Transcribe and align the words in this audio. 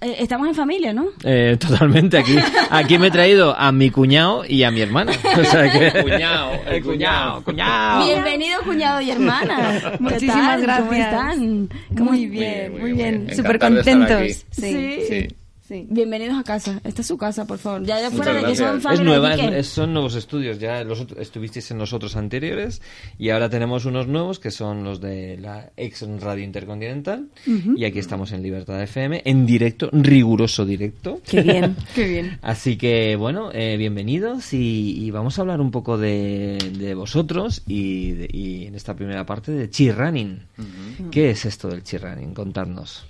Eh, 0.00 0.16
estamos 0.18 0.48
en 0.48 0.54
familia, 0.54 0.92
¿no? 0.92 1.06
Eh, 1.24 1.56
totalmente. 1.58 2.18
Aquí, 2.18 2.36
aquí 2.70 2.98
me 2.98 3.06
he 3.06 3.10
traído 3.10 3.56
a 3.56 3.70
mi 3.72 3.90
cuñado 3.90 4.44
y 4.46 4.62
a 4.64 4.70
mi 4.70 4.80
hermana. 4.80 5.12
O 5.38 5.44
sea 5.44 5.70
que... 5.70 6.02
Cuñado, 6.02 6.52
el 6.68 6.82
cuñado, 6.82 7.42
cuñado. 7.42 8.04
Bienvenido, 8.06 8.60
cuñado 8.62 9.00
y 9.00 9.10
hermana. 9.10 9.80
¿Qué 9.92 9.96
Muchísimas 10.00 10.36
tal? 10.36 10.62
gracias. 10.62 10.88
¿Cómo 10.88 10.92
están? 11.00 11.68
Muy 11.90 12.26
bien, 12.26 12.72
muy 12.78 12.92
bien. 12.92 13.26
bien. 13.26 13.36
Súper 13.36 13.56
Encantado 13.56 13.74
de 13.74 13.80
estar 13.80 13.98
contentos. 13.98 14.16
aquí. 14.16 14.32
Sí. 14.50 14.72
Sí. 14.72 15.06
Sí. 15.28 15.36
Sí. 15.72 15.86
Bienvenidos 15.88 16.38
a 16.38 16.42
casa. 16.44 16.80
Esta 16.84 17.00
es 17.02 17.06
su 17.06 17.16
casa, 17.16 17.46
por 17.46 17.58
favor. 17.58 17.84
Ya 17.84 17.98
de 18.00 18.10
fuera 18.10 18.34
de 18.34 18.44
que 18.44 18.54
son 18.56 18.80
Es 18.92 19.00
nueva, 19.00 19.34
es- 19.34 19.66
son 19.68 19.92
nuevos 19.92 20.14
estudios. 20.14 20.58
Ya 20.58 20.84
los 20.84 21.06
estuvisteis 21.18 21.70
en 21.70 21.78
los 21.78 21.92
otros 21.92 22.16
anteriores 22.16 22.82
y 23.18 23.30
ahora 23.30 23.48
tenemos 23.48 23.84
unos 23.84 24.06
nuevos 24.06 24.38
que 24.38 24.50
son 24.50 24.84
los 24.84 25.00
de 25.00 25.38
la 25.38 25.70
ex 25.76 26.02
Radio 26.20 26.44
Intercontinental. 26.44 27.28
Y 27.76 27.84
aquí 27.84 27.98
estamos 27.98 28.32
en 28.32 28.42
Libertad 28.42 28.82
FM, 28.82 29.22
en 29.24 29.46
directo, 29.46 29.88
riguroso 29.92 30.64
directo. 30.64 31.20
Qué 31.28 31.42
bien, 31.42 31.76
qué 31.94 32.06
bien. 32.06 32.38
Así 32.42 32.76
que 32.76 33.16
bueno, 33.16 33.50
eh, 33.52 33.76
bienvenidos 33.78 34.52
y, 34.52 35.02
y 35.04 35.10
vamos 35.10 35.38
a 35.38 35.42
hablar 35.42 35.60
un 35.60 35.70
poco 35.70 35.96
de, 35.98 36.58
de 36.78 36.94
vosotros 36.94 37.62
y, 37.66 38.10
de- 38.12 38.28
y 38.32 38.66
en 38.66 38.74
esta 38.74 38.94
primera 38.94 39.24
parte 39.26 39.52
de 39.52 39.70
cheer 39.70 39.96
running. 39.96 40.40
¿Qué 41.10 41.30
es 41.30 41.44
esto 41.44 41.68
del 41.68 41.82
cheer 41.82 42.02
running? 42.02 42.34
Contadnos. 42.34 43.06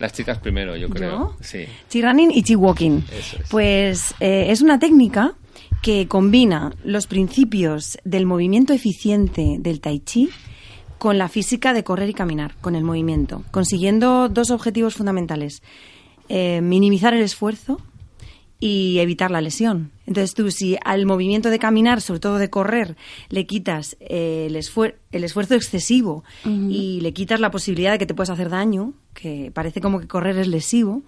Las 0.00 0.12
chicas 0.14 0.38
primero, 0.38 0.76
yo 0.76 0.88
creo. 0.88 1.10
¿Yo? 1.10 1.36
Sí. 1.40 1.66
Y. 1.90 3.04
Eso 3.12 3.36
es. 3.40 3.48
Pues 3.50 4.14
eh, 4.18 4.46
es 4.48 4.62
una 4.62 4.78
técnica 4.78 5.34
que 5.82 6.08
combina 6.08 6.72
los 6.84 7.06
principios 7.06 7.98
del 8.04 8.26
movimiento 8.26 8.72
eficiente 8.72 9.56
del 9.60 9.80
tai 9.80 10.00
chi 10.00 10.30
con 10.98 11.16
la 11.16 11.28
física 11.28 11.72
de 11.72 11.84
correr 11.84 12.10
y 12.10 12.14
caminar, 12.14 12.54
con 12.60 12.74
el 12.74 12.84
movimiento, 12.84 13.42
consiguiendo 13.50 14.28
dos 14.28 14.50
objetivos 14.50 14.94
fundamentales. 14.94 15.62
Eh, 16.28 16.60
minimizar 16.62 17.14
el 17.14 17.22
esfuerzo 17.22 17.80
y 18.60 18.98
evitar 18.98 19.30
la 19.30 19.40
lesión. 19.40 19.90
Entonces 20.06 20.34
tú 20.34 20.50
si 20.50 20.76
al 20.84 21.06
movimiento 21.06 21.48
de 21.50 21.58
caminar, 21.58 22.00
sobre 22.02 22.20
todo 22.20 22.36
de 22.38 22.50
correr, 22.50 22.96
le 23.30 23.46
quitas 23.46 23.96
eh, 24.00 24.44
el, 24.48 24.56
esfuer- 24.56 24.96
el 25.12 25.24
esfuerzo 25.24 25.54
excesivo 25.54 26.22
y 26.70 27.00
le 27.00 27.12
quitas 27.12 27.40
la 27.40 27.50
posibilidad 27.50 27.92
de 27.92 27.98
que 27.98 28.06
te 28.06 28.12
puedas 28.14 28.30
hacer 28.30 28.50
daño, 28.50 28.92
que 29.14 29.50
parece 29.54 29.80
como 29.80 29.98
que 29.98 30.06
correr 30.08 30.36
es 30.38 30.46
lesivo, 30.48 31.02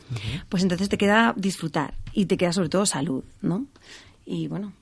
pues 0.48 0.62
entonces 0.62 0.89
te 0.89 0.97
queda 0.97 1.34
disfrutar 1.36 1.95
y 2.14 2.25
te 2.27 2.36
queda 2.39 2.53
sobre 2.55 2.69
todo 2.70 2.86
salud, 2.86 3.23
¿no? 3.42 3.67
Y 4.25 4.48
bueno, 4.48 4.73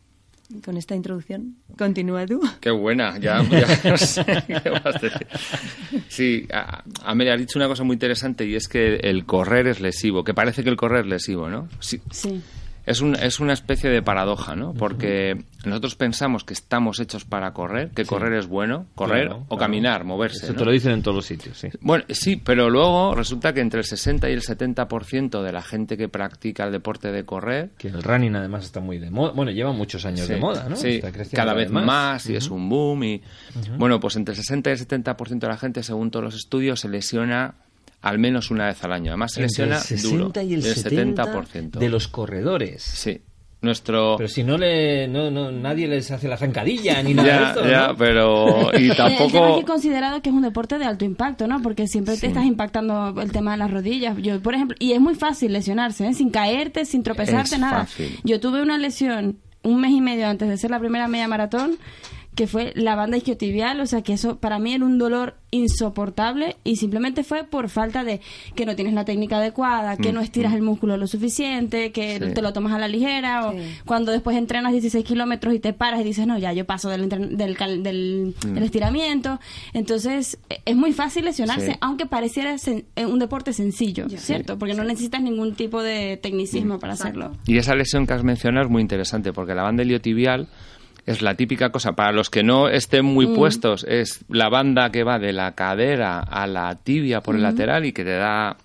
con 0.64 0.76
esta 0.76 0.94
introducción, 0.94 1.56
continúa 1.78 2.26
tú. 2.26 2.40
Qué 2.60 2.70
buena, 2.70 3.18
ya, 3.18 3.42
ya 3.48 3.66
no 3.90 3.96
sé 3.96 4.24
qué 4.46 4.70
más 4.70 5.00
decir. 5.00 5.26
Sí, 6.08 6.46
a- 6.52 6.82
Amelia, 7.04 7.34
has 7.34 7.40
dicho 7.40 7.58
una 7.58 7.68
cosa 7.68 7.84
muy 7.84 7.94
interesante 7.94 8.44
y 8.46 8.54
es 8.56 8.68
que 8.68 8.96
el 8.96 9.24
correr 9.26 9.66
es 9.68 9.80
lesivo, 9.80 10.24
que 10.24 10.34
parece 10.34 10.62
que 10.64 10.70
el 10.70 10.76
correr 10.76 11.00
es 11.04 11.06
lesivo, 11.10 11.48
¿no? 11.48 11.68
Sí, 11.80 12.00
Sí. 12.10 12.40
Es, 12.90 13.00
un, 13.00 13.14
es 13.16 13.40
una 13.40 13.52
especie 13.52 13.88
de 13.90 14.02
paradoja, 14.02 14.56
¿no? 14.56 14.74
Porque 14.74 15.44
nosotros 15.64 15.94
pensamos 15.94 16.44
que 16.44 16.52
estamos 16.54 17.00
hechos 17.00 17.24
para 17.24 17.52
correr, 17.52 17.90
que 17.90 18.04
correr 18.04 18.34
es 18.34 18.46
bueno, 18.46 18.86
correr 18.94 19.26
Claro, 19.28 19.42
o 19.44 19.56
claro. 19.56 19.58
caminar, 19.60 20.04
moverse. 20.04 20.44
Eso 20.44 20.52
¿no? 20.52 20.58
te 20.58 20.64
lo 20.64 20.72
dicen 20.72 20.92
en 20.92 21.02
todos 21.02 21.16
los 21.16 21.26
sitios, 21.26 21.58
sí. 21.58 21.68
Bueno, 21.80 22.04
sí, 22.08 22.36
pero 22.36 22.68
luego 22.70 23.14
resulta 23.14 23.52
que 23.52 23.60
entre 23.60 23.80
el 23.80 23.84
60 23.86 24.28
y 24.30 24.32
el 24.32 24.42
70% 24.42 25.42
de 25.42 25.52
la 25.52 25.62
gente 25.62 25.96
que 25.96 26.08
practica 26.08 26.64
el 26.64 26.72
deporte 26.72 27.12
de 27.12 27.24
correr 27.24 27.70
Que 27.78 27.88
el 27.88 28.02
running 28.02 28.34
además 28.36 28.64
está 28.64 28.80
muy 28.80 28.98
de 28.98 29.10
moda. 29.10 29.32
Bueno, 29.32 29.50
lleva 29.50 29.72
muchos 29.72 30.04
años 30.04 30.26
Sí, 30.26 30.34
de 30.34 30.40
moda, 30.40 30.68
¿no? 30.68 30.76
Sí, 30.76 30.96
Está 30.96 31.12
creciendo 31.12 31.36
cada 31.36 31.54
vez 31.54 31.70
más. 31.70 31.84
más, 31.84 32.28
y 32.30 32.36
es 32.36 32.48
un 32.50 32.68
boom. 32.68 33.04
Y, 33.04 33.22
Bueno, 33.78 34.00
pues 34.00 34.16
entre 34.16 34.32
el 34.32 34.36
60 34.36 34.70
y 34.70 34.72
el 34.72 34.78
70% 34.78 35.38
de 35.38 35.48
la 35.48 35.56
gente, 35.56 35.82
según 35.82 36.10
todos 36.10 36.24
los 36.24 36.34
estudios, 36.34 36.80
se 36.80 36.88
lesiona 36.88 37.54
al 38.02 38.18
menos 38.18 38.50
una 38.50 38.66
vez 38.66 38.82
al 38.84 38.92
año. 38.92 39.10
Además, 39.10 39.32
se 39.32 39.42
lesiona 39.42 39.76
el 39.76 39.82
60 39.82 40.16
duro. 40.16 40.42
y 40.42 40.54
el, 40.54 40.62
70%, 40.62 41.70
de 41.78 41.88
los 41.88 42.08
corredores. 42.08 42.82
Sí. 42.82 43.20
Nuestro... 43.62 44.14
Pero 44.16 44.28
si 44.28 44.42
no 44.42 44.56
le 44.56 45.06
no, 45.06 45.30
no 45.30 45.52
nadie 45.52 45.86
les 45.86 46.10
hace 46.10 46.28
la 46.28 46.38
zancadilla 46.38 47.02
ni 47.02 47.12
nada 47.14 47.28
de 47.28 47.34
ya, 47.34 47.48
esto, 47.50 47.68
ya, 47.68 47.88
¿no? 47.88 47.96
pero... 47.96 48.70
Y 48.78 48.88
El 48.88 48.96
tema 48.96 49.10
es 49.10 49.18
tampoco... 49.18 49.54
que 49.56 49.60
he 49.60 49.64
considerado 49.64 50.22
que 50.22 50.30
es 50.30 50.34
un 50.34 50.40
deporte 50.42 50.78
de 50.78 50.86
alto 50.86 51.04
impacto, 51.04 51.46
¿no? 51.46 51.60
Porque 51.60 51.86
siempre 51.86 52.16
te 52.16 52.28
estás 52.28 52.46
impactando 52.46 53.14
el 53.20 53.32
tema 53.32 53.52
de 53.52 53.58
las 53.58 53.70
rodillas. 53.70 54.16
Yo, 54.16 54.40
por 54.40 54.54
ejemplo, 54.54 54.76
y 54.80 54.92
es 54.92 55.00
muy 55.00 55.14
fácil 55.14 55.52
lesionarse, 55.52 56.06
¿eh? 56.06 56.14
Sin 56.14 56.30
caerte, 56.30 56.86
sin 56.86 57.02
tropezarte, 57.02 57.56
Es 57.56 57.60
nada. 57.60 57.80
fácil. 57.80 58.18
Yo 58.24 58.40
tuve 58.40 58.62
una 58.62 58.78
lesión 58.78 59.36
un 59.62 59.78
mes 59.78 59.90
y 59.90 60.00
medio 60.00 60.26
antes 60.26 60.48
de 60.48 60.54
hacer 60.54 60.70
la 60.70 60.78
primera 60.78 61.06
media 61.06 61.28
maratón 61.28 61.76
que 62.34 62.46
fue 62.46 62.72
la 62.76 62.94
banda 62.94 63.16
isquiotibial, 63.16 63.80
o 63.80 63.86
sea 63.86 64.02
que 64.02 64.12
eso 64.14 64.38
para 64.38 64.58
mí 64.58 64.72
era 64.72 64.84
un 64.84 64.98
dolor 64.98 65.34
insoportable 65.50 66.56
y 66.64 66.76
simplemente 66.76 67.24
fue 67.24 67.44
por 67.44 67.68
falta 67.68 68.04
de 68.04 68.20
que 68.54 68.64
no 68.66 68.76
tienes 68.76 68.94
la 68.94 69.04
técnica 69.04 69.38
adecuada, 69.38 69.96
que 69.96 70.12
no 70.12 70.20
estiras 70.20 70.54
el 70.54 70.62
músculo 70.62 70.96
lo 70.96 71.06
suficiente, 71.06 71.92
que 71.92 72.18
Sí. 72.18 72.34
te 72.34 72.40
lo 72.42 72.52
tomas 72.52 72.72
a 72.72 72.78
la 72.78 72.88
ligera 72.88 73.48
o 73.48 73.52
Sí. 73.52 73.58
cuando 73.84 74.12
después 74.12 74.36
entrenas 74.36 74.72
16 74.72 75.04
kilómetros 75.04 75.54
y 75.54 75.58
te 75.58 75.72
paras 75.72 76.00
y 76.00 76.04
dices, 76.04 76.26
no, 76.26 76.38
ya 76.38 76.52
yo 76.52 76.64
paso 76.66 76.88
del, 76.88 77.08
entren- 77.08 77.36
del, 77.36 77.56
cal- 77.56 77.82
del, 77.82 78.34
del 78.46 78.62
estiramiento. 78.62 79.40
Entonces, 79.72 80.38
e- 80.48 80.60
es 80.66 80.76
muy 80.76 80.92
fácil 80.92 81.24
lesionarse, 81.24 81.72
Sí. 81.72 81.78
aunque 81.80 82.06
pareciera 82.06 82.54
sen- 82.54 82.84
eh, 82.96 83.06
un 83.06 83.18
deporte 83.18 83.52
sencillo, 83.52 84.08
¿cierto? 84.08 84.58
Porque 84.58 84.74
no 84.74 84.84
necesitas 84.84 85.22
ningún 85.22 85.54
tipo 85.54 85.82
de 85.82 86.16
tecnicismo 86.16 86.78
para 86.78 86.92
hacerlo. 86.94 87.32
Y 87.46 87.58
esa 87.58 87.74
lesión 87.74 88.06
que 88.06 88.14
has 88.14 88.24
mencionado 88.24 88.66
es 88.66 88.70
muy 88.70 88.82
interesante 88.82 89.32
porque 89.32 89.54
la 89.54 89.62
banda 89.62 89.82
iliotibial 89.82 90.48
es 91.06 91.22
la 91.22 91.34
típica 91.34 91.70
cosa, 91.70 91.92
para 91.92 92.12
los 92.12 92.30
que 92.30 92.42
no 92.42 92.68
estén 92.68 93.04
muy 93.04 93.26
puestos, 93.26 93.84
es 93.88 94.24
la 94.28 94.48
banda 94.48 94.90
que 94.90 95.02
va 95.04 95.18
de 95.18 95.32
la 95.32 95.52
cadera 95.54 96.20
a 96.20 96.46
la 96.46 96.74
tibia 96.76 97.20
por 97.20 97.34
el 97.36 97.42
lateral 97.42 97.84
y 97.84 97.92
que 97.92 98.04
te 98.04 98.16
da, 98.16 98.56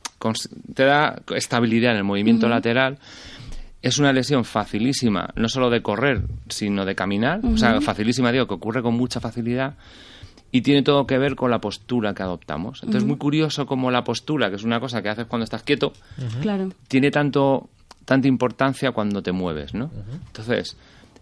te 0.74 0.84
da 0.84 1.22
estabilidad 1.36 1.92
en 1.92 1.98
el 1.98 2.04
movimiento 2.04 2.48
lateral. 2.50 2.98
Es 3.82 4.00
una 4.00 4.12
lesión 4.12 4.46
facilísima, 4.46 5.30
no 5.36 5.48
solo 5.48 5.70
de 5.70 5.82
correr, 5.82 6.24
sino 6.50 6.86
de 6.86 6.96
caminar. 6.96 7.40
O 7.46 7.58
sea, 7.58 7.80
facilísima, 7.82 8.32
digo, 8.32 8.48
que 8.48 8.56
ocurre 8.56 8.82
con 8.82 8.96
mucha 8.96 9.20
facilidad 9.20 9.76
y 10.52 10.62
tiene 10.62 10.82
todo 10.84 11.06
que 11.06 11.18
ver 11.18 11.36
con 11.36 11.52
la 11.52 11.60
postura 11.60 12.14
que 12.14 12.24
adoptamos. 12.24 12.80
Entonces, 12.82 13.04
es 13.04 13.08
muy 13.08 13.18
curioso 13.18 13.66
como 13.66 13.92
la 13.92 14.04
postura, 14.04 14.50
que 14.50 14.56
es 14.56 14.64
una 14.64 14.80
cosa 14.80 15.02
que 15.04 15.10
haces 15.10 15.26
cuando 15.28 15.44
estás 15.44 15.64
quieto, 15.64 15.94
Claro. 16.42 16.70
tiene 16.88 17.12
tanto 17.12 17.70
tanta 18.06 18.28
importancia 18.28 18.92
cuando 18.92 19.22
te 19.24 19.32
mueves, 19.32 19.74
¿no? 19.74 19.92
Entonces, 20.28 20.78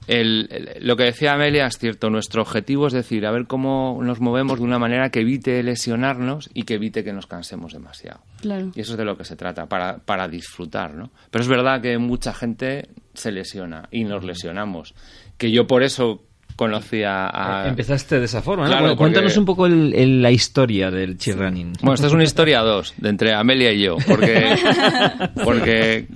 el- 0.08 0.48
el- 0.52 0.88
lo 0.88 0.96
que 0.96 1.04
decía 1.04 1.34
Amelia 1.34 1.66
es 1.68 1.78
cierto, 1.78 2.10
nuestro 2.10 2.42
objetivo 2.42 2.88
es 2.88 2.94
decir, 2.94 3.26
a 3.26 3.32
ver 3.32 3.46
cómo 3.48 4.00
nos 4.04 4.20
movemos 4.20 4.60
de 4.60 4.66
una 4.66 4.80
manera 4.80 5.10
que 5.10 5.22
evite 5.22 5.62
lesionarnos 5.64 6.50
y 6.54 6.64
que 6.64 6.76
evite 6.76 7.04
que 7.04 7.14
nos 7.14 7.28
cansemos 7.28 7.74
demasiado. 7.74 8.22
Claro. 8.42 8.72
Y 8.76 8.82
eso 8.82 8.94
es 8.94 8.98
de 8.98 9.06
lo 9.06 9.18
que 9.18 9.26
se 9.26 9.36
trata, 9.36 9.68
para, 9.68 9.98
para 10.00 10.28
disfrutar, 10.28 10.94
¿no? 10.94 11.12
Pero 11.32 11.42
es 11.44 11.48
verdad 11.48 11.82
que 11.82 11.98
mucha 11.98 12.34
gente 12.34 12.90
se 13.14 13.32
lesiona 13.32 13.88
y 13.92 14.04
nos 14.04 14.24
lesionamos, 14.24 14.94
que 15.38 15.52
yo 15.52 15.68
por 15.68 15.84
eso 15.84 16.24
conocía 16.56 17.28
a... 17.34 17.66
Eh, 17.66 17.70
Empezaste 17.70 18.20
de 18.20 18.26
esa 18.26 18.42
forma, 18.44 18.64
¿no? 18.66 18.70
Claro, 18.70 18.84
Bueno, 18.84 18.98
Cuéntanos 18.98 19.32
porque- 19.32 19.40
un 19.40 19.46
poco 19.46 19.66
el- 19.66 19.94
el- 19.96 20.22
la 20.22 20.30
historia 20.32 20.92
del 20.92 21.18
cheer 21.18 21.40
running. 21.40 21.74
Bueno, 21.82 21.96
esta 21.96 22.08
es 22.08 22.14
una 22.14 22.24
historia 22.24 22.60
a 22.60 22.64
dos, 22.64 22.94
de 22.98 23.10
entre 23.10 23.34
Amelia 23.34 23.72
y 23.72 23.82
yo, 23.84 23.98
porque, 24.08 24.56
porque 25.44 26.08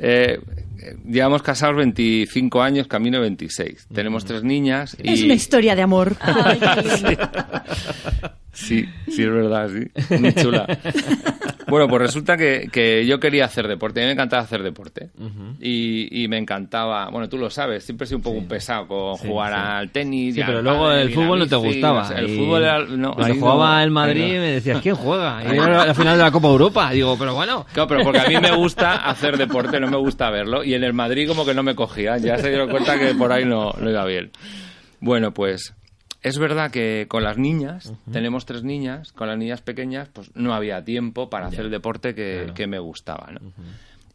eh, 0.00 0.38
llevamos 1.04 1.42
casados 1.42 1.76
25 1.76 2.62
años, 2.62 2.86
camino 2.86 3.20
26. 3.20 3.88
Tenemos 3.92 4.24
tres 4.24 4.42
niñas 4.42 4.96
y... 5.02 5.12
Es 5.12 5.22
una 5.22 5.34
historia 5.34 5.74
de 5.74 5.82
amor. 5.82 6.16
Ay, 6.20 6.58
qué 6.58 6.82
lindo. 7.08 7.30
Sí, 8.54 8.84
sí, 9.08 9.22
es 9.22 9.30
verdad, 9.30 9.68
sí. 9.68 10.16
Muy 10.18 10.32
chula. 10.34 10.66
Bueno, 11.66 11.88
pues 11.88 12.02
resulta 12.02 12.36
que, 12.36 12.68
que 12.70 13.06
yo 13.06 13.18
quería 13.18 13.46
hacer 13.46 13.66
deporte. 13.66 13.98
A 14.00 14.02
mí 14.02 14.08
me 14.08 14.12
encantaba 14.12 14.42
hacer 14.42 14.62
deporte. 14.62 15.08
y, 15.60 16.22
y 16.22 16.28
me 16.28 16.36
encantaba, 16.36 17.08
bueno, 17.08 17.26
tú 17.28 17.38
lo 17.38 17.48
sabes, 17.48 17.82
siempre 17.84 18.04
he 18.04 18.08
sido 18.08 18.18
un 18.18 18.22
poco 18.22 18.36
un 18.38 18.46
pesado 18.46 18.86
con 18.86 19.16
Sí, 19.16 19.26
jugar 19.26 19.52
sí. 19.54 19.58
al 19.60 19.90
tenis. 19.90 20.34
Sí, 20.34 20.40
y 20.42 20.44
pero 20.44 20.60
luego 20.60 20.92
el 20.92 21.10
y 21.10 21.14
fútbol 21.14 21.38
no 21.38 21.46
te 21.46 21.56
gustaba. 21.56 22.06
el 22.16 22.28
y 22.30 22.36
fútbol 22.36 22.62
era... 22.62 22.78
No, 22.84 23.14
cuando 23.14 23.32
ahí 23.34 23.40
jugaba 23.40 23.76
no, 23.78 23.82
el 23.82 23.90
Madrid 23.90 24.34
no. 24.34 24.40
me 24.40 24.50
decías, 24.52 24.80
¿quién 24.82 24.94
juega? 24.94 25.42
Y 25.52 25.56
era 25.56 25.86
la 25.86 25.94
final 25.94 26.18
de 26.18 26.22
la 26.24 26.30
Copa 26.30 26.48
Europa. 26.48 26.90
Digo, 26.90 27.16
pero 27.18 27.34
bueno. 27.34 27.64
Claro, 27.72 27.88
pero 27.88 28.02
porque 28.04 28.20
a 28.20 28.28
mí 28.28 28.36
me 28.36 28.54
gusta 28.54 28.96
hacer 29.08 29.38
deporte, 29.38 29.80
no 29.80 29.88
me 29.90 29.96
gusta 29.96 30.28
verlo. 30.28 30.62
Y 30.62 30.74
en 30.74 30.84
el 30.84 30.92
Madrid 30.92 31.26
como 31.26 31.46
que 31.46 31.54
no 31.54 31.62
me 31.62 31.74
cogía. 31.74 32.18
Ya 32.18 32.36
se 32.36 32.50
dieron 32.50 32.68
cuenta 32.70 32.98
que 32.98 33.14
por 33.14 33.32
ahí 33.32 33.46
no, 33.46 33.72
no 33.80 33.90
iba 33.90 34.04
bien. 34.04 34.30
Bueno, 35.00 35.32
pues 35.32 35.74
es 36.24 36.38
verdad 36.38 36.70
que 36.72 37.06
con 37.08 37.22
las 37.22 37.38
niñas, 37.38 37.92
tenemos 38.10 38.46
tres 38.46 38.64
niñas, 38.64 39.12
con 39.12 39.28
las 39.28 39.38
niñas 39.38 39.60
pequeñas, 39.62 40.08
pues 40.12 40.30
no 40.34 40.54
había 40.54 40.82
tiempo 40.84 41.30
para 41.30 41.46
hacer 41.46 41.66
el 41.66 41.70
deporte 41.70 42.14
que, 42.14 42.38
claro. 42.38 42.54
que 42.54 42.66
me 42.66 42.78
gustaba, 42.80 43.30
¿no? 43.30 43.52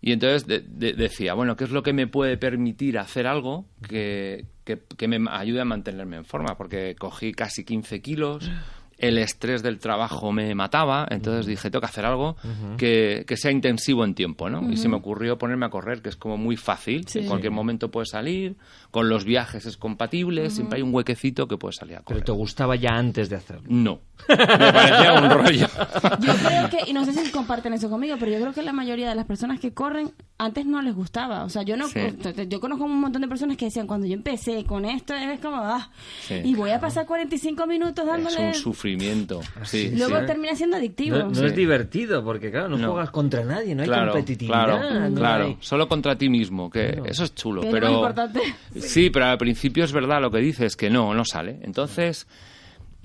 Y 0.01 0.11
entonces 0.13 0.45
de- 0.47 0.61
de- 0.61 0.93
decía, 0.93 1.33
bueno, 1.33 1.55
¿qué 1.55 1.65
es 1.65 1.71
lo 1.71 1.83
que 1.83 1.93
me 1.93 2.07
puede 2.07 2.37
permitir 2.37 2.97
hacer 2.97 3.27
algo 3.27 3.65
que, 3.87 4.45
que- 4.63 4.79
que 4.97 5.07
me 5.07 5.19
ayude 5.29 5.61
a 5.61 5.65
mantenerme 5.65 6.17
en 6.17 6.25
forma? 6.25 6.55
Porque 6.57 6.95
cogí 6.97 7.31
casi 7.33 7.63
15 7.63 8.01
kilos 8.01 8.49
el 8.97 9.17
estrés 9.17 9.63
del 9.63 9.79
trabajo 9.79 10.33
me 10.33 10.53
mataba, 10.55 11.07
entonces 11.09 11.45
dije, 11.45 11.69
tengo 11.71 11.79
que 11.79 11.85
hacer 11.85 12.03
algo 12.03 12.35
que, 12.77 13.23
que 13.25 13.37
sea 13.37 13.49
intensivo 13.49 14.03
en 14.03 14.13
tiempo, 14.13 14.49
¿no? 14.49 14.69
Y 14.69 14.75
se 14.75 14.89
me 14.89 14.97
ocurrió 14.97 15.37
ponerme 15.37 15.65
a 15.67 15.69
correr, 15.69 16.01
que 16.01 16.09
es 16.09 16.17
como 16.17 16.35
muy 16.35 16.57
fácil, 16.57 17.05
en 17.19 17.25
cualquier 17.27 17.53
momento 17.53 17.89
puedes 17.89 18.09
salir, 18.09 18.57
con 18.91 19.07
los 19.09 19.23
viajes 19.25 19.65
es 19.65 19.77
compatible, 19.77 20.49
siempre 20.49 20.77
hay 20.77 20.81
un 20.83 20.93
huequecito 20.93 21.47
que 21.47 21.57
puedes 21.57 21.75
salir 21.75 21.95
a 21.97 22.01
correr. 22.01 22.23
Pero 22.23 22.33
te 22.33 22.37
gustaba 22.39 22.75
ya 22.75 22.91
antes 22.91 23.29
de 23.29 23.35
hacerlo. 23.35 23.67
No, 23.67 24.01
me 24.27 24.35
parecía 24.37 25.13
un 25.13 25.29
rollo. 25.29 25.67
Yo 26.19 26.33
creo 26.35 26.69
que, 26.69 26.89
y 26.89 26.93
no 26.93 27.05
sé 27.05 27.13
si 27.13 27.31
comparten 27.31 27.73
eso 27.73 27.89
conmigo, 27.89 28.15
pero 28.19 28.31
yo 28.31 28.39
creo 28.39 28.53
que 28.53 28.61
la 28.63 28.73
mayoría 28.73 29.07
de 29.09 29.15
las 29.15 29.25
personas 29.25 29.59
que 29.59 29.73
corren 29.73 30.11
antes 30.37 30.65
no 30.65 30.81
les 30.81 30.95
gustaba. 30.95 31.43
O 31.43 31.49
sea, 31.49 31.63
yo 31.63 31.77
no, 31.77 31.87
Sí. 31.87 31.99
yo 32.47 32.59
conozco 32.59 32.85
un 32.85 32.99
montón 32.99 33.21
de 33.21 33.27
personas 33.27 33.57
que 33.57 33.65
decían, 33.65 33.87
cuando 33.87 34.07
yo 34.07 34.13
empecé 34.13 34.63
con 34.65 34.85
esto, 34.85 35.13
es 35.13 35.39
como, 35.39 35.57
ah, 35.57 35.89
Sí. 36.27 36.35
y 36.43 36.55
voy 36.55 36.71
a 36.71 36.79
pasar 36.79 37.05
45 37.05 37.67
minutos 37.67 38.03
Es 38.05 38.11
dándole... 38.11 38.47
un 38.47 38.53
sufrimiento. 38.55 39.41
Sí, 39.63 39.91
Luego 39.95 40.19
sí. 40.19 40.25
termina 40.25 40.55
siendo 40.55 40.77
adictivo. 40.77 41.17
No, 41.17 41.27
no 41.29 41.35
Sí. 41.35 41.45
es 41.45 41.55
divertido, 41.55 42.23
porque 42.23 42.51
claro, 42.51 42.69
no, 42.69 42.77
No. 42.77 42.91
juegas 42.91 43.11
contra 43.11 43.43
nadie, 43.43 43.75
no 43.75 43.83
hay 43.83 43.87
claro, 43.87 44.11
competitividad. 44.13 44.65
Claro, 44.65 45.09
no 45.09 45.15
claro. 45.15 45.45
hay- 45.45 45.57
Solo 45.61 45.87
contra 45.87 46.17
ti 46.17 46.29
mismo, 46.29 46.69
que 46.69 46.87
Claro. 46.93 47.05
eso 47.05 47.23
es 47.23 47.35
chulo. 47.35 47.61
Es 47.63 47.71
pero 47.71 47.91
importante. 47.91 48.41
Sí, 48.79 49.09
pero 49.09 49.25
al 49.25 49.37
principio 49.37 49.83
es 49.83 49.91
verdad 49.91 50.21
lo 50.21 50.31
que 50.31 50.39
dices, 50.39 50.75
que 50.75 50.89
no, 50.89 51.13
no 51.13 51.25
sale. 51.25 51.59
Entonces, 51.63 52.27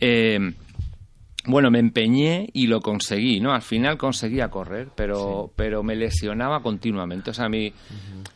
eh, 0.01 0.39
bueno, 1.47 1.71
me 1.71 1.79
empeñé 1.79 2.49
y 2.55 2.69
lo 2.69 2.81
conseguí, 2.81 3.39
¿no? 3.39 3.53
Al 3.53 3.61
final 3.61 3.99
conseguía 3.99 4.49
correr, 4.49 4.89
pero, 4.95 5.53
pero 5.57 5.83
me 5.83 5.95
lesionaba 5.95 6.63
continuamente. 6.63 7.31
O 7.31 7.35
sea, 7.35 7.51
mi, 7.51 7.73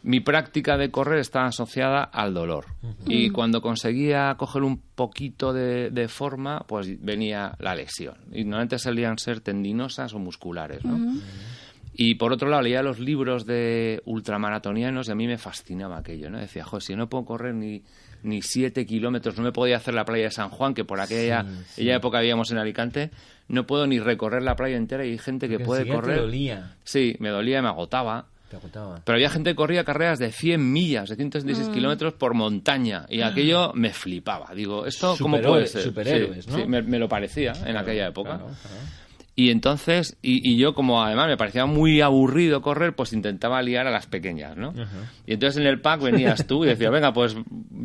mi 0.02 0.20
práctica 0.20 0.76
de 0.76 0.90
correr 0.90 1.18
estaba 1.20 1.46
asociada 1.46 2.04
al 2.04 2.34
dolor. 2.34 2.66
Y 3.06 3.30
cuando 3.30 3.62
conseguía 3.62 4.34
coger 4.36 4.62
un 4.62 4.82
poquito 4.94 5.54
de, 5.54 5.90
de 5.90 6.08
forma, 6.08 6.60
pues 6.68 7.02
venía 7.02 7.54
la 7.60 7.74
lesión. 7.74 8.16
Y 8.30 8.44
normalmente 8.44 8.78
solían 8.78 9.16
ser 9.16 9.40
tendinosas 9.40 10.12
o 10.12 10.18
musculares, 10.18 10.84
¿no? 10.84 11.18
Y 12.00 12.14
por 12.14 12.32
otro 12.32 12.48
lado, 12.48 12.62
leía 12.62 12.80
los 12.80 13.00
libros 13.00 13.44
de 13.44 14.00
ultramaratonianos 14.04 15.08
y 15.08 15.10
a 15.10 15.14
mí 15.16 15.26
me 15.26 15.36
fascinaba 15.36 15.98
aquello, 15.98 16.30
¿no? 16.30 16.38
Decía, 16.38 16.64
joder, 16.64 16.82
si 16.82 16.92
yo 16.92 16.96
no 16.96 17.08
puedo 17.08 17.24
correr 17.24 17.54
ni, 17.54 17.82
ni 18.22 18.40
siete 18.40 18.86
kilómetros, 18.86 19.36
no 19.36 19.42
me 19.42 19.50
podía 19.50 19.78
hacer 19.78 19.94
la 19.94 20.04
playa 20.04 20.24
de 20.26 20.30
San 20.30 20.48
Juan, 20.48 20.74
que 20.74 20.84
por 20.84 21.00
aquella, 21.00 21.44
aquella 21.72 21.96
época 21.96 22.20
vivíamos 22.20 22.52
en 22.52 22.58
Alicante, 22.58 23.10
no 23.48 23.66
puedo 23.66 23.86
ni 23.88 23.98
recorrer 23.98 24.42
la 24.44 24.54
playa 24.54 24.76
entera 24.76 25.04
y 25.04 25.10
hay 25.10 25.18
gente 25.18 25.48
que 25.48 25.54
Porque 25.54 25.66
puede 25.66 25.80
enseguida 25.80 26.00
te 26.00 26.06
correr. 26.06 26.20
dolía. 26.20 26.76
Sí, 26.84 27.16
me 27.18 27.30
dolía, 27.30 27.60
me 27.62 27.68
agotaba. 27.68 28.26
Te 28.48 28.54
agotaba. 28.56 29.00
Pero 29.04 29.16
había 29.16 29.28
gente 29.30 29.50
que 29.50 29.56
corría 29.56 29.82
carreras 29.82 30.20
de 30.20 30.30
100 30.30 30.72
millas, 30.72 31.08
de 31.08 31.16
176 31.16 31.68
kilómetros 31.70 32.14
por 32.14 32.32
montaña. 32.32 33.06
Y 33.08 33.22
aquello 33.22 33.72
me 33.74 33.92
flipaba. 33.92 34.54
Digo, 34.54 34.86
¿esto 34.86 35.16
cómo 35.20 35.40
puede 35.40 35.66
ser? 35.66 35.82
superhéroes, 35.82 36.44
Sí, 36.44 36.50
¿no? 36.52 36.56
sí, 36.58 36.64
me, 36.66 36.80
me 36.82 36.98
lo 37.00 37.08
parecía 37.08 37.52
en 37.66 37.76
aquella 37.76 38.06
época. 38.06 38.36
Claro, 38.38 38.44
claro. 38.46 38.98
Y 39.40 39.50
entonces, 39.50 40.16
y, 40.20 40.40
y 40.50 40.56
yo 40.56 40.74
como 40.74 41.00
además 41.00 41.28
me 41.28 41.36
parecía 41.36 41.64
muy 41.64 42.00
aburrido 42.00 42.60
correr, 42.60 42.96
pues 42.96 43.12
intentaba 43.12 43.62
liar 43.62 43.86
a 43.86 43.90
las 43.92 44.06
pequeñas, 44.08 44.56
¿no? 44.56 44.74
Y 45.28 45.34
entonces 45.34 45.60
en 45.60 45.68
el 45.68 45.80
pack 45.80 46.02
venías 46.02 46.44
tú 46.48 46.64
y 46.64 46.68
decías, 46.68 46.90
venga, 46.90 47.12
pues 47.12 47.36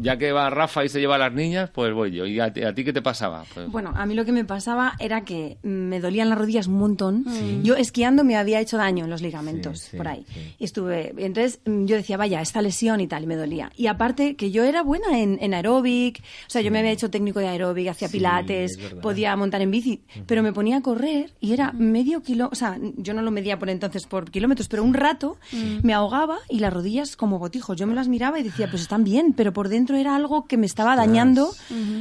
ya 0.01 0.17
que 0.17 0.31
va 0.31 0.49
Rafa 0.49 0.83
y 0.83 0.89
se 0.89 0.99
lleva 0.99 1.13
a 1.13 1.19
las 1.19 1.31
niñas, 1.31 1.69
pues 1.71 1.93
voy 1.93 2.09
yo. 2.09 2.25
¿Y 2.25 2.39
a, 2.39 2.51
ti- 2.51 2.63
a 2.63 2.73
ti 2.73 2.83
qué 2.83 2.91
te 2.91 3.03
pasaba? 3.03 3.43
Pues, 3.53 3.69
Bueno, 3.71 3.93
a 3.95 4.03
mí 4.07 4.15
lo 4.15 4.25
que 4.25 4.31
me 4.31 4.45
pasaba 4.45 4.93
era 4.97 5.25
que 5.25 5.57
me 5.61 5.99
dolían 5.99 6.27
las 6.29 6.39
rodillas 6.39 6.65
un 6.65 6.79
montón. 6.79 7.23
Yo 7.61 7.75
esquiando 7.75 8.23
me 8.23 8.35
había 8.35 8.59
hecho 8.59 8.77
daño 8.77 9.03
en 9.03 9.11
los 9.11 9.21
ligamentos, 9.21 9.79
Sí, 9.79 9.89
sí, 9.91 9.97
por 9.97 10.07
ahí. 10.07 10.25
sí. 10.33 10.55
Y 10.57 10.63
estuve, 10.65 11.13
entonces 11.19 11.59
mm, 11.65 11.85
yo 11.85 11.95
decía, 11.97 12.17
vaya, 12.17 12.41
esta 12.41 12.63
lesión 12.63 12.99
y 12.99 13.05
tal, 13.05 13.25
y 13.25 13.27
me 13.27 13.35
dolía. 13.35 13.71
Y 13.75 13.85
aparte 13.85 14.35
que 14.35 14.49
yo 14.49 14.63
era 14.63 14.81
buena 14.81 15.19
en, 15.19 15.37
en 15.39 15.53
aeróbic, 15.53 16.19
o 16.47 16.49
sea, 16.49 16.63
yo 16.63 16.71
me 16.71 16.79
había 16.79 16.91
hecho 16.91 17.11
técnico 17.11 17.39
de 17.39 17.47
aeróbic, 17.49 17.89
hacía 17.89 18.07
Sí, 18.07 18.17
pilates, 18.17 18.79
podía 19.03 19.35
montar 19.35 19.61
en 19.61 19.69
bici, 19.69 20.01
pero 20.25 20.41
me 20.41 20.51
ponía 20.51 20.77
a 20.77 20.81
correr 20.81 21.29
y 21.43 21.51
era 21.51 21.73
medio 21.73 22.21
kilo, 22.23 22.47
o 22.49 22.55
sea, 22.55 22.79
yo 22.95 23.13
no 23.13 23.21
lo 23.21 23.29
medía 23.29 23.59
por 23.59 23.69
entonces 23.69 24.07
por 24.07 24.31
kilómetros, 24.31 24.69
pero 24.69 24.81
un 24.81 24.93
rato 24.93 25.35
me 25.83 25.93
ahogaba 25.93 26.37
y 26.49 26.59
las 26.59 26.71
rodillas 26.71 27.17
como 27.17 27.37
botijos. 27.37 27.75
Yo 27.75 27.85
me 27.85 27.93
las 27.93 28.07
miraba 28.07 28.39
y 28.39 28.43
decía, 28.43 28.69
pues 28.69 28.81
están 28.83 29.03
bien, 29.03 29.33
pero 29.33 29.51
por 29.51 29.67
dentro 29.67 29.97
era 29.97 30.15
algo 30.15 30.45
que 30.45 30.55
me 30.55 30.65
estaba 30.65 30.95
dañando 30.95 31.51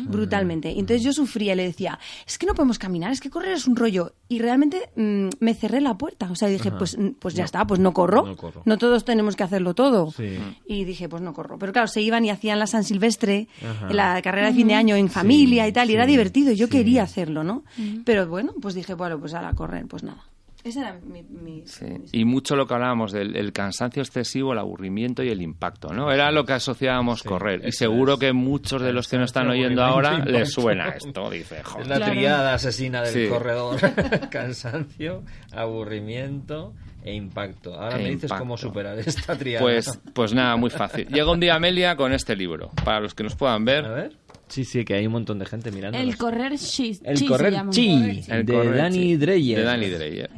brutalmente. 0.04 0.70
Y 0.70 0.78
entonces 0.78 1.02
yo 1.02 1.12
sufría 1.12 1.54
y 1.54 1.56
le 1.56 1.64
decía, 1.64 1.98
es 2.24 2.38
que 2.38 2.46
no 2.46 2.54
podemos 2.54 2.78
caminar, 2.78 3.10
es 3.10 3.20
que 3.20 3.30
correr 3.30 3.52
es 3.54 3.66
un 3.66 3.74
rollo. 3.74 4.12
Y 4.28 4.38
realmente 4.38 4.90
mm, 4.96 5.28
me 5.40 5.54
cerré 5.54 5.80
la 5.80 5.98
puerta. 5.98 6.30
O 6.30 6.36
sea, 6.36 6.46
dije, 6.48 6.70
pues, 6.70 6.96
mm, 6.96 7.08
pues 7.18 7.34
ya 7.34 7.44
está, 7.44 7.66
pues 7.66 7.80
no 7.80 7.92
corro. 7.92 8.24
no 8.24 8.36
corro. 8.36 8.62
No 8.64 8.78
todos 8.78 9.04
tenemos 9.04 9.34
que 9.34 9.42
hacerlo 9.42 9.74
todo. 9.74 10.12
Sí. 10.12 10.38
Y 10.66 10.84
dije, 10.84 11.08
pues 11.08 11.20
no 11.20 11.34
corro. 11.34 11.58
Pero 11.58 11.72
claro, 11.72 11.88
se 11.88 12.00
iban 12.00 12.24
y 12.24 12.30
hacían 12.30 12.58
la 12.60 12.68
San 12.68 12.84
Silvestre, 12.84 13.48
Ajá. 13.60 13.92
la 13.92 14.22
carrera 14.22 14.46
de 14.48 14.54
fin 14.54 14.68
de 14.68 14.74
año 14.74 14.94
en 14.94 15.08
familia 15.08 15.66
y 15.66 15.72
tal, 15.72 15.90
y 15.90 15.94
era 15.94 16.06
divertido. 16.06 16.52
y 16.52 16.56
Yo 16.56 16.66
sí. 16.66 16.72
quería 16.72 17.02
hacerlo, 17.02 17.42
¿no? 17.44 17.64
Pero 18.04 18.26
bueno, 18.28 18.52
pues 18.62 18.74
dije, 18.74 18.94
bueno, 18.94 19.18
pues 19.18 19.31
ahora 19.34 19.48
a 19.50 19.54
correr, 19.54 19.86
pues 19.88 20.02
nada. 20.02 20.22
Ese 20.64 20.78
era 20.78 20.92
mi... 21.04 21.24
mi- 21.24 21.64
Sí, 21.66 21.84
mi- 21.86 22.04
Y 22.12 22.24
mucho 22.24 22.54
lo 22.54 22.68
que 22.68 22.74
hablábamos 22.74 23.10
del 23.10 23.34
el 23.34 23.52
cansancio 23.52 24.00
excesivo, 24.00 24.52
el 24.52 24.60
aburrimiento 24.60 25.24
y 25.24 25.28
el 25.28 25.42
impacto, 25.42 25.88
¿no? 25.92 26.12
Era 26.12 26.30
lo 26.30 26.44
que 26.44 26.52
asociábamos 26.52 27.24
correr. 27.24 27.66
Y 27.66 27.72
seguro 27.72 28.12
es. 28.14 28.20
que 28.20 28.32
muchos 28.32 28.80
de 28.80 28.92
los 28.92 29.08
que 29.08 29.18
nos 29.18 29.30
están 29.30 29.48
oyendo 29.48 29.82
ahora 29.82 30.20
les 30.24 30.52
suena 30.52 30.90
esto. 30.90 31.28
Dice, 31.30 31.64
joder. 31.64 31.82
Es 31.82 31.88
la 31.88 31.96
Claro. 31.96 32.12
triada 32.12 32.54
asesina 32.54 33.02
del 33.02 33.12
Sí. 33.12 33.28
corredor. 33.28 33.80
Cansancio, 34.30 35.24
aburrimiento 35.50 36.74
e 37.02 37.12
impacto. 37.14 37.74
Ahora 37.74 37.98
E 37.98 38.02
me 38.04 38.10
dices 38.10 38.32
cómo 38.32 38.56
superar 38.56 38.96
esta 39.00 39.36
triada. 39.36 39.62
Pues, 39.64 40.00
pues 40.14 40.32
nada, 40.32 40.54
muy 40.56 40.70
fácil. 40.70 41.08
Llega 41.08 41.28
un 41.32 41.40
día 41.40 41.56
Amelia 41.56 41.96
con 41.96 42.12
este 42.12 42.36
libro. 42.36 42.70
Para 42.84 43.00
los 43.00 43.14
que 43.14 43.24
nos 43.24 43.34
puedan 43.34 43.62
A 43.62 43.64
ver, 43.64 43.88
ver. 43.88 44.12
Sí, 44.52 44.64
sí, 44.66 44.84
que 44.84 44.94
hay 44.94 45.06
un 45.06 45.12
montón 45.12 45.38
de 45.38 45.46
gente 45.46 45.70
mirando. 45.72 45.96
El 45.98 46.16
correr 46.18 46.58
chi, 46.58 46.98
El 47.04 47.16
chi 47.16 47.26
correr 47.26 47.54
chi. 47.70 48.22
El 48.28 48.44
de 48.44 48.52
correr, 48.52 48.76
Danny 48.76 49.16
Dreyer. 49.16 49.58
De 49.58 49.64
Danny 49.64 49.88
Dreyer. 49.88 50.30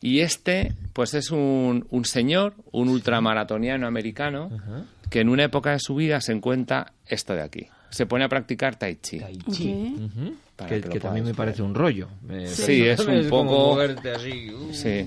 Y 0.00 0.20
este, 0.20 0.72
pues 0.94 1.12
es 1.14 1.30
un, 1.30 1.86
un 1.90 2.04
señor, 2.06 2.54
un 2.72 2.88
ultramaratoniano 2.88 3.86
americano, 3.86 4.50
que 5.10 5.20
en 5.20 5.28
una 5.28 5.44
época 5.44 5.72
de 5.72 5.78
su 5.78 5.94
vida 5.94 6.20
se 6.22 6.32
encuentra 6.32 6.92
esto 7.06 7.34
de 7.34 7.42
aquí. 7.42 7.66
Se 7.90 8.06
pone 8.06 8.24
a 8.24 8.28
practicar 8.28 8.76
tai 8.76 8.96
chi. 8.96 9.18
Tai 9.20 9.36
chi. 9.52 9.94
Para 10.56 10.68
Que, 10.70 10.80
que 10.80 10.86
lo 10.86 10.92
que 10.94 11.00
también 11.00 11.26
me 11.26 11.34
parece 11.34 11.62
un 11.62 11.74
rollo. 11.74 12.08
Sí, 12.46 12.82
es 12.86 13.00
un 13.00 13.28
como 13.28 13.50
poco- 13.50 13.72
moverte 13.74 14.10
así. 14.14 14.50
uh. 14.50 14.72
Sí. 14.72 15.06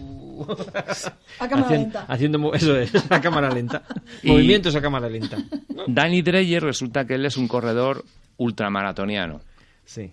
A 1.39 1.47
cámara 1.49 1.67
Hacien- 1.67 1.81
lenta. 1.81 2.05
Haciendo, 2.07 2.53
eso 2.53 2.77
es, 2.77 2.91
a 3.11 3.19
cámara 3.21 3.49
lenta. 3.49 3.81
Y- 4.23 4.27
Movimientos 4.29 4.75
a 4.75 4.81
cámara 4.81 5.09
lenta. 5.09 5.37
Danny 5.87 6.21
Dreyer 6.21 6.61
resulta 6.63 7.05
que 7.05 7.15
él 7.15 7.25
es 7.25 7.37
un 7.37 7.47
corredor 7.47 8.03
ultramaratoniano. 8.37 9.41
Sí, 9.85 10.11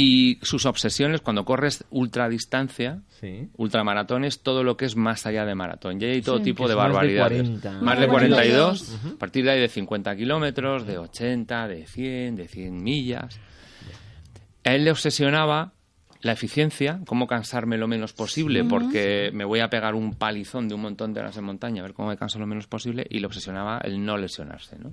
Y 0.00 0.38
sus 0.42 0.64
obsesiones 0.64 1.20
cuando 1.20 1.44
corres 1.44 1.84
ultradistancia, 1.90 3.00
sí. 3.20 3.48
ultramaratones, 3.56 4.40
todo 4.44 4.62
lo 4.62 4.76
que 4.76 4.84
es 4.84 4.94
más 4.94 5.26
allá 5.26 5.44
de 5.44 5.56
maratón. 5.56 6.00
Y 6.00 6.04
hay 6.04 6.22
todo 6.22 6.38
Sí. 6.38 6.44
tipo 6.44 6.68
de 6.68 6.74
es 6.74 6.76
más 6.78 6.86
de 6.86 6.92
barbaridades. 6.92 7.42
40. 7.42 7.72
Más 7.82 7.98
de 7.98 8.06
42. 8.06 8.96
A 9.14 9.18
partir 9.18 9.44
de 9.44 9.50
ahí 9.50 9.60
de 9.60 9.68
50 9.68 10.14
kilómetros, 10.14 10.86
de 10.86 10.98
80, 10.98 11.66
de 11.66 11.84
100, 11.86 12.36
de 12.36 12.46
100 12.46 12.80
millas. 12.82 13.40
A 14.64 14.74
él 14.74 14.84
le 14.84 14.92
obsesionaba 14.92 15.72
la 16.20 16.32
eficiencia, 16.32 17.00
cómo 17.06 17.26
cansarme 17.26 17.76
lo 17.76 17.88
menos 17.88 18.12
posible, 18.12 18.62
porque 18.64 19.30
me 19.32 19.44
voy 19.44 19.60
a 19.60 19.68
pegar 19.70 19.94
un 19.94 20.14
palizón 20.14 20.68
de 20.68 20.74
un 20.74 20.82
montón 20.82 21.12
de 21.14 21.20
horas 21.20 21.36
en 21.38 21.44
montaña, 21.44 21.80
a 21.80 21.84
ver 21.86 21.94
cómo 21.94 22.08
me 22.08 22.16
canso 22.16 22.38
lo 22.38 22.46
menos 22.46 22.66
posible, 22.66 23.06
y 23.08 23.18
le 23.20 23.26
obsesionaba 23.26 23.78
el 23.84 24.04
no 24.04 24.16
lesionarse. 24.16 24.76
¿no? 24.78 24.90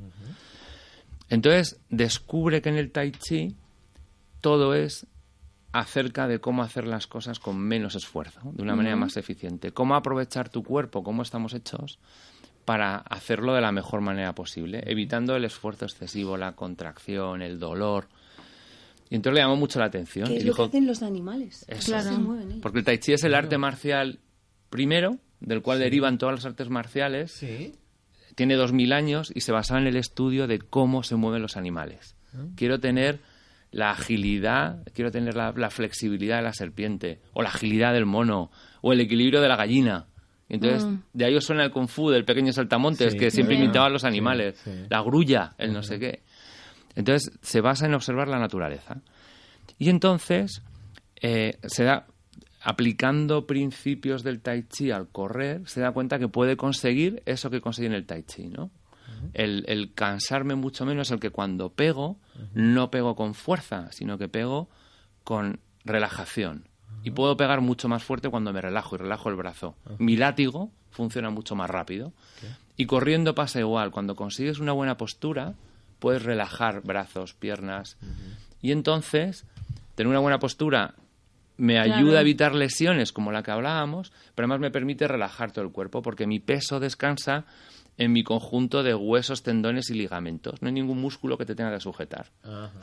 Entonces 1.29 1.79
descubre 1.89 2.61
que 2.61 2.69
en 2.69 2.75
el 2.77 2.91
tai 2.91 3.11
chi 3.11 3.55
todo 4.41 4.73
es 4.75 5.07
acerca 5.71 6.27
de 6.27 6.39
cómo 6.39 6.63
hacer 6.63 6.87
las 6.87 7.07
cosas 7.07 7.39
con 7.39 7.57
menos 7.57 7.95
esfuerzo, 7.95 8.39
de 8.53 8.63
una 8.63 8.75
manera 8.75 8.95
más 8.95 9.17
eficiente. 9.17 9.71
Cómo 9.71 9.95
aprovechar 9.95 10.47
tu 10.49 10.63
cuerpo, 10.63 11.03
cómo 11.03 11.21
estamos 11.21 11.53
hechos, 11.53 11.99
para 12.63 12.97
hacerlo 12.97 13.53
de 13.53 13.61
la 13.61 13.71
mejor 13.71 14.01
manera 14.01 14.33
posible, 14.33 14.81
evitando 14.85 15.35
el 15.35 15.43
esfuerzo 15.43 15.85
excesivo, 15.85 16.37
la 16.37 16.53
contracción, 16.53 17.41
el 17.41 17.59
dolor. 17.59 18.07
Y 19.09 19.15
entonces 19.15 19.35
le 19.35 19.41
llamó 19.41 19.55
mucho 19.57 19.79
la 19.79 19.85
atención. 19.85 20.27
¿Qué 20.29 20.35
y 20.35 20.43
lo 20.43 20.55
que 20.55 20.63
hacen 20.63 20.87
los 20.87 21.03
animales? 21.03 21.65
Eso. 21.67 21.87
Claro. 21.91 22.11
Se 22.11 22.17
mueven 22.17 22.47
ellos. 22.51 22.61
porque 22.61 22.79
el 22.79 22.85
tai 22.85 22.97
chi 22.99 23.13
es 23.13 23.23
el 23.23 23.35
arte 23.35 23.57
marcial 23.57 24.19
primero, 24.69 25.17
del 25.41 25.61
cual 25.61 25.79
derivan 25.79 26.17
todas 26.17 26.35
las 26.35 26.45
artes 26.45 26.69
marciales, 26.69 27.31
Sí. 27.33 27.73
Tiene 28.35 28.55
dos 28.55 28.73
mil 28.73 28.93
años 28.93 29.31
y 29.33 29.41
se 29.41 29.51
basaba 29.51 29.79
en 29.79 29.87
el 29.87 29.95
estudio 29.97 30.47
de 30.47 30.59
cómo 30.59 31.03
se 31.03 31.15
mueven 31.15 31.41
los 31.41 31.57
animales. 31.57 32.15
Quiero 32.55 32.79
tener 32.79 33.19
la 33.71 33.91
agilidad, 33.91 34.83
quiero 34.93 35.11
tener 35.11 35.35
la, 35.35 35.53
la 35.55 35.69
flexibilidad 35.69 36.37
de 36.37 36.43
la 36.43 36.53
serpiente, 36.53 37.19
o 37.33 37.41
la 37.41 37.49
agilidad 37.49 37.93
del 37.93 38.05
mono, 38.05 38.51
o 38.81 38.93
el 38.93 38.99
equilibrio 39.01 39.41
de 39.41 39.47
la 39.47 39.55
gallina. 39.55 40.07
Y 40.47 40.55
Entonces, 40.55 40.87
de 41.13 41.25
ahí 41.25 41.35
os 41.35 41.43
suena 41.45 41.63
el 41.63 41.71
kung 41.71 41.87
fu 41.87 42.09
del 42.11 42.23
pequeño 42.25 42.51
saltamontes, 42.53 43.13
Sí, 43.13 43.19
que 43.19 43.31
siempre 43.31 43.55
imitaba 43.55 43.87
a 43.87 43.89
los 43.89 44.03
animales, 44.03 44.57
Sí, 44.63 44.69
sí. 44.71 44.85
la 44.89 45.01
grulla, 45.01 45.55
el 45.57 45.73
no 45.73 45.81
sé 45.81 45.97
qué. 45.99 46.23
Entonces, 46.95 47.31
se 47.41 47.61
basa 47.61 47.85
en 47.87 47.93
observar 47.95 48.27
la 48.27 48.37
naturaleza. 48.39 49.01
Y 49.79 49.89
entonces, 49.89 50.61
eh, 51.21 51.57
se 51.63 51.83
da, 51.83 52.05
aplicando 52.65 53.45
principios 53.45 54.23
del 54.23 54.41
tai 54.41 54.63
chi 54.63 54.89
al 54.89 55.07
correr, 55.07 55.61
se 55.69 55.81
da 55.81 55.91
cuenta 55.91 56.17
que 56.17 56.27
puede 56.27 56.57
conseguir 56.57 57.21
eso 57.27 57.51
que 57.51 57.61
consigue 57.61 57.87
en 57.87 57.93
el 57.93 58.05
tai 58.05 58.23
chi, 58.23 58.47
¿no? 58.47 58.71
el, 59.33 59.65
el 59.67 59.93
cansarme 59.93 60.55
mucho 60.55 60.83
menos, 60.83 61.11
el 61.11 61.19
que 61.19 61.29
cuando 61.29 61.69
pego, 61.69 62.17
no 62.55 62.89
pego 62.89 63.15
con 63.15 63.35
fuerza, 63.35 63.91
sino 63.91 64.17
que 64.17 64.27
pego 64.27 64.67
con 65.23 65.59
relajación. 65.83 66.67
Y 67.03 67.11
puedo 67.11 67.37
pegar 67.37 67.61
mucho 67.61 67.87
más 67.87 68.03
fuerte 68.03 68.29
cuando 68.29 68.51
me 68.51 68.61
relajo 68.61 68.95
y 68.95 68.99
relajo 68.99 69.29
el 69.29 69.35
brazo. 69.35 69.75
Mi 69.99 70.17
látigo 70.17 70.71
funciona 70.89 71.29
mucho 71.29 71.55
más 71.55 71.69
rápido. 71.69 72.13
Y 72.77 72.87
corriendo 72.87 73.35
pasa 73.35 73.59
igual. 73.59 73.91
Cuando 73.91 74.15
consigues 74.15 74.57
una 74.57 74.71
buena 74.71 74.97
postura, 74.97 75.53
puedes 75.99 76.23
relajar 76.23 76.81
brazos, 76.81 77.35
piernas. 77.35 77.97
Y 78.59 78.71
entonces, 78.71 79.45
tener 79.93 80.09
una 80.09 80.19
buena 80.19 80.39
postura 80.39 80.95
me 81.57 81.73
Claro. 81.75 81.93
ayuda 81.95 82.17
a 82.19 82.21
evitar 82.21 82.53
lesiones 82.55 83.11
como 83.11 83.31
la 83.31 83.43
que 83.43 83.51
hablábamos, 83.51 84.11
pero 84.35 84.45
además 84.45 84.59
me 84.59 84.71
permite 84.71 85.07
relajar 85.07 85.51
todo 85.51 85.63
el 85.65 85.71
cuerpo 85.71 86.01
porque 86.01 86.27
mi 86.27 86.39
peso 86.39 86.79
descansa 86.79 87.45
en 87.97 88.11
mi 88.11 88.25
conjunto 88.25 88.83
de 88.83 88.93
huesos, 88.93 89.41
tendones 89.41 89.89
y 89.89 89.93
ligamentos. 89.93 90.61
No 90.61 90.67
hay 90.67 90.73
ningún 90.73 90.99
músculo 90.99 91.37
que 91.37 91.45
te 91.45 91.55
tenga 91.55 91.71
que 91.73 91.79
sujetar. 91.79 92.25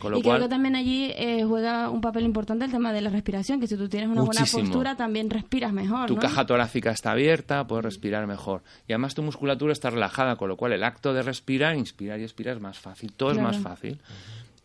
Con 0.01 0.11
lo 0.13 0.17
y 0.17 0.23
creo 0.23 0.23
cual, 0.23 0.41
que 0.45 0.49
también 0.49 0.75
allí 0.75 1.13
eh, 1.15 1.45
juega 1.47 1.91
un 1.91 2.01
papel 2.01 2.25
importante 2.25 2.65
el 2.65 2.71
tema 2.71 2.95
de 2.95 3.03
la 3.03 3.11
respiración, 3.11 3.61
que 3.61 3.67
si 3.67 3.77
tú 3.77 3.91
tienes 3.91 4.09
una 4.09 4.23
Muchísimo. 4.23 4.47
buena 4.63 4.71
postura 4.73 4.97
también 4.97 5.29
respiras 5.29 5.71
mejor, 5.75 6.07
tu 6.09 6.15
¿no? 6.15 6.21
caja 6.23 6.47
torácica 6.47 6.93
está 6.93 7.11
abierta, 7.11 7.67
puedes 7.67 7.85
respirar 7.85 8.27
mejor. 8.27 8.63
Y 8.89 8.95
además 8.95 9.15
tu 9.15 9.23
musculatura 9.23 9.75
está 9.75 9.91
relajada, 9.91 10.37
con 10.37 10.49
lo 10.49 10.57
cual 10.57 10.73
el 10.73 10.83
acto 10.83 11.13
de 11.13 11.21
respirar, 11.23 11.77
inspirar 11.77 12.19
y 12.19 12.23
expirar 12.23 12.57
es 12.57 12.63
más 12.63 12.79
fácil. 12.79 13.13
Todo 13.13 13.33
Claro. 13.33 13.51
es 13.51 13.57
más 13.57 13.63
fácil. 13.63 13.99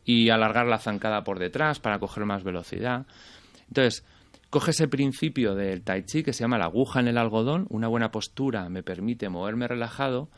Y 0.05 0.29
alargar 0.29 0.65
la 0.67 0.77
zancada 0.77 1.25
por 1.25 1.39
detrás 1.39 1.79
para 1.79 1.99
coger 1.99 2.23
más 2.23 2.45
velocidad. 2.45 3.05
Entonces, 3.67 4.03
coge 4.49 4.71
ese 4.71 4.87
principio 4.87 5.55
del 5.55 5.81
tai 5.81 6.03
chi 6.03 6.23
que 6.23 6.33
se 6.33 6.41
llama 6.43 6.57
la 6.57 6.65
aguja 6.65 6.99
en 6.99 7.07
el 7.07 7.17
algodón, 7.17 7.67
una 7.69 7.87
buena 7.87 8.11
postura 8.11 8.69
me 8.69 8.81
permite 8.83 9.29
moverme 9.29 9.67
relajado, 9.67 10.29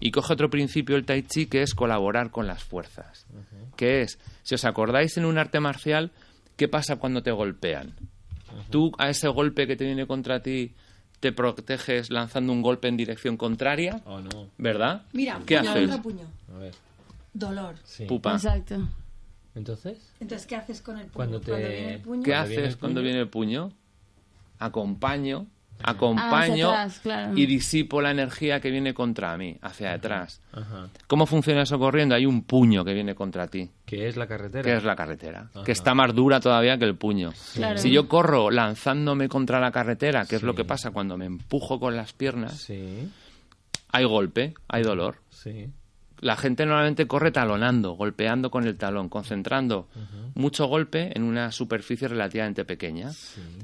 y 0.00 0.10
coge 0.10 0.32
otro 0.34 0.50
principio 0.50 0.94
del 0.96 1.04
tai 1.04 1.22
chi 1.22 1.46
que 1.46 1.62
es 1.62 1.74
colaborar 1.74 2.30
con 2.30 2.46
las 2.46 2.62
fuerzas. 2.64 3.26
Que 3.76 4.02
es, 4.02 4.18
si 4.42 4.54
os 4.54 4.64
acordáis 4.64 5.16
en 5.16 5.24
un 5.24 5.38
arte 5.38 5.58
marcial, 5.60 6.12
¿qué 6.56 6.68
pasa 6.68 6.96
cuando 6.96 7.22
te 7.22 7.30
golpean? 7.32 7.94
Tú 8.70 8.92
a 8.98 9.08
ese 9.10 9.28
golpe 9.28 9.66
que 9.66 9.76
te 9.76 9.84
viene 9.84 10.06
contra 10.06 10.40
ti 10.40 10.74
te 11.20 11.32
proteges 11.32 12.10
lanzando 12.10 12.52
un 12.52 12.62
golpe 12.62 12.88
en 12.88 12.96
dirección 12.96 13.36
contraria, 13.36 14.00
Oh, 14.04 14.20
no. 14.20 14.48
¿verdad? 14.58 15.02
Mira, 15.12 15.40
¿qué 15.46 15.58
puño 15.58 15.70
haces? 15.70 15.88
contra 15.88 16.02
puño. 16.02 16.26
A 16.54 16.58
ver. 16.58 16.74
Dolor. 17.32 17.74
Sí. 17.84 18.04
Pupa. 18.06 18.32
Exacto. 18.34 18.76
Entonces, 19.56 19.98
Entonces, 20.20 20.46
¿qué 20.46 20.54
haces 20.54 20.80
con 20.82 20.96
el 20.98 21.06
puño? 21.06 21.14
Cuando 21.14 21.40
te- 21.40 21.56
viene 21.56 21.94
el 21.94 22.00
puño, 22.00 22.22
¿Qué 22.22 22.30
viene 22.30 22.62
haces 22.62 22.76
cuando 22.76 23.02
viene 23.02 23.18
el 23.20 23.28
puño? 23.28 23.72
Acompaño, 24.58 25.46
Ah, 25.82 25.90
acompaño 25.90 26.70
atrás, 26.70 27.00
claro. 27.00 27.36
y 27.36 27.44
disipo 27.44 28.00
la 28.00 28.10
energía 28.10 28.60
que 28.60 28.70
viene 28.70 28.94
contra 28.94 29.36
mí, 29.36 29.58
hacia 29.60 29.92
detrás. 29.92 30.40
ajá. 30.52 30.88
¿Cómo 31.06 31.26
funciona 31.26 31.62
eso 31.62 31.78
corriendo? 31.78 32.14
Hay 32.14 32.24
un 32.24 32.42
puño 32.44 32.82
que 32.84 32.94
viene 32.94 33.14
contra 33.14 33.46
ti, 33.48 33.68
¿qué 33.84 34.08
es 34.08 34.16
la 34.16 34.26
carretera? 34.26 34.62
que 34.62 34.74
es 34.74 34.84
la 34.84 34.96
carretera, 34.96 35.50
Ajá. 35.54 35.64
que 35.64 35.72
está 35.72 35.94
más 35.94 36.14
dura 36.14 36.40
todavía 36.40 36.78
que 36.78 36.86
el 36.86 36.96
puño. 36.96 37.32
Claro. 37.54 37.76
Si 37.78 37.90
yo 37.90 38.08
corro 38.08 38.50
lanzándome 38.50 39.28
contra 39.28 39.60
la 39.60 39.70
carretera, 39.70 40.24
que 40.24 40.36
es 40.36 40.42
lo 40.42 40.54
que 40.54 40.64
pasa 40.64 40.92
cuando 40.92 41.18
me 41.18 41.26
empujo 41.26 41.78
con 41.78 41.94
las 41.94 42.14
piernas, 42.14 42.54
Sí, 42.58 43.10
hay 43.92 44.04
golpe, 44.06 44.54
hay 44.68 44.82
dolor. 44.82 45.18
sí. 45.30 45.68
La 46.20 46.36
gente 46.36 46.64
normalmente 46.64 47.06
corre 47.06 47.30
talonando, 47.30 47.92
golpeando 47.92 48.50
con 48.50 48.66
el 48.66 48.76
talón, 48.76 49.08
concentrando 49.08 49.88
mucho 50.34 50.66
golpe 50.66 51.12
en 51.14 51.22
una 51.22 51.52
superficie 51.52 52.08
relativamente 52.08 52.64
pequeña, 52.64 53.10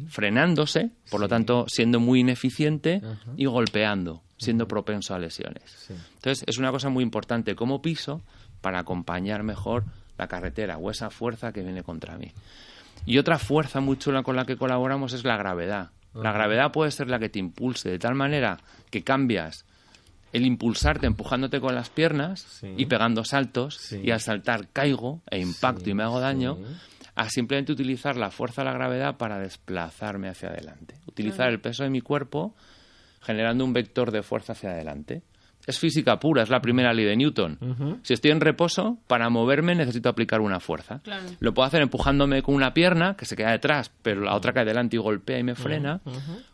frenándose, 0.08 0.90
por 1.10 1.20
lo 1.20 1.28
tanto 1.28 1.64
siendo 1.68 1.98
muy 2.00 2.20
ineficiente 2.20 3.00
y 3.36 3.46
golpeando, 3.46 4.22
siendo 4.36 4.68
propenso 4.68 5.14
a 5.14 5.18
lesiones. 5.18 5.62
Sí. 5.66 5.94
Entonces 6.14 6.44
es 6.46 6.58
una 6.58 6.70
cosa 6.70 6.88
muy 6.90 7.02
importante 7.02 7.54
como 7.54 7.80
piso 7.80 8.20
para 8.60 8.80
acompañar 8.80 9.42
mejor 9.42 9.84
la 10.18 10.28
carretera 10.28 10.78
o 10.78 10.90
esa 10.90 11.10
fuerza 11.10 11.52
que 11.52 11.62
viene 11.62 11.82
contra 11.82 12.16
mí. 12.16 12.32
Y 13.06 13.18
otra 13.18 13.38
fuerza 13.38 13.80
muy 13.80 13.96
chula 13.98 14.22
con 14.22 14.36
la 14.36 14.44
que 14.44 14.56
colaboramos 14.56 15.12
es 15.12 15.24
la 15.24 15.36
gravedad. 15.36 15.90
La 16.14 16.32
gravedad 16.32 16.72
puede 16.72 16.90
ser 16.90 17.08
la 17.08 17.18
que 17.18 17.30
te 17.30 17.38
impulse 17.38 17.90
de 17.90 17.98
tal 17.98 18.14
manera 18.14 18.58
que 18.90 19.02
cambias 19.02 19.64
el 20.32 20.46
impulsarte 20.46 21.06
empujándote 21.06 21.60
con 21.60 21.74
las 21.74 21.90
piernas 21.90 22.40
Sí. 22.40 22.72
y 22.76 22.86
pegando 22.86 23.24
saltos 23.24 23.76
Sí. 23.76 24.00
y 24.02 24.10
al 24.10 24.20
saltar 24.20 24.68
caigo 24.72 25.20
e 25.30 25.38
impacto 25.40 25.84
Sí, 25.84 25.90
y 25.90 25.94
me 25.94 26.02
hago 26.02 26.20
daño 26.20 26.56
sí. 26.56 26.62
a 27.14 27.28
simplemente 27.28 27.72
utilizar 27.72 28.16
la 28.16 28.30
fuerza 28.30 28.62
de 28.62 28.66
la 28.70 28.74
gravedad 28.74 29.16
para 29.16 29.38
desplazarme 29.38 30.28
hacia 30.28 30.48
adelante. 30.48 30.94
Utilizar 31.06 31.48
el 31.50 31.60
peso 31.60 31.82
de 31.84 31.90
mi 31.90 32.00
cuerpo 32.00 32.54
generando 33.20 33.64
un 33.64 33.72
vector 33.72 34.10
de 34.10 34.22
fuerza 34.22 34.52
hacia 34.52 34.70
adelante. 34.70 35.22
Es 35.64 35.78
física 35.78 36.18
pura, 36.18 36.42
es 36.42 36.48
la 36.50 36.60
primera 36.60 36.92
ley 36.92 37.04
de 37.04 37.14
Newton. 37.16 38.00
Si 38.02 38.12
estoy 38.14 38.32
en 38.32 38.40
reposo, 38.40 38.98
para 39.06 39.28
moverme 39.30 39.76
necesito 39.76 40.08
aplicar 40.08 40.40
una 40.40 40.58
fuerza. 40.58 40.98
Claro. 41.04 41.22
Lo 41.38 41.54
puedo 41.54 41.64
hacer 41.68 41.82
empujándome 41.82 42.42
con 42.42 42.56
una 42.56 42.74
pierna, 42.74 43.14
que 43.16 43.26
se 43.26 43.36
queda 43.36 43.52
detrás, 43.52 43.92
pero 44.02 44.22
la 44.22 44.34
otra 44.34 44.52
cae 44.52 44.64
delante 44.64 44.96
y 44.96 44.98
golpea 44.98 45.38
y 45.38 45.44
me 45.44 45.54
frena. 45.54 46.00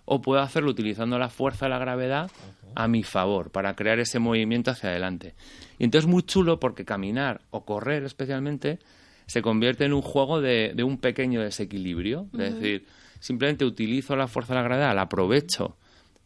O 0.04 0.20
puedo 0.20 0.42
hacerlo 0.42 0.70
utilizando 0.72 1.18
la 1.18 1.30
fuerza 1.30 1.64
de 1.64 1.70
la 1.70 1.78
gravedad 1.78 2.30
a 2.74 2.88
mi 2.88 3.02
favor, 3.02 3.50
para 3.50 3.74
crear 3.74 3.98
ese 3.98 4.18
movimiento 4.18 4.70
hacia 4.70 4.90
adelante. 4.90 5.34
Y 5.78 5.84
entonces 5.84 6.06
es 6.06 6.10
muy 6.10 6.22
chulo 6.22 6.60
porque 6.60 6.84
caminar 6.84 7.42
o 7.50 7.64
correr 7.64 8.04
especialmente 8.04 8.78
se 9.26 9.42
convierte 9.42 9.84
en 9.84 9.92
un 9.92 10.02
juego 10.02 10.40
de, 10.40 10.72
de 10.74 10.82
un 10.84 10.98
pequeño 10.98 11.42
desequilibrio. 11.42 12.28
Es 12.32 12.54
decir, 12.54 12.86
simplemente 13.20 13.64
utilizo 13.64 14.16
la 14.16 14.26
fuerza 14.26 14.54
de 14.54 14.60
la 14.60 14.64
gravedad, 14.64 14.94
la 14.94 15.02
aprovecho 15.02 15.76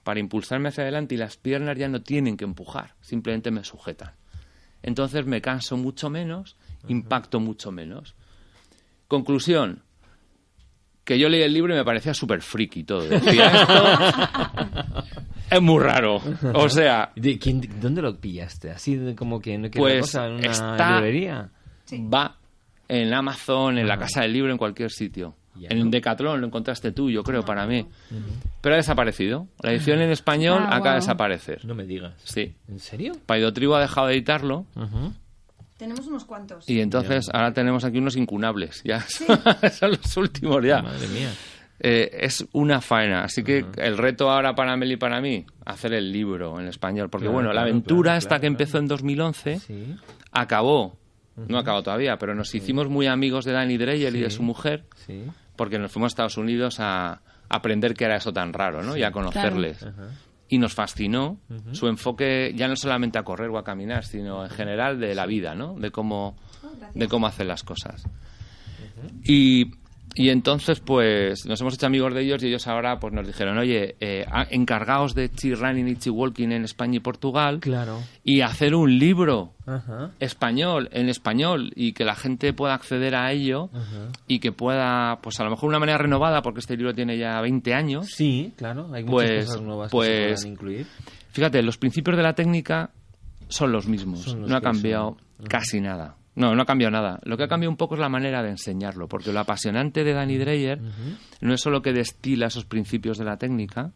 para 0.05 0.21
impulsarme 0.21 0.69
hacia 0.69 0.83
adelante 0.83 1.15
y 1.15 1.19
las 1.19 1.37
piernas 1.37 1.77
ya 1.77 1.89
no 1.89 2.03
tienen 2.03 2.37
que 2.37 2.45
empujar, 2.45 2.95
simplemente 3.01 3.51
me 3.51 3.65
sujetan. 3.65 4.13
Entonces 4.83 5.27
me 5.27 5.41
canso 5.41 5.77
mucho 5.77 6.11
menos, 6.11 6.57
impacto 6.89 7.39
mucho 7.39 7.71
menos. 7.71 8.17
Conclusión, 9.07 9.83
que 11.05 11.19
yo 11.19 11.29
leí 11.29 11.43
el 11.43 11.53
libro 11.53 11.75
y 11.75 11.77
me 11.77 11.85
parecía 11.85 12.15
súper 12.15 12.43
friki 12.43 12.85
todo. 12.85 13.03
Decía, 13.09 13.47
esto 13.47 15.05
es 15.53 15.63
muy 15.63 15.83
raro. 15.83 16.21
O 16.55 16.69
sea, 16.69 17.13
¿De 17.17 17.39
quién- 17.39 17.69
¿Dónde 17.81 18.03
lo 18.03 18.17
pillaste? 18.19 18.71
Así 18.71 18.97
de 18.97 19.15
como 19.15 19.41
que 19.41 19.57
no 19.59 19.71
Pues 19.71 20.01
cosa 20.03 20.27
en 20.27 20.33
una 20.35 20.47
está- 20.51 20.95
librería. 20.97 21.51
va 22.13 22.37
en 22.89 23.15
Amazon, 23.15 23.79
en 23.79 23.87
la 23.89 23.99
casa 23.99 24.23
del 24.23 24.33
libro, 24.33 24.53
en 24.53 24.59
cualquier 24.59 24.91
sitio. 24.91 25.35
Ya. 25.55 25.69
En 25.71 25.91
Decathlon 25.91 26.41
lo 26.41 26.47
encontraste 26.47 26.93
tú, 26.93 27.11
yo 27.11 27.23
creo, 27.23 27.45
para 27.45 27.67
mí. 27.67 27.87
Pero 28.63 28.75
ha 28.75 28.79
desaparecido. 28.79 29.49
La 29.63 29.71
edición 29.73 30.01
en 30.01 30.11
español 30.11 30.63
Ah, 30.65 30.77
acaba 30.77 30.91
de 30.95 31.01
desaparecer. 31.01 31.65
No 31.67 31.75
me 31.75 31.85
digas. 31.85 32.15
Sí. 32.25 32.55
¿En 32.69 32.79
serio? 32.79 33.13
Paidotribo 33.27 33.77
ha 33.77 33.81
dejado 33.83 34.07
de 34.07 34.15
editarlo. 34.15 34.65
Tenemos 35.77 36.07
unos 36.07 36.25
cuantos. 36.25 36.69
y 36.71 36.81
entonces 36.81 37.29
ahora 37.33 37.53
tenemos 37.53 37.85
aquí 37.85 37.99
unos 37.99 38.17
incunables. 38.17 38.83
Ya 38.85 39.01
son 39.73 39.91
los 39.91 40.17
últimos 40.17 40.65
ya. 40.65 40.81
Madre 40.81 41.09
mía. 41.09 41.31
Eh, 41.85 42.11
es 42.27 42.47
una 42.53 42.81
faena. 42.81 43.25
Así 43.25 43.43
que 43.43 43.65
el 43.77 43.99
reto 43.99 44.31
ahora 44.31 44.55
para 44.55 44.77
Mel 44.77 44.93
y 44.93 44.97
para 44.97 45.21
mí, 45.21 45.45
hacer 45.67 45.93
el 45.95 46.13
libro 46.13 46.61
en 46.61 46.69
español. 46.69 47.11
Porque 47.11 47.25
Claro, 47.25 47.35
bueno, 47.35 47.53
la 47.53 47.63
aventura 47.63 48.11
claro, 48.11 48.19
esta 48.19 48.29
claro, 48.29 48.41
que 48.41 48.47
claro. 48.47 48.53
empezó 48.53 48.79
en 48.79 48.87
2011 48.87 49.59
Sí. 49.59 49.97
acabó. 50.31 50.97
No 51.49 51.59
acabó 51.59 51.83
todavía, 51.83 52.19
pero 52.19 52.35
nos 52.37 52.55
hicimos 52.55 52.89
muy 52.89 53.07
amigos 53.09 53.45
de 53.45 53.53
Danny 53.53 53.79
Dreyer 53.79 54.15
y 54.15 54.21
de 54.21 54.31
su 54.31 54.43
mujer 54.45 54.85
Sí. 55.07 55.25
porque 55.57 55.79
nos 55.79 55.91
fuimos 55.91 56.11
a 56.11 56.13
Estados 56.13 56.37
Unidos 56.37 56.77
a 56.79 57.21
aprender 57.49 57.95
qué 57.95 58.05
era 58.05 58.17
eso 58.17 58.33
tan 58.33 58.53
raro, 58.53 58.83
¿no? 58.83 58.97
Y 58.97 59.03
a 59.03 59.11
conocerles. 59.11 59.85
Y 60.49 60.59
nos 60.59 60.75
fascinó 60.75 61.41
su 61.73 61.89
enfoque 61.89 62.53
ya 62.55 62.69
no 62.69 62.77
solamente 62.77 63.19
a 63.19 63.25
correr 63.25 63.49
o 63.51 63.59
a 63.59 63.65
caminar, 63.65 64.05
sino 64.05 64.45
en 64.45 64.51
general 64.51 65.01
de 65.01 65.15
la 65.17 65.27
vida, 65.27 65.55
¿no? 65.57 65.75
De 65.75 65.91
cómo, 65.91 66.37
de 66.95 67.09
cómo 67.09 67.27
hacen 67.27 67.49
las 67.49 67.63
cosas. 67.65 68.05
Y, 69.25 69.73
y 70.15 70.29
entonces, 70.29 70.81
pues, 70.81 71.47
nos 71.47 71.61
hemos 71.61 71.75
hecho 71.75 71.87
amigos 71.87 72.13
de 72.15 72.23
ellos 72.23 72.43
y 72.43 72.49
ellos 72.49 72.67
ahora 72.67 72.99
pues 73.01 73.13
nos 73.13 73.27
dijeron, 73.27 73.57
oye, 73.59 73.97
eh, 74.01 74.27
encargaos 74.51 75.15
de 75.15 75.31
Chi 75.31 75.55
Running 75.55 75.89
y 75.89 75.97
Chi 75.97 76.11
Walking 76.11 76.49
en 76.51 76.65
España 76.65 76.97
y 76.97 77.01
Portugal 77.01 77.61
Claro. 77.61 78.01
y 78.23 78.43
hacer 78.43 78.75
un 78.75 78.99
libro 78.99 79.55
Ajá. 79.67 80.11
español, 80.21 80.89
en 80.93 81.09
español, 81.09 81.73
y 81.75 81.93
que 81.93 82.05
la 82.05 82.15
gente 82.15 82.53
pueda 82.53 82.75
acceder 82.75 83.15
a 83.15 83.33
ello 83.33 83.71
y 84.27 84.39
que 84.41 84.53
pueda, 84.53 85.19
pues 85.23 85.41
a 85.41 85.45
lo 85.45 85.51
mejor 85.51 85.63
de 85.63 85.77
una 85.77 85.79
manera 85.81 85.99
renovada, 85.99 86.43
porque 86.43 86.61
este 86.61 86.77
libro 86.77 86.95
tiene 86.95 87.17
ya 87.17 87.41
20 87.41 87.73
años. 87.75 88.07
Sí, 88.11 88.53
claro. 88.57 88.89
Hay 88.93 89.05
muchas 89.05 89.11
Pues- 89.31 89.47
cosas 89.47 89.63
nuevas 89.63 89.89
que 89.89 89.97
pues- 89.97 90.09
se 90.09 90.47
pueden 90.47 90.53
incluir. 90.53 90.87
Fíjate, 91.31 91.63
los 91.63 91.79
principios 91.79 92.17
de 92.17 92.23
la 92.23 92.35
técnica 92.35 92.91
son 93.49 93.73
los 93.73 93.87
mismos, 93.87 94.21
Son 94.21 94.43
los 94.43 94.51
no 94.51 94.57
ha 94.57 94.61
cambiado 94.61 95.17
casi 95.49 95.81
nada. 95.81 96.17
No, 96.35 96.55
no 96.55 96.63
ha 96.63 96.67
cambiado 96.67 96.91
nada. 96.91 97.21
Lo 97.25 97.37
que 97.37 97.45
ha 97.45 97.49
cambiado 97.49 97.71
un 97.71 97.77
poco 97.77 97.95
es 97.95 98.01
la 98.01 98.09
manera 98.09 98.43
de 98.43 98.51
enseñarlo, 98.51 99.07
porque 99.07 99.33
lo 99.33 99.41
apasionante 99.41 100.03
de 100.03 100.13
Danny 100.15 100.39
Dreyer 100.39 100.81
no 101.41 101.53
es 101.55 101.61
solo 101.61 101.83
que 101.83 101.93
destila 101.93 102.47
esos 102.47 102.65
principios 102.65 103.19
de 103.19 103.25
la 103.25 103.37
técnica 103.37 103.93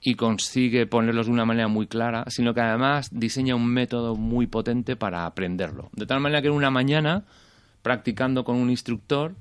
y 0.00 0.14
consigue 0.14 0.86
ponerlos 0.86 1.26
de 1.26 1.32
una 1.32 1.46
manera 1.46 1.68
muy 1.68 1.86
clara, 1.86 2.24
sino 2.28 2.52
que 2.52 2.60
además 2.60 3.08
diseña 3.10 3.56
un 3.56 3.66
método 3.66 4.14
muy 4.14 4.46
potente 4.46 4.96
para 4.96 5.24
aprenderlo. 5.24 5.88
De 5.94 6.06
tal 6.06 6.20
manera 6.20 6.42
que 6.42 6.48
en 6.48 6.54
una 6.54 6.70
mañana, 6.70 7.24
practicando 7.82 8.44
con 8.44 8.56
un 8.56 8.68
instructor, 8.68 9.34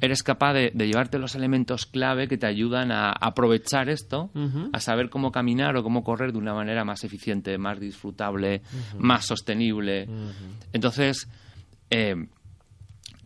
eres 0.00 0.24
capaz 0.24 0.54
de, 0.54 0.72
de 0.74 0.86
llevarte 0.88 1.18
los 1.18 1.36
elementos 1.36 1.86
clave 1.86 2.26
que 2.26 2.36
te 2.36 2.46
ayudan 2.46 2.90
a 2.90 3.12
aprovechar 3.12 3.88
esto, 3.88 4.30
a 4.72 4.80
saber 4.80 5.08
cómo 5.08 5.30
caminar 5.30 5.76
o 5.76 5.84
cómo 5.84 6.02
correr 6.02 6.32
de 6.32 6.38
una 6.38 6.52
manera 6.52 6.84
más 6.84 7.04
eficiente, 7.04 7.56
más 7.58 7.78
disfrutable, 7.78 8.62
más 8.98 9.24
sostenible. 9.26 10.08
Entonces, 10.72 11.28
eh, 11.90 12.14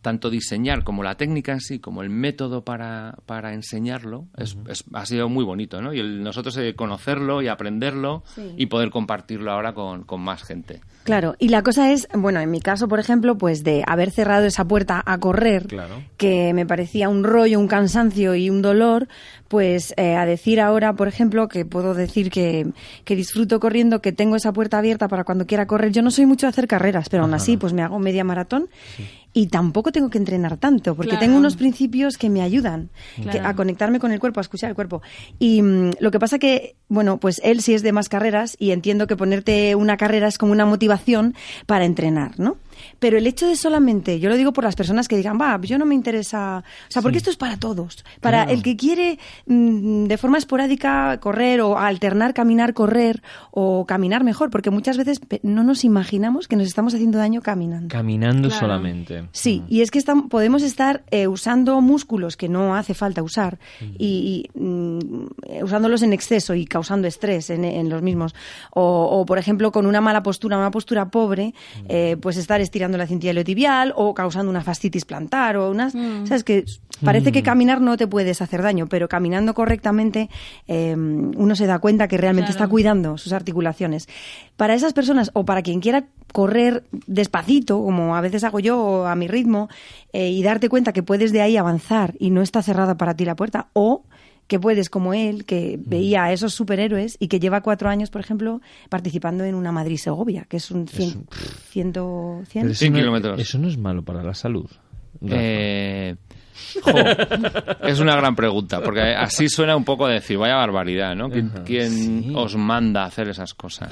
tanto 0.04 0.28
diseñar 0.30 0.84
como 0.84 1.02
la 1.02 1.16
técnica 1.16 1.50
en 1.52 1.60
sí, 1.60 1.80
como 1.80 2.02
el 2.02 2.10
método 2.10 2.62
para, 2.62 3.16
para 3.26 3.54
enseñarlo, 3.54 4.26
es, 4.36 4.56
es- 4.68 4.84
ha 4.92 5.06
sido 5.06 5.28
muy 5.28 5.44
bonito, 5.44 5.80
¿no? 5.80 5.92
Y 5.94 5.98
el- 5.98 6.22
nosotros 6.22 6.56
eh, 6.58 6.74
conocerlo 6.76 7.40
y 7.42 7.48
aprenderlo 7.48 8.22
Sí. 8.34 8.52
y 8.56 8.66
poder 8.66 8.90
compartirlo 8.90 9.50
ahora 9.50 9.72
con, 9.72 10.04
con 10.04 10.20
más 10.20 10.44
gente. 10.44 10.80
Claro, 11.04 11.34
y 11.38 11.48
la 11.48 11.62
cosa 11.62 11.90
es, 11.90 12.06
bueno, 12.14 12.40
en 12.40 12.50
mi 12.50 12.60
caso, 12.60 12.86
por 12.86 13.00
ejemplo, 13.00 13.36
pues 13.36 13.64
de 13.64 13.82
haber 13.86 14.10
cerrado 14.10 14.44
esa 14.46 14.64
puerta 14.66 15.02
a 15.04 15.18
correr, 15.18 15.66
Claro. 15.66 16.02
que 16.18 16.52
me 16.54 16.64
parecía 16.66 17.08
un 17.08 17.24
rollo, 17.24 17.58
un 17.58 17.66
cansancio 17.68 18.34
y 18.34 18.48
un 18.50 18.62
dolor, 18.62 19.08
pues 19.48 19.94
eh, 19.96 20.16
a 20.16 20.26
decir 20.26 20.60
ahora, 20.60 20.94
por 20.94 21.08
ejemplo, 21.08 21.48
que 21.48 21.64
puedo 21.64 21.94
decir 21.94 22.30
que, 22.30 22.66
que 23.04 23.16
disfruto 23.16 23.58
corriendo, 23.60 24.00
que 24.02 24.12
tengo 24.12 24.36
esa 24.36 24.52
puerta 24.52 24.78
abierta 24.78 25.08
para 25.08 25.24
cuando 25.24 25.46
quiera 25.46 25.66
correr. 25.66 25.92
Yo 25.92 26.02
no 26.02 26.10
soy 26.10 26.26
mucho 26.26 26.46
de 26.46 26.50
hacer 26.50 26.66
carreras, 26.68 27.08
pero 27.08 27.22
aún 27.24 27.34
así, 27.34 27.56
pues 27.56 27.72
me 27.72 27.82
hago 27.82 27.98
media 27.98 28.24
maratón 28.24 28.68
y 29.36 29.48
tampoco 29.48 29.90
tengo 29.92 30.08
que 30.10 30.16
entrenar 30.18 30.56
tanto, 30.56 30.94
porque 30.94 31.10
Claro. 31.10 31.26
tengo 31.26 31.36
unos 31.36 31.56
principios 31.56 32.16
que 32.16 32.30
me 32.30 32.40
ayudan 32.40 32.88
que- 33.30 33.40
a 33.40 33.54
conectarme 33.54 33.98
con 33.98 34.12
el 34.12 34.20
cuerpo, 34.20 34.38
a 34.38 34.42
escuchar 34.42 34.70
el 34.70 34.76
cuerpo. 34.76 35.02
Y 35.40 35.60
mm, 35.60 35.90
lo 35.98 36.10
que 36.12 36.20
pasa 36.20 36.38
que, 36.38 36.76
bueno, 36.88 37.18
pues 37.18 37.40
él 37.44 37.60
sí 37.60 37.74
es 37.74 37.82
de 37.82 37.92
más 37.92 38.08
carreras 38.08 38.56
y 38.60 38.70
entiendo 38.70 39.06
que 39.08 39.16
ponerte 39.16 39.74
una 39.74 39.96
carrera 39.96 40.28
es 40.28 40.38
como 40.38 40.52
una 40.52 40.64
motivación 40.66 41.34
para 41.66 41.84
entrenar, 41.84 42.38
¿no? 42.38 42.56
Pero 42.98 43.18
el 43.18 43.26
hecho 43.26 43.46
de 43.46 43.56
solamente, 43.56 44.20
yo 44.20 44.28
lo 44.28 44.36
digo 44.36 44.52
por 44.52 44.64
las 44.64 44.76
personas 44.76 45.08
que 45.08 45.16
digan, 45.16 45.38
va, 45.40 45.60
yo 45.62 45.78
no 45.78 45.86
me 45.86 45.94
interesa, 45.94 46.64
o 46.88 46.90
sea, 46.90 47.02
porque 47.02 47.18
esto 47.18 47.30
es 47.30 47.36
para 47.36 47.56
todos, 47.58 48.04
para 48.20 48.44
Claro. 48.44 48.50
el 48.56 48.62
que 48.62 48.76
quiere 48.76 49.18
mm, 49.46 50.04
de 50.04 50.18
forma 50.18 50.38
esporádica 50.38 51.18
correr 51.20 51.60
o 51.60 51.78
alternar 51.78 52.34
caminar, 52.34 52.74
correr 52.74 53.22
o 53.50 53.84
caminar 53.86 54.24
mejor, 54.24 54.50
porque 54.50 54.70
muchas 54.70 54.96
veces 54.96 55.20
no 55.42 55.62
nos 55.64 55.84
imaginamos 55.84 56.48
que 56.48 56.56
nos 56.56 56.66
estamos 56.66 56.94
haciendo 56.94 57.18
daño 57.18 57.40
caminando. 57.42 57.88
Caminando 57.88 58.48
Claro. 58.48 58.60
solamente. 58.66 59.28
Sí, 59.32 59.62
y 59.68 59.80
es 59.82 59.90
que 59.90 59.98
estam- 59.98 60.28
podemos 60.28 60.62
estar 60.62 61.04
eh, 61.10 61.26
usando 61.28 61.80
músculos 61.80 62.36
que 62.36 62.48
no 62.48 62.74
hace 62.74 62.94
falta 62.94 63.22
usar 63.22 63.58
y, 63.98 64.48
y, 64.54 64.58
mm, 64.58 64.98
eh, 65.48 65.62
usándolos 65.64 66.02
en 66.02 66.12
exceso 66.12 66.54
y 66.54 66.64
causando 66.66 67.06
estrés 67.08 67.50
en, 67.50 67.64
en 67.64 67.88
los 67.88 68.02
mismos. 68.02 68.34
O, 68.72 68.82
o, 69.20 69.26
por 69.26 69.38
ejemplo, 69.38 69.70
con 69.72 69.86
una 69.86 70.00
mala 70.00 70.22
postura, 70.22 70.56
una 70.58 70.70
postura 70.70 71.10
pobre, 71.10 71.54
eh, 71.88 72.16
pues 72.20 72.36
estar 72.36 72.60
estirando 72.74 72.98
la 72.98 73.06
cintilla 73.06 73.30
iliotibial 73.30 73.92
o 73.94 74.14
causando 74.14 74.50
una 74.50 74.60
fascitis 74.60 75.04
plantar 75.04 75.56
o 75.56 75.70
unas... 75.70 75.92
¿Sabes? 75.92 76.42
Que 76.42 76.64
parece 77.04 77.30
que 77.30 77.44
caminar 77.44 77.80
no 77.80 77.96
te 77.96 78.08
puedes 78.08 78.42
hacer 78.42 78.62
daño, 78.62 78.88
pero 78.88 79.06
caminando 79.08 79.54
correctamente 79.54 80.28
eh, 80.66 80.96
uno 80.96 81.54
se 81.54 81.66
da 81.66 81.78
cuenta 81.78 82.08
que 82.08 82.18
realmente 82.18 82.50
Claro. 82.50 82.64
está 82.64 82.68
cuidando 82.68 83.16
sus 83.16 83.32
articulaciones. 83.32 84.08
Para 84.56 84.74
esas 84.74 84.92
personas 84.92 85.30
o 85.34 85.44
para 85.44 85.62
quien 85.62 85.78
quiera 85.80 86.06
correr 86.32 86.82
despacito, 87.06 87.80
como 87.80 88.16
a 88.16 88.20
veces 88.20 88.42
hago 88.42 88.58
yo, 88.58 88.76
o 88.82 89.06
a 89.06 89.14
mi 89.14 89.28
ritmo, 89.28 89.68
eh, 90.12 90.30
y 90.30 90.42
darte 90.42 90.68
cuenta 90.68 90.92
que 90.92 91.04
puedes 91.04 91.30
de 91.30 91.42
ahí 91.42 91.56
avanzar 91.56 92.14
y 92.18 92.30
no 92.30 92.42
está 92.42 92.60
cerrada 92.60 92.96
para 92.96 93.14
ti 93.14 93.24
la 93.24 93.36
puerta, 93.36 93.68
o 93.72 94.02
que 94.46 94.60
puedes, 94.60 94.90
como 94.90 95.14
él, 95.14 95.44
que 95.44 95.78
veía 95.84 96.24
a 96.24 96.32
esos 96.32 96.54
superhéroes 96.54 97.16
y 97.18 97.28
que 97.28 97.40
lleva 97.40 97.62
cuatro 97.62 97.88
años, 97.88 98.10
por 98.10 98.20
ejemplo, 98.20 98.60
participando 98.90 99.44
en 99.44 99.54
una 99.54 99.72
Madrid-Segovia, 99.72 100.44
que 100.48 100.58
es 100.58 100.70
un 100.70 100.86
cien, 100.86 101.26
ciento, 101.70 102.42
cien. 102.48 102.64
Pero 102.64 102.72
eso 102.72 102.78
Cien 102.80 102.92
no- 102.92 102.98
kilómetros. 102.98 103.40
Eso 103.40 103.58
no 103.58 103.68
es 103.68 103.78
malo 103.78 104.02
para 104.02 104.22
la 104.22 104.34
salud. 104.34 104.68
Eh, 105.26 106.16
jo, 106.82 106.90
es 107.86 108.00
una 108.00 108.14
gran 108.16 108.36
pregunta, 108.36 108.82
porque 108.82 109.00
así 109.00 109.48
suena 109.48 109.74
un 109.76 109.84
poco 109.84 110.06
decir, 110.06 110.36
vaya 110.36 110.56
barbaridad, 110.56 111.14
¿no? 111.14 111.30
¿Quién, 111.64 111.90
sí. 111.90 112.32
os 112.34 112.56
manda 112.56 113.04
a 113.04 113.06
hacer 113.06 113.28
esas 113.28 113.54
cosas? 113.54 113.90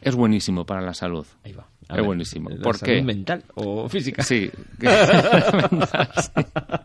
Es 0.00 0.16
buenísimo 0.16 0.66
para 0.66 0.80
la 0.80 0.94
salud. 0.94 1.26
Ahí 1.44 1.52
va. 1.52 1.68
Es 1.88 2.04
buenísimo. 2.04 2.48
¿La 2.50 2.62
¿Por 2.62 2.78
salud 2.78 2.94
qué? 2.94 3.02
mental 3.02 3.44
o 3.54 3.88
física? 3.88 4.22
Sí. 4.22 4.50
La 4.80 6.81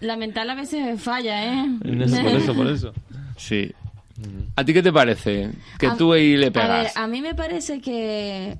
la 0.00 0.16
mental 0.16 0.50
a 0.50 0.54
veces 0.54 1.00
falla, 1.00 1.64
¿eh? 1.64 1.68
por 1.80 1.92
eso, 2.02 2.54
por 2.54 2.66
eso. 2.66 2.92
sí. 3.36 3.72
¿A 4.56 4.64
ti 4.64 4.72
qué 4.72 4.82
te 4.82 4.92
parece? 4.92 5.50
Que 5.78 5.86
A- 5.88 5.96
tú 5.96 6.12
ahí 6.12 6.36
le 6.36 6.46
A 6.46 6.50
ver, 6.50 6.52
pegas. 6.52 6.96
a 6.96 7.06
mí 7.08 7.20
me 7.22 7.34
parece 7.34 7.80
que 7.80 8.58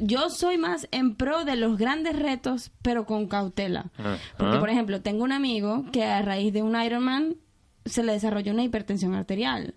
yo 0.00 0.30
soy 0.30 0.58
más 0.58 0.88
en 0.90 1.14
pro 1.14 1.44
de 1.44 1.54
los 1.56 1.76
grandes 1.78 2.18
retos, 2.18 2.72
pero 2.82 3.04
con 3.06 3.28
cautela. 3.28 3.86
Ah. 3.98 4.16
Porque, 4.36 4.56
Ah. 4.56 4.60
por 4.60 4.70
ejemplo, 4.70 5.00
tengo 5.02 5.22
un 5.22 5.32
amigo 5.32 5.84
que 5.92 6.04
a 6.04 6.22
raíz 6.22 6.52
de 6.52 6.62
un 6.62 6.80
Ironman 6.80 7.36
se 7.84 8.02
le 8.02 8.12
desarrolló 8.12 8.52
una 8.52 8.64
hipertensión 8.64 9.14
arterial. 9.14 9.74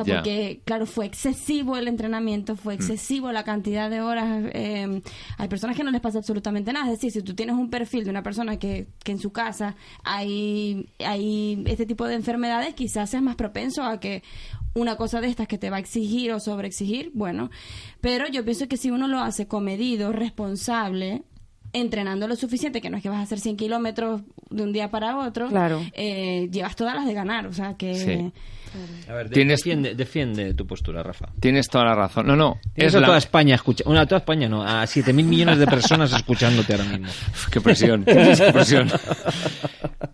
O 0.00 0.04
sea, 0.04 0.04
porque, 0.16 0.60
claro, 0.64 0.86
fue 0.86 1.04
excesivo 1.06 1.76
el 1.76 1.86
entrenamiento, 1.86 2.56
fue 2.56 2.74
excesivo 2.74 3.30
la 3.30 3.44
cantidad 3.44 3.90
de 3.90 4.00
horas. 4.00 4.42
eh, 4.54 5.02
hay 5.38 5.48
personas 5.48 5.76
que 5.76 5.84
no 5.84 5.90
les 5.90 6.00
pasa 6.00 6.18
absolutamente 6.18 6.72
nada. 6.72 6.86
Es 6.86 6.92
decir, 6.92 7.10
si 7.12 7.22
tú 7.22 7.34
tienes 7.34 7.54
un 7.56 7.68
perfil 7.70 8.04
de 8.04 8.10
una 8.10 8.22
persona 8.22 8.58
que, 8.58 8.88
que 9.04 9.12
en 9.12 9.18
su 9.18 9.32
casa 9.32 9.76
hay, 10.04 10.88
hay 11.04 11.62
este 11.66 11.86
tipo 11.86 12.06
de 12.06 12.14
enfermedades, 12.14 12.74
quizás 12.74 13.10
seas 13.10 13.22
más 13.22 13.36
propenso 13.36 13.82
a 13.82 14.00
que 14.00 14.22
una 14.74 14.96
cosa 14.96 15.20
de 15.20 15.28
estas 15.28 15.46
que 15.48 15.58
te 15.58 15.68
va 15.68 15.76
a 15.76 15.80
exigir 15.80 16.32
o 16.32 16.40
sobreexigir, 16.40 17.10
bueno. 17.14 17.50
Pero 18.00 18.26
yo 18.28 18.42
pienso 18.44 18.68
que 18.68 18.78
si 18.78 18.90
uno 18.90 19.06
lo 19.08 19.18
hace 19.20 19.46
comedido, 19.46 20.12
responsable, 20.12 21.22
entrenando 21.74 22.26
lo 22.28 22.36
suficiente, 22.36 22.80
que 22.80 22.90
no 22.90 22.96
es 22.96 23.02
que 23.02 23.08
vas 23.08 23.18
a 23.18 23.22
hacer 23.22 23.38
100 23.40 23.56
kilómetros 23.56 24.22
de 24.50 24.62
un 24.62 24.72
día 24.72 24.90
para 24.90 25.18
otro, 25.18 25.48
Claro. 25.48 25.80
eh, 25.92 26.48
llevas 26.50 26.76
todas 26.76 26.94
las 26.94 27.06
de 27.06 27.14
ganar. 27.14 27.46
O 27.46 27.52
sea 27.52 27.74
que... 27.76 27.94
Sí. 27.94 28.32
A 29.08 29.12
ver, 29.12 29.30
Tienes- 29.30 29.58
defiende, 29.60 29.94
defiende 29.94 30.54
tu 30.54 30.66
postura, 30.66 31.02
Rafa. 31.02 31.28
Tienes 31.40 31.68
toda 31.68 31.84
la 31.84 31.94
razón. 31.94 32.26
No, 32.26 32.36
no. 32.36 32.58
Tienes 32.74 32.92
Es 32.92 32.96
a 32.96 33.00
la... 33.00 33.06
toda 33.06 33.18
España 33.18 33.54
escucha, 33.54 33.84
bueno, 33.84 34.00
a 34.00 34.06
toda 34.06 34.18
España 34.18 34.48
no, 34.48 34.62
a 34.62 34.84
7.000 34.84 35.12
millones 35.24 35.58
de 35.58 35.66
personas 35.66 36.12
escuchándote 36.12 36.72
ahora 36.72 36.84
mismo. 36.84 37.08
Qué 37.50 37.60
presión. 37.60 38.04
qué 38.06 38.50
presión. 38.52 38.90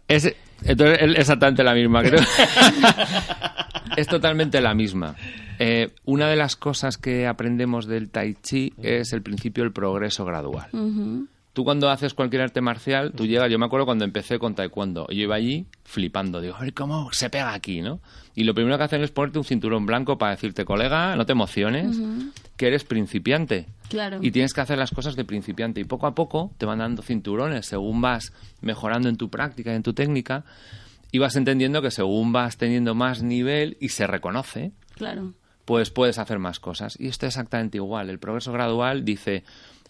Es, 0.09 0.35
entonces, 0.64 0.99
es 1.03 1.18
exactamente 1.18 1.62
la 1.62 1.75
misma, 1.75 2.03
creo. 2.03 2.21
es 3.97 4.07
totalmente 4.07 4.61
la 4.61 4.75
misma. 4.75 5.14
Eh, 5.59 5.90
una 6.05 6.29
de 6.29 6.37
las 6.37 6.57
cosas 6.57 6.99
que 6.99 7.27
aprendemos 7.27 7.87
del 7.87 8.11
Tai 8.11 8.35
Chi 8.42 8.73
es 8.83 9.12
el 9.12 9.23
principio 9.23 9.64
del 9.64 9.73
progreso 9.73 10.25
gradual. 10.25 10.68
Ujú. 10.73 11.27
Tú 11.59 11.64
cuando 11.64 11.90
haces 11.90 12.14
cualquier 12.14 12.42
arte 12.42 12.61
marcial, 12.61 13.11
tú 13.11 13.27
llegas, 13.27 13.51
yo 13.51 13.59
me 13.59 13.66
acuerdo 13.66 13.85
cuando 13.85 14.05
empecé 14.05 14.38
con 14.38 14.55
taekwondo, 14.55 15.09
yo 15.09 15.23
iba 15.23 15.35
allí 15.35 15.66
flipando, 15.83 16.40
digo, 16.40 16.55
a 16.55 16.61
ver 16.61 16.73
cómo 16.73 17.12
se 17.12 17.31
pega 17.31 17.53
aquí, 17.53 17.81
¿no? 17.81 17.99
Y 18.37 18.44
lo 18.44 18.55
primero 18.55 18.79
que 18.79 18.85
hacen 18.85 19.03
es 19.03 19.11
ponerte 19.11 19.40
un 19.40 19.44
cinturón 19.44 19.85
blanco 19.85 20.18
para 20.18 20.31
decirte, 20.31 20.64
colega, 20.64 21.16
no 21.16 21.27
te 21.27 21.33
emociones, 21.33 21.99
que 22.57 22.68
eres 22.68 22.85
principiante. 22.85 23.66
Claro. 23.88 24.21
Y 24.23 24.31
tienes 24.31 24.53
que 24.53 24.61
hacer 24.61 24.79
las 24.79 24.92
cosas 24.92 25.16
de 25.16 25.25
principiante. 25.25 25.81
Y 25.81 25.85
poco 25.85 26.07
a 26.07 26.14
poco 26.14 26.53
te 26.59 26.64
van 26.64 26.79
dando 26.79 27.03
cinturones 27.03 27.66
según 27.66 28.01
vas 28.01 28.33
mejorando 28.61 29.09
en 29.09 29.16
tu 29.16 29.29
práctica 29.29 29.73
y 29.73 29.75
en 29.75 29.83
tu 29.83 29.94
técnica. 29.94 30.44
Y 31.11 31.18
vas 31.18 31.35
entendiendo 31.35 31.83
que 31.83 31.90
según 31.90 32.31
vas 32.31 32.57
teniendo 32.57 32.94
más 32.94 33.25
nivel 33.25 33.77
y 33.81 33.88
se 33.88 34.07
reconoce, 34.07 34.71
Claro. 34.94 35.35
Pues 35.68 35.90
puedes 35.90 36.16
hacer 36.18 36.38
más 36.38 36.61
cosas. 36.61 36.98
Y 36.98 37.09
esto 37.09 37.26
es 37.26 37.35
exactamente 37.35 37.76
igual. 37.76 38.09
El 38.09 38.18
progreso 38.18 38.50
gradual 38.52 39.04
dice, 39.04 39.44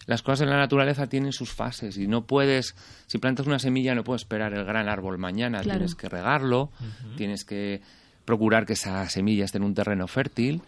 las 0.07 0.21
cosas 0.21 0.41
en 0.41 0.49
la 0.49 0.57
naturaleza 0.57 1.07
tienen 1.07 1.31
sus 1.31 1.53
fases 1.53 1.97
y 1.97 2.05
no 2.05 2.25
puedes, 2.25 2.75
si 3.07 3.17
plantas 3.17 3.47
una 3.47 3.59
semilla 3.59 3.95
no 3.95 4.03
puedes 4.03 4.23
esperar 4.23 4.53
el 4.53 4.65
gran 4.65 4.89
árbol 4.89 5.17
mañana, 5.17 5.61
Claro. 5.61 5.79
tienes 5.79 5.95
que 5.95 6.09
regarlo, 6.09 6.69
tienes 7.15 7.45
que 7.45 7.79
procurar 8.25 8.65
que 8.65 8.73
esa 8.73 9.07
semilla 9.07 9.45
esté 9.45 9.57
en 9.57 9.63
un 9.63 9.73
terreno 9.73 10.09
fértil, 10.09 10.61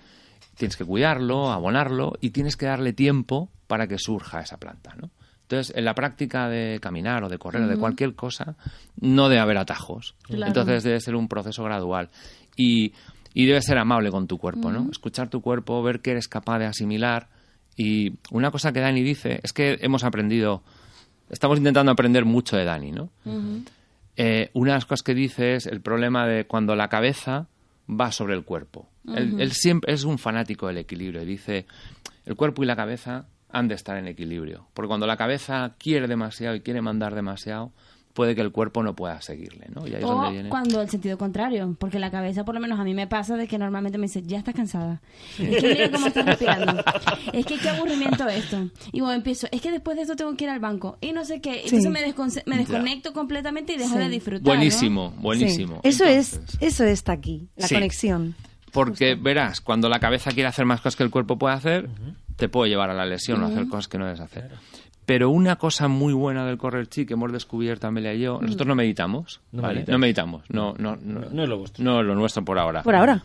tienes 0.55 0.77
que 0.77 0.85
cuidarlo, 0.85 1.51
abonarlo 1.51 2.13
y 2.21 2.29
tienes 2.29 2.55
que 2.55 2.67
darle 2.67 2.93
tiempo 2.93 3.49
para 3.67 3.87
que 3.87 3.97
surja 3.99 4.39
esa 4.39 4.55
planta, 4.61 4.95
¿no? 4.95 5.09
Entonces, 5.41 5.75
en 5.75 5.83
la 5.83 5.93
práctica 5.93 6.47
de 6.47 6.79
caminar 6.81 7.25
o 7.25 7.27
de 7.27 7.37
correr 7.37 7.63
o 7.63 7.67
de 7.67 7.75
cualquier 7.75 8.15
cosa, 8.15 8.55
no 9.01 9.27
debe 9.27 9.41
haber 9.41 9.57
atajos. 9.57 10.15
Claro. 10.21 10.47
Entonces, 10.47 10.83
debe 10.83 11.01
ser 11.01 11.17
un 11.17 11.27
proceso 11.27 11.65
gradual. 11.65 12.09
Y, 12.55 12.93
y 13.33 13.45
debe 13.45 13.61
ser 13.61 13.77
amable 13.77 14.11
con 14.11 14.27
tu 14.27 14.37
cuerpo, 14.37 14.71
¿no? 14.71 14.89
Escuchar 14.91 15.29
tu 15.29 15.41
cuerpo, 15.41 15.81
ver 15.81 16.01
que 16.01 16.11
eres 16.11 16.27
capaz 16.27 16.59
de 16.59 16.65
asimilar. 16.65 17.29
Y 17.77 18.13
una 18.31 18.51
cosa 18.51 18.73
que 18.73 18.79
Dani 18.79 19.01
dice 19.01 19.39
es 19.43 19.53
que 19.53 19.77
hemos 19.81 20.03
aprendido, 20.03 20.63
estamos 21.29 21.57
intentando 21.57 21.91
aprender 21.91 22.25
mucho 22.25 22.57
de 22.57 22.65
Dani, 22.65 22.91
¿no? 22.91 23.09
Eh, 24.17 24.49
una 24.53 24.71
de 24.71 24.77
las 24.77 24.85
cosas 24.85 25.03
que 25.03 25.13
dice 25.13 25.55
es 25.55 25.65
el 25.65 25.81
problema 25.81 26.27
de 26.27 26.45
cuando 26.45 26.75
la 26.75 26.89
cabeza 26.89 27.47
va 27.89 28.11
sobre 28.11 28.35
el 28.35 28.43
cuerpo. 28.43 28.89
él, 29.07 29.39
él 29.39 29.51
siempre 29.53 29.93
es 29.93 30.03
un 30.03 30.17
fanático 30.17 30.67
del 30.67 30.77
equilibrio 30.79 31.21
y 31.23 31.25
dice, 31.25 31.65
el 32.25 32.35
cuerpo 32.35 32.63
y 32.63 32.65
la 32.65 32.75
cabeza 32.75 33.25
han 33.49 33.67
de 33.67 33.75
estar 33.75 33.97
en 33.97 34.07
equilibrio. 34.07 34.67
Porque 34.73 34.87
cuando 34.87 35.07
la 35.07 35.17
cabeza 35.17 35.75
quiere 35.77 36.07
demasiado 36.07 36.55
y 36.55 36.61
quiere 36.61 36.81
mandar 36.81 37.15
demasiado, 37.15 37.71
puede 38.13 38.35
que 38.35 38.41
el 38.41 38.51
cuerpo 38.51 38.83
no 38.83 38.95
pueda 38.95 39.21
seguirle, 39.21 39.67
¿no? 39.73 39.87
Y 39.87 39.91
ahí 39.95 39.99
es 39.99 40.03
O 40.03 40.13
donde 40.13 40.31
viene... 40.31 40.49
cuando 40.49 40.81
el 40.81 40.89
sentido 40.89 41.17
contrario, 41.17 41.75
porque 41.79 41.99
la 41.99 42.11
cabeza, 42.11 42.43
por 42.45 42.53
lo 42.55 42.61
menos 42.61 42.79
a 42.79 42.83
mí 42.83 42.93
me 42.93 43.07
pasa 43.07 43.35
de 43.37 43.47
que 43.47 43.57
normalmente 43.57 43.97
me 43.97 44.07
dice, 44.07 44.21
ya 44.23 44.37
estás 44.37 44.53
cansada. 44.55 45.01
Es 45.39 45.61
que 45.61 45.67
mira 45.73 45.91
cómo 45.91 46.07
estás 46.07 46.25
respirando. 46.25 46.83
Es 47.33 47.45
que 47.45 47.57
qué 47.57 47.69
aburrimiento 47.69 48.27
esto. 48.27 48.69
Y 48.91 49.01
bueno, 49.01 49.15
empiezo, 49.15 49.47
es 49.51 49.61
que 49.61 49.71
después 49.71 49.95
de 49.97 50.03
eso 50.03 50.15
tengo 50.15 50.35
que 50.35 50.43
ir 50.45 50.49
al 50.49 50.59
banco. 50.59 50.97
Y 51.01 51.11
no 51.13 51.23
sé 51.25 51.41
qué. 51.41 51.55
Entonces 51.63 51.83
Sí. 51.83 51.89
me, 51.89 52.01
desconce- 52.05 52.43
me 52.45 52.57
desconecto 52.57 53.13
completamente 53.13 53.73
y 53.73 53.77
dejo 53.77 53.93
Sí. 53.93 53.99
de 53.99 54.09
disfrutar. 54.09 54.41
¿no? 54.43 54.49
Buenísimo, 54.49 55.09
Sí. 55.15 55.21
buenísimo. 55.21 55.79
Eso 55.83 56.05
es, 56.05 56.33
Entonces, 56.33 56.57
eso 56.61 56.83
está 56.83 57.13
aquí, 57.13 57.49
la 57.55 57.67
Sí. 57.67 57.75
conexión. 57.75 58.35
Porque 58.71 59.15
verás, 59.15 59.59
cuando 59.59 59.89
la 59.89 59.99
cabeza 59.99 60.31
quiere 60.31 60.47
hacer 60.47 60.65
más 60.65 60.79
cosas 60.79 60.95
que 60.95 61.03
el 61.03 61.11
cuerpo 61.11 61.37
puede 61.37 61.55
hacer, 61.55 61.89
te 62.37 62.47
puede 62.47 62.69
llevar 62.69 62.89
a 62.89 62.93
la 62.93 63.05
lesión 63.05 63.43
o 63.43 63.47
hacer 63.47 63.67
cosas 63.67 63.87
que 63.89 63.97
no 63.97 64.05
debes 64.05 64.21
hacer. 64.21 64.51
Pero 65.11 65.29
una 65.29 65.57
cosa 65.57 65.89
muy 65.89 66.13
buena 66.13 66.45
del 66.45 66.57
correr 66.57 66.87
chi 66.87 67.05
que 67.05 67.15
hemos 67.15 67.33
descubierto 67.33 67.85
Amelia 67.85 68.13
y 68.13 68.21
yo, 68.21 68.39
nosotros 68.41 68.65
no 68.65 68.75
meditamos, 68.75 69.41
No 69.51 69.61
¿vale? 69.61 69.73
meditas. 69.73 69.91
No 69.91 69.99
meditamos, 69.99 70.43
no, 70.49 70.73
no, 70.77 70.95
no, 70.95 71.19
No 71.29 71.43
es 71.43 71.49
lo 71.49 71.57
vuestro. 71.57 71.83
no 71.83 71.99
es 71.99 72.05
lo 72.05 72.15
nuestro 72.15 72.45
por 72.45 72.57
ahora. 72.57 72.81
Por 72.81 72.95
ahora. 72.95 73.21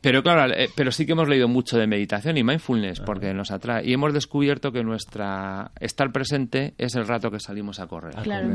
Pero 0.00 0.22
claro, 0.22 0.52
eh, 0.54 0.68
pero 0.74 0.90
sí 0.90 1.06
que 1.06 1.12
hemos 1.12 1.28
leído 1.28 1.48
mucho 1.48 1.78
de 1.78 1.86
meditación 1.86 2.36
y 2.36 2.44
mindfulness 2.44 3.00
porque 3.00 3.32
nos 3.32 3.50
atrae 3.50 3.86
y 3.86 3.92
hemos 3.92 4.12
descubierto 4.12 4.72
que 4.72 4.82
nuestra 4.82 5.70
estar 5.80 6.10
presente 6.12 6.74
es 6.78 6.94
el 6.96 7.06
rato 7.06 7.30
que 7.30 7.40
salimos 7.40 7.78
a 7.80 7.86
correr. 7.86 8.14
Claro. 8.22 8.48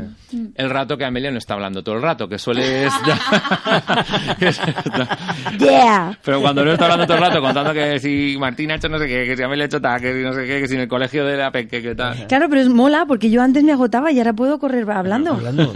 El 0.54 0.70
rato 0.70 0.96
que 0.96 1.04
Amelia 1.04 1.30
no 1.30 1.38
está 1.38 1.54
hablando 1.54 1.82
todo 1.82 1.96
el 1.96 2.02
rato, 2.02 2.28
que 2.28 2.38
suele 2.38 2.84
estar... 2.86 3.18
Yeah. 5.58 6.18
Pero 6.24 6.40
cuando 6.40 6.64
no 6.64 6.72
está 6.72 6.84
hablando 6.84 7.06
todo 7.06 7.16
el 7.18 7.22
rato 7.22 7.40
contando 7.40 7.72
que 7.72 7.98
si 7.98 8.36
Martín 8.38 8.70
ha 8.70 8.76
hecho 8.76 8.88
no 8.88 8.98
sé 8.98 9.06
qué, 9.06 9.24
que 9.24 9.36
si 9.36 9.42
Amelia 9.42 9.64
ha 9.64 9.66
hecho 9.66 9.80
tal, 9.80 10.00
que 10.00 10.12
si 10.14 10.22
no 10.22 10.32
sé 10.32 10.46
qué, 10.46 10.60
que 10.60 10.68
si 10.68 10.74
en 10.74 10.80
el 10.82 10.88
colegio 10.88 11.24
de 11.24 11.36
la 11.36 11.50
peque, 11.50 11.82
que 11.82 11.94
tal. 11.94 12.26
Claro, 12.26 12.48
pero 12.48 12.60
es 12.60 12.68
mola 12.68 13.04
porque 13.06 13.30
yo 13.30 13.42
antes 13.42 13.62
me 13.62 13.72
agotaba 13.72 14.10
y 14.12 14.18
ahora 14.18 14.32
puedo 14.32 14.58
correr 14.58 14.88
hablando. 14.90 15.32
Hablando. 15.32 15.72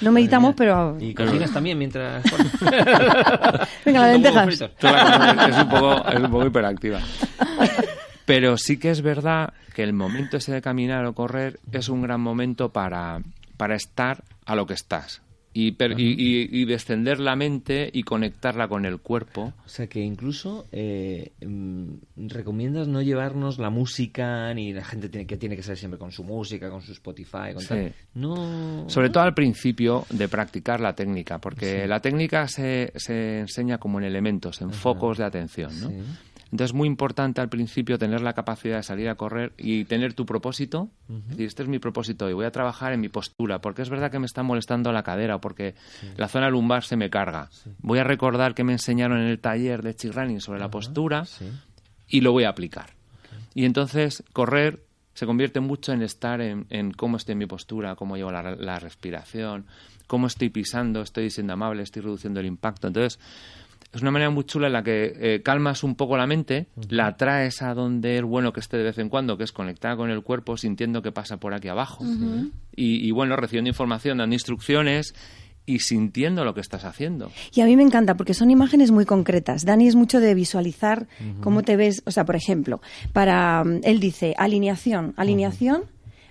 No 0.00 0.12
meditamos, 0.12 0.54
pero- 0.56 0.96
Y 1.00 1.14
cocinas 1.14 1.52
también 1.52 1.78
mientras... 1.78 2.24
Venga, 3.94 4.06
las 4.06 4.48
lentejas. 4.48 5.50
es 5.50 5.56
un 5.58 5.68
poco, 5.68 6.08
es 6.08 6.20
un 6.20 6.30
poco 6.30 6.46
hiperactiva. 6.46 7.00
Pero 8.24 8.56
sí 8.56 8.78
que 8.78 8.90
es 8.90 9.02
verdad 9.02 9.52
que 9.74 9.82
el 9.82 9.92
momento 9.92 10.38
ese 10.38 10.52
de 10.52 10.62
caminar 10.62 11.04
o 11.04 11.12
correr 11.12 11.60
es 11.72 11.88
un 11.88 12.02
gran 12.02 12.20
momento 12.20 12.70
para, 12.70 13.20
para 13.56 13.74
estar 13.74 14.24
a 14.46 14.54
lo 14.54 14.66
que 14.66 14.74
estás. 14.74 15.20
Y, 15.56 15.70
per- 15.72 15.98
y, 16.00 16.14
y- 16.18 16.48
y 16.50 16.64
descender 16.64 17.20
la 17.20 17.36
mente 17.36 17.88
y 17.92 18.02
conectarla 18.02 18.66
con 18.66 18.84
el 18.84 18.98
cuerpo. 18.98 19.52
O 19.64 19.68
sea 19.68 19.86
que 19.86 20.00
incluso 20.00 20.66
eh, 20.72 21.30
mm, 21.46 21.92
recomiendas 22.26 22.88
no 22.88 23.00
llevarnos 23.00 23.58
la 23.60 23.70
música 23.70 24.52
ni 24.52 24.72
la 24.72 24.84
gente 24.84 25.08
tiene 25.08 25.26
que 25.28 25.36
tiene 25.36 25.54
que 25.54 25.62
ser 25.62 25.76
siempre 25.76 25.98
con 25.98 26.10
su 26.10 26.24
música, 26.24 26.68
con 26.70 26.82
su 26.82 26.90
Spotify, 26.90 27.52
con 27.54 27.60
Sí. 27.62 27.68
tal. 27.68 27.92
No. 28.14 28.84
Sobre 28.90 29.10
todo 29.10 29.22
al 29.22 29.34
principio 29.34 30.04
de 30.10 30.28
practicar 30.28 30.80
la 30.80 30.94
técnica, 30.96 31.38
porque 31.38 31.86
la 31.86 32.00
técnica 32.00 32.48
se, 32.48 32.92
se 32.96 33.38
enseña 33.38 33.78
como 33.78 33.98
en 34.00 34.06
elementos, 34.06 34.60
en 34.60 34.72
focos 34.72 35.18
de 35.18 35.24
atención. 35.24 35.70
¿no? 35.80 35.88
Sí. 35.88 35.94
Entonces 36.44 36.66
es 36.70 36.74
muy 36.74 36.86
importante 36.86 37.40
al 37.40 37.48
principio 37.48 37.98
tener 37.98 38.20
la 38.20 38.32
capacidad 38.32 38.76
de 38.76 38.82
salir 38.82 39.08
a 39.08 39.16
correr 39.16 39.52
y 39.58 39.84
tener 39.86 40.14
tu 40.14 40.24
propósito. 40.26 40.88
Es 41.08 41.28
decir, 41.30 41.46
este 41.46 41.62
es 41.64 41.68
mi 41.68 41.78
propósito 41.78 42.28
y 42.30 42.32
voy 42.32 42.44
a 42.44 42.50
trabajar 42.52 42.92
en 42.92 43.00
mi 43.00 43.08
postura, 43.08 43.60
porque 43.60 43.82
es 43.82 43.90
verdad 43.90 44.10
que 44.10 44.18
me 44.18 44.26
está 44.26 44.42
molestando 44.42 44.92
la 44.92 45.02
cadera 45.02 45.36
o 45.36 45.40
porque 45.40 45.74
la 46.16 46.28
zona 46.28 46.48
lumbar 46.50 46.84
se 46.84 46.96
me 46.96 47.10
carga. 47.10 47.50
Voy 47.78 47.98
a 47.98 48.04
recordar 48.04 48.54
que 48.54 48.62
me 48.64 48.72
enseñaron 48.72 49.18
en 49.20 49.26
el 49.26 49.40
taller 49.40 49.82
de 49.82 49.94
Chi 49.96 50.10
Running 50.10 50.40
sobre 50.40 50.60
la 50.60 50.70
postura 50.70 51.24
Sí. 51.24 51.46
y 52.08 52.20
lo 52.20 52.32
voy 52.32 52.44
a 52.44 52.50
aplicar. 52.50 52.90
Y 53.54 53.64
entonces 53.64 54.22
correr 54.32 54.84
se 55.14 55.26
convierte 55.26 55.60
mucho 55.60 55.92
en 55.92 56.02
estar 56.02 56.40
en, 56.40 56.66
en 56.70 56.90
cómo 56.92 57.16
estoy 57.16 57.32
en 57.32 57.38
mi 57.38 57.46
postura, 57.46 57.94
cómo 57.94 58.16
llevo 58.16 58.32
la, 58.32 58.54
la 58.56 58.78
respiración, 58.80 59.64
cómo 60.08 60.26
estoy 60.26 60.48
pisando, 60.50 61.02
estoy 61.02 61.30
siendo 61.30 61.52
amable, 61.52 61.82
estoy 61.84 62.02
reduciendo 62.02 62.40
el 62.40 62.46
impacto. 62.46 62.88
Entonces, 62.88 63.20
es 63.94 64.02
una 64.02 64.10
manera 64.10 64.30
muy 64.30 64.44
chula 64.44 64.66
en 64.66 64.72
la 64.72 64.82
que 64.82 65.12
eh, 65.16 65.42
calmas 65.42 65.84
un 65.84 65.94
poco 65.94 66.16
la 66.16 66.26
mente, 66.26 66.66
la 66.88 67.16
traes 67.16 67.62
a 67.62 67.74
donde 67.74 68.18
es 68.18 68.22
bueno 68.22 68.52
que 68.52 68.60
esté 68.60 68.76
de 68.76 68.82
vez 68.82 68.98
en 68.98 69.08
cuando, 69.08 69.36
que 69.38 69.44
es 69.44 69.52
conectada 69.52 69.96
con 69.96 70.10
el 70.10 70.22
cuerpo, 70.22 70.56
sintiendo 70.56 71.00
que 71.00 71.12
pasa 71.12 71.38
por 71.38 71.54
aquí 71.54 71.68
abajo. 71.68 72.04
y, 72.74 73.06
y 73.06 73.10
bueno, 73.12 73.36
recibiendo 73.36 73.68
información, 73.68 74.18
dando 74.18 74.34
instrucciones 74.34 75.14
y 75.66 75.78
sintiendo 75.80 76.44
lo 76.44 76.54
que 76.54 76.60
estás 76.60 76.84
haciendo. 76.84 77.30
Y 77.52 77.60
a 77.60 77.66
mí 77.66 77.76
me 77.76 77.82
encanta 77.82 78.16
porque 78.16 78.34
son 78.34 78.50
imágenes 78.50 78.90
muy 78.90 79.04
concretas. 79.04 79.64
Dani 79.64 79.86
es 79.86 79.94
mucho 79.94 80.20
de 80.20 80.34
visualizar 80.34 81.06
cómo 81.40 81.62
te 81.62 81.76
ves. 81.76 82.02
O 82.06 82.10
sea, 82.10 82.24
por 82.24 82.36
ejemplo, 82.36 82.80
para 83.12 83.64
mm, 83.64 83.80
él 83.84 84.00
dice 84.00 84.34
alineación, 84.36 85.14
alineación. 85.16 85.84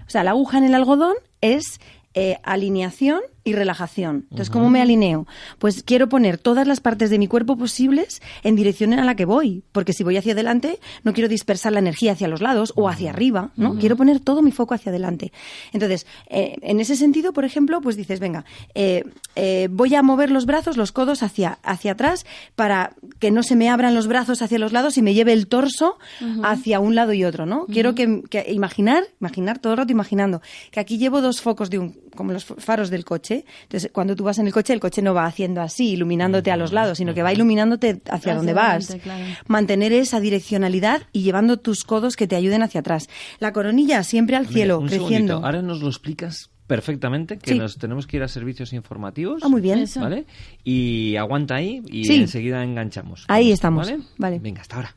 O 0.05 0.09
sea, 0.09 0.23
la 0.23 0.31
aguja 0.31 0.57
en 0.57 0.65
el 0.65 0.75
algodón 0.75 1.15
es 1.41 1.79
eh, 2.13 2.37
alineación 2.43 3.21
y 3.43 3.53
relajación. 3.53 4.25
Entonces, 4.29 4.49
¿cómo 4.49 4.69
me 4.69 4.81
alineo? 4.81 5.27
Pues 5.59 5.83
quiero 5.83 6.07
poner 6.09 6.37
todas 6.37 6.67
las 6.67 6.79
partes 6.79 7.09
de 7.09 7.19
mi 7.19 7.27
cuerpo 7.27 7.57
posibles 7.57 8.21
en 8.43 8.55
dirección 8.55 8.93
a 8.93 9.03
la 9.03 9.15
que 9.15 9.25
voy, 9.25 9.63
porque 9.71 9.93
si 9.93 10.03
voy 10.03 10.17
hacia 10.17 10.33
adelante 10.33 10.79
no 11.03 11.13
quiero 11.13 11.27
dispersar 11.27 11.73
la 11.73 11.79
energía 11.79 12.13
hacia 12.13 12.27
los 12.27 12.41
lados 12.41 12.73
o 12.75 12.87
hacia 12.87 13.09
arriba, 13.09 13.51
¿no? 13.55 13.77
Quiero 13.77 13.97
poner 13.97 14.19
todo 14.19 14.41
mi 14.41 14.51
foco 14.51 14.73
hacia 14.73 14.91
adelante. 14.91 15.31
Entonces, 15.73 16.05
eh, 16.29 16.55
en 16.61 16.79
ese 16.79 16.95
sentido, 16.95 17.33
por 17.33 17.45
ejemplo, 17.45 17.81
pues 17.81 17.97
dices, 17.97 18.19
venga, 18.19 18.45
eh, 18.75 19.03
eh, 19.35 19.67
voy 19.71 19.95
a 19.95 20.03
mover 20.03 20.31
los 20.31 20.45
brazos, 20.45 20.77
los 20.77 20.91
codos 20.91 21.23
hacia, 21.23 21.59
hacia 21.63 21.93
atrás 21.93 22.25
para 22.55 22.93
que 23.19 23.31
no 23.31 23.43
se 23.43 23.55
me 23.55 23.69
abran 23.69 23.95
los 23.95 24.07
brazos 24.07 24.41
hacia 24.41 24.59
los 24.59 24.71
lados 24.71 24.97
y 24.97 25.01
me 25.01 25.13
lleve 25.13 25.33
el 25.33 25.47
torso 25.47 25.97
hacia 26.43 26.79
un 26.79 26.95
lado 26.95 27.13
y 27.13 27.25
otro, 27.25 27.45
¿no? 27.45 27.65
Quiero 27.65 27.95
que, 27.95 28.21
que 28.29 28.45
imaginar, 28.51 29.03
imaginar 29.19 29.59
todo 29.59 29.73
el 29.73 29.77
rato 29.77 29.91
imaginando 29.91 30.41
que 30.71 30.79
aquí 30.79 30.97
llevo 30.97 31.21
dos 31.21 31.41
focos 31.41 31.69
de 31.69 31.79
un, 31.79 31.97
como 32.15 32.31
los 32.31 32.45
faros 32.45 32.89
del 32.89 33.05
coche. 33.05 33.32
Entonces, 33.63 33.89
cuando 33.93 34.15
tú 34.15 34.23
vas 34.23 34.37
en 34.39 34.47
el 34.47 34.53
coche, 34.53 34.73
el 34.73 34.79
coche 34.79 35.01
no 35.01 35.13
va 35.13 35.25
haciendo 35.25 35.61
así, 35.61 35.91
iluminándote 35.91 36.51
a 36.51 36.57
los 36.57 36.71
lados, 36.73 36.97
sino 36.97 37.13
que 37.13 37.23
va 37.23 37.33
iluminándote 37.33 38.01
hacia, 38.09 38.35
donde 38.35 38.53
vas. 38.53 38.95
claro. 39.01 39.23
Mantener 39.47 39.91
esa 39.93 40.19
direccionalidad 40.19 41.03
y 41.11 41.23
llevando 41.23 41.57
tus 41.57 41.83
codos 41.83 42.15
que 42.15 42.27
te 42.27 42.35
ayuden 42.35 42.61
hacia 42.63 42.81
atrás. 42.81 43.09
La 43.39 43.51
coronilla 43.53 44.03
siempre 44.03 44.35
al 44.35 44.47
cielo, 44.47 44.79
Un 44.79 44.87
creciendo. 44.87 45.07
segundito. 45.09 45.45
Ahora 45.45 45.61
nos 45.61 45.81
lo 45.81 45.87
explicas 45.87 46.49
perfectamente, 46.67 47.37
que 47.37 47.51
Sí. 47.53 47.59
nos 47.59 47.77
tenemos 47.77 48.07
que 48.07 48.17
ir 48.17 48.23
a 48.23 48.27
servicios 48.27 48.73
informativos. 48.73 49.41
Ah, 49.43 49.49
muy 49.49 49.61
bien. 49.61 49.79
Eso. 49.79 49.99
¿Vale? 50.01 50.25
Y 50.63 51.15
aguanta 51.17 51.55
ahí 51.55 51.81
y 51.91 52.05
Sí. 52.05 52.15
enseguida 52.15 52.63
enganchamos. 52.63 53.25
Ahí 53.27 53.51
estamos. 53.51 53.89
¿Vale? 53.89 54.03
Vale. 54.17 54.39
Venga, 54.39 54.61
hasta 54.61 54.77
ahora. 54.77 54.95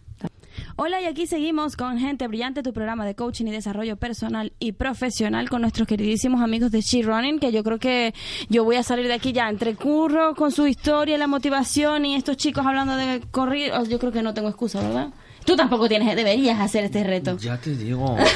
Hola, 0.78 1.00
y 1.00 1.06
aquí 1.06 1.26
seguimos 1.26 1.74
con 1.76 1.98
Gente 1.98 2.28
Brillante, 2.28 2.62
tu 2.62 2.72
programa 2.72 3.06
de 3.06 3.14
coaching 3.14 3.46
y 3.46 3.50
desarrollo 3.50 3.96
personal 3.96 4.52
y 4.58 4.72
profesional 4.72 5.48
con 5.48 5.62
nuestros 5.62 5.88
queridísimos 5.88 6.42
amigos 6.42 6.70
de 6.70 6.82
She 6.82 7.02
Running, 7.02 7.38
que 7.38 7.50
yo 7.50 7.64
creo 7.64 7.78
que 7.78 8.14
yo 8.50 8.62
voy 8.64 8.76
a 8.76 8.82
salir 8.82 9.06
de 9.06 9.14
aquí 9.14 9.32
ya 9.32 9.48
entre 9.48 9.74
curro 9.74 10.34
con 10.34 10.52
su 10.52 10.66
historia, 10.66 11.16
la 11.16 11.28
motivación 11.28 12.04
y 12.04 12.14
estos 12.14 12.36
chicos 12.36 12.66
hablando 12.66 12.94
de 12.96 13.22
correr. 13.30 13.72
oh, 13.72 13.84
Yo 13.84 13.98
creo 13.98 14.12
que 14.12 14.22
no 14.22 14.34
tengo 14.34 14.48
excusa, 14.48 14.82
¿verdad? 14.82 15.08
Tú 15.46 15.56
tampoco 15.56 15.88
tienes, 15.88 16.14
deberías 16.16 16.58
hacer 16.60 16.84
este 16.84 17.04
reto. 17.04 17.36
Ya 17.38 17.56
te 17.58 17.74
digo. 17.74 18.16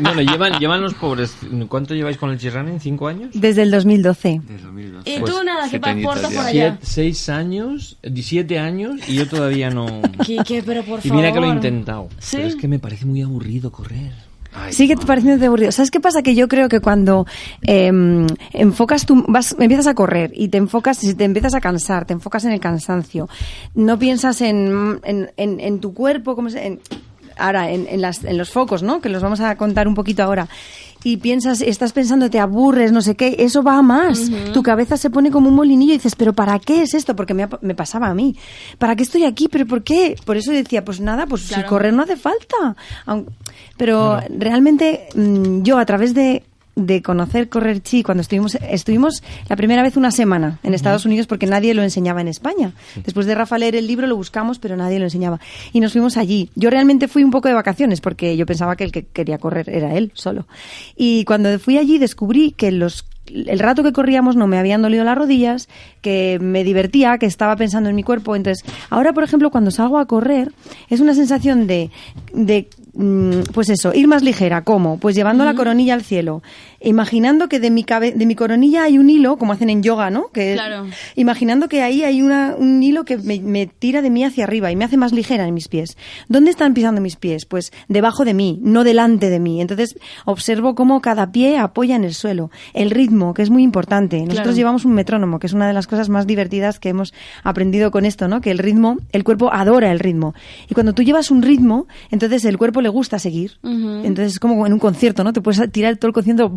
Bueno, 0.00 0.20
llevan, 0.22 0.58
llevan 0.58 0.80
los 0.82 0.94
pobres. 0.94 1.36
¿Cuánto 1.68 1.94
lleváis 1.94 2.16
con 2.16 2.30
el 2.30 2.38
Chirrunning? 2.38 2.80
¿Cinco 2.80 3.08
años? 3.08 3.30
Desde 3.34 3.62
el 3.62 3.70
2012. 3.70 4.40
Y 5.04 5.18
Pues 5.20 5.32
tú 5.32 5.44
nada, 5.44 5.68
que 5.68 5.78
ya. 5.78 6.34
por 6.34 6.46
allá. 6.46 6.50
Siete- 6.50 6.78
seis 6.82 7.28
años, 7.28 7.96
siete 8.22 8.58
años 8.58 9.00
y 9.08 9.14
yo 9.14 9.28
todavía 9.28 9.70
no. 9.70 9.86
Quique, 10.24 10.62
pero 10.64 10.82
por 10.82 11.00
Y 11.00 11.08
favor. 11.08 11.16
mira 11.22 11.32
que 11.32 11.40
lo 11.40 11.46
he 11.46 11.54
intentado. 11.54 12.08
Sí. 12.18 12.36
Pero 12.36 12.48
es 12.48 12.56
que 12.56 12.68
me 12.68 12.78
parece 12.78 13.06
muy 13.06 13.22
aburrido 13.22 13.70
correr. 13.70 14.12
Sigue 14.70 14.96
pareciéndote 14.96 15.46
aburrido. 15.46 15.72
¿Sabes 15.72 15.90
qué 15.90 16.00
pasa? 16.00 16.22
Que 16.22 16.34
yo 16.34 16.48
creo 16.48 16.68
que 16.68 16.80
cuando 16.80 17.26
em, 17.62 18.26
enfocas 18.52 19.06
tu, 19.06 19.24
vas, 19.28 19.54
empiezas 19.58 19.86
a 19.86 19.94
correr 19.94 20.32
y 20.34 20.48
te 20.48 20.58
enfocas, 20.58 20.98
te 21.00 21.24
empiezas 21.24 21.54
a 21.54 21.60
cansar, 21.60 22.04
te 22.06 22.12
enfocas 22.14 22.44
en 22.44 22.52
el 22.52 22.60
cansancio, 22.60 23.28
no 23.74 23.98
piensas 23.98 24.40
en, 24.40 25.00
en, 25.04 25.30
en- 25.36 25.60
en 25.60 25.80
tu 25.80 25.94
cuerpo, 25.94 26.34
como 26.34 26.50
se, 26.50 26.66
en, 26.66 26.80
ahora 27.38 27.70
en, 27.70 27.86
en 27.88 28.00
las, 28.00 28.24
en 28.24 28.36
los 28.38 28.50
focos, 28.50 28.82
¿no? 28.82 29.00
Que 29.00 29.08
los 29.08 29.22
vamos 29.22 29.40
a 29.40 29.56
contar 29.56 29.86
un 29.88 29.94
poquito 29.94 30.22
ahora. 30.22 30.48
Y 31.08 31.18
piensas, 31.18 31.60
estás 31.60 31.92
pensando, 31.92 32.28
te 32.30 32.40
aburres, 32.40 32.90
no 32.90 33.00
sé 33.00 33.14
qué, 33.14 33.36
eso 33.38 33.62
va 33.62 33.76
a 33.78 33.82
más. 33.82 34.28
Tu 34.52 34.60
cabeza 34.64 34.96
se 34.96 35.08
pone 35.08 35.30
como 35.30 35.48
un 35.50 35.54
molinillo 35.54 35.92
y 35.92 35.98
dices, 35.98 36.16
pero 36.16 36.32
¿para 36.32 36.58
qué 36.58 36.82
es 36.82 36.94
esto? 36.94 37.14
Porque 37.14 37.32
me, 37.32 37.44
ha- 37.44 37.58
me 37.62 37.76
pasaba 37.76 38.08
a 38.08 38.14
mí. 38.14 38.34
¿Para 38.78 38.96
qué 38.96 39.04
estoy 39.04 39.22
aquí? 39.24 39.46
¿Pero 39.46 39.66
por 39.66 39.84
qué? 39.84 40.16
Por 40.24 40.36
eso 40.36 40.50
decía, 40.50 40.84
pues 40.84 40.98
nada, 41.00 41.26
pues 41.26 41.42
si 41.42 41.54
correr 41.68 41.92
no 41.92 42.02
hace 42.02 42.16
falta. 42.16 42.74
Pero 43.76 44.20
realmente 44.36 45.06
mm, 45.14 45.62
yo 45.62 45.78
a 45.78 45.84
través 45.86 46.14
de, 46.14 46.42
de 46.76 47.00
conocer 47.00 47.48
Correr 47.48 47.80
Chi, 47.80 48.02
cuando 48.02 48.20
estuvimos, 48.20 48.54
estuvimos 48.54 49.22
la 49.48 49.56
primera 49.56 49.82
vez 49.82 49.96
una 49.96 50.10
semana 50.10 50.58
en 50.62 50.74
Estados 50.74 51.06
Unidos 51.06 51.26
porque 51.26 51.46
nadie 51.46 51.72
lo 51.72 51.82
enseñaba 51.82 52.20
en 52.20 52.28
España. 52.28 52.72
Después 53.02 53.26
de 53.26 53.34
Rafa 53.34 53.56
leer 53.56 53.74
el 53.76 53.86
libro 53.86 54.06
lo 54.06 54.14
buscamos, 54.14 54.58
pero 54.58 54.76
nadie 54.76 54.98
lo 54.98 55.06
enseñaba. 55.06 55.40
Y 55.72 55.80
nos 55.80 55.92
fuimos 55.92 56.18
allí. 56.18 56.50
Yo 56.54 56.68
realmente 56.68 57.08
fui 57.08 57.24
un 57.24 57.30
poco 57.30 57.48
de 57.48 57.54
vacaciones 57.54 58.02
porque 58.02 58.36
yo 58.36 58.44
pensaba 58.44 58.76
que 58.76 58.84
el 58.84 58.92
que 58.92 59.06
quería 59.06 59.38
correr 59.38 59.70
era 59.70 59.94
él 59.94 60.12
solo. 60.14 60.46
Y 60.96 61.24
cuando 61.24 61.58
fui 61.58 61.78
allí 61.78 61.98
descubrí 61.98 62.52
que 62.52 62.70
los 62.70 63.06
el 63.28 63.58
rato 63.58 63.82
que 63.82 63.92
corríamos 63.92 64.36
no 64.36 64.46
me 64.46 64.56
habían 64.56 64.82
dolido 64.82 65.02
las 65.02 65.18
rodillas, 65.18 65.68
que 66.00 66.38
me 66.40 66.62
divertía, 66.62 67.18
que 67.18 67.26
estaba 67.26 67.56
pensando 67.56 67.88
en 67.90 67.96
mi 67.96 68.04
cuerpo. 68.04 68.36
Entonces, 68.36 68.64
ahora, 68.88 69.12
por 69.12 69.24
ejemplo, 69.24 69.50
cuando 69.50 69.72
salgo 69.72 69.98
a 69.98 70.06
correr, 70.06 70.52
es 70.90 71.00
una 71.00 71.12
sensación 71.12 71.66
de, 71.66 71.90
de 72.32 72.68
pues 73.52 73.68
eso, 73.68 73.92
ir 73.94 74.08
más 74.08 74.22
ligera. 74.22 74.62
¿Cómo? 74.62 74.98
Pues 74.98 75.14
llevando 75.14 75.44
la 75.44 75.54
coronilla 75.54 75.94
al 75.94 76.02
cielo. 76.02 76.42
Imaginando 76.80 77.48
que 77.48 77.60
de 77.60 77.70
mi, 77.70 77.84
cabe- 77.84 78.12
de 78.12 78.26
mi 78.26 78.34
coronilla 78.34 78.84
hay 78.84 78.98
un 78.98 79.08
hilo, 79.10 79.36
como 79.38 79.52
hacen 79.52 79.70
en 79.70 79.82
yoga, 79.82 80.10
¿no? 80.10 80.28
Que 80.32 80.54
Claro. 80.54 80.86
Imaginando 81.16 81.68
que 81.68 81.82
ahí 81.82 82.02
hay 82.04 82.22
una, 82.22 82.54
un 82.56 82.82
hilo 82.82 83.04
que 83.04 83.16
me, 83.18 83.40
me 83.40 83.66
tira 83.66 84.02
de 84.02 84.10
mí 84.10 84.24
hacia 84.24 84.44
arriba 84.44 84.70
y 84.70 84.76
me 84.76 84.84
hace 84.84 84.96
más 84.96 85.12
ligera 85.12 85.46
en 85.46 85.54
mis 85.54 85.68
pies. 85.68 85.96
¿Dónde 86.28 86.50
están 86.50 86.74
pisando 86.74 87.00
mis 87.00 87.16
pies? 87.16 87.46
Pues 87.46 87.72
debajo 87.88 88.24
de 88.24 88.34
mí, 88.34 88.58
no 88.62 88.84
delante 88.84 89.30
de 89.30 89.40
mí. 89.40 89.60
Entonces 89.60 89.98
observo 90.24 90.74
cómo 90.74 91.00
cada 91.00 91.32
pie 91.32 91.58
apoya 91.58 91.96
en 91.96 92.04
el 92.04 92.14
suelo. 92.14 92.50
El 92.74 92.90
ritmo, 92.90 93.34
que 93.34 93.42
es 93.42 93.50
muy 93.50 93.62
importante. 93.62 94.18
Nosotros 94.20 94.36
Claro. 94.42 94.56
llevamos 94.56 94.84
un 94.84 94.92
metrónomo, 94.92 95.38
que 95.38 95.46
es 95.46 95.52
una 95.52 95.66
de 95.66 95.72
las 95.74 95.86
cosas 95.86 96.08
más 96.08 96.26
divertidas 96.26 96.78
que 96.78 96.90
hemos 96.90 97.12
aprendido 97.42 97.90
con 97.90 98.04
esto, 98.04 98.28
¿no? 98.28 98.40
Que 98.40 98.50
el 98.50 98.58
ritmo, 98.58 98.98
el 99.12 99.24
cuerpo 99.24 99.52
adora 99.52 99.90
el 99.92 99.98
ritmo. 99.98 100.34
Y 100.68 100.74
cuando 100.74 100.92
tú 100.92 101.02
llevas 101.02 101.30
un 101.30 101.42
ritmo, 101.42 101.86
entonces 102.10 102.44
el 102.44 102.58
cuerpo 102.58 102.80
le 102.80 102.88
gusta 102.88 103.18
seguir. 103.18 103.58
Entonces 103.62 104.34
es 104.34 104.38
como 104.38 104.66
en 104.66 104.72
un 104.72 104.78
concierto, 104.78 105.24
¿no? 105.24 105.32
Te 105.32 105.40
puedes 105.40 105.70
tirar 105.72 105.96
todo 105.96 106.08
el 106.08 106.12
concierto 106.14 106.48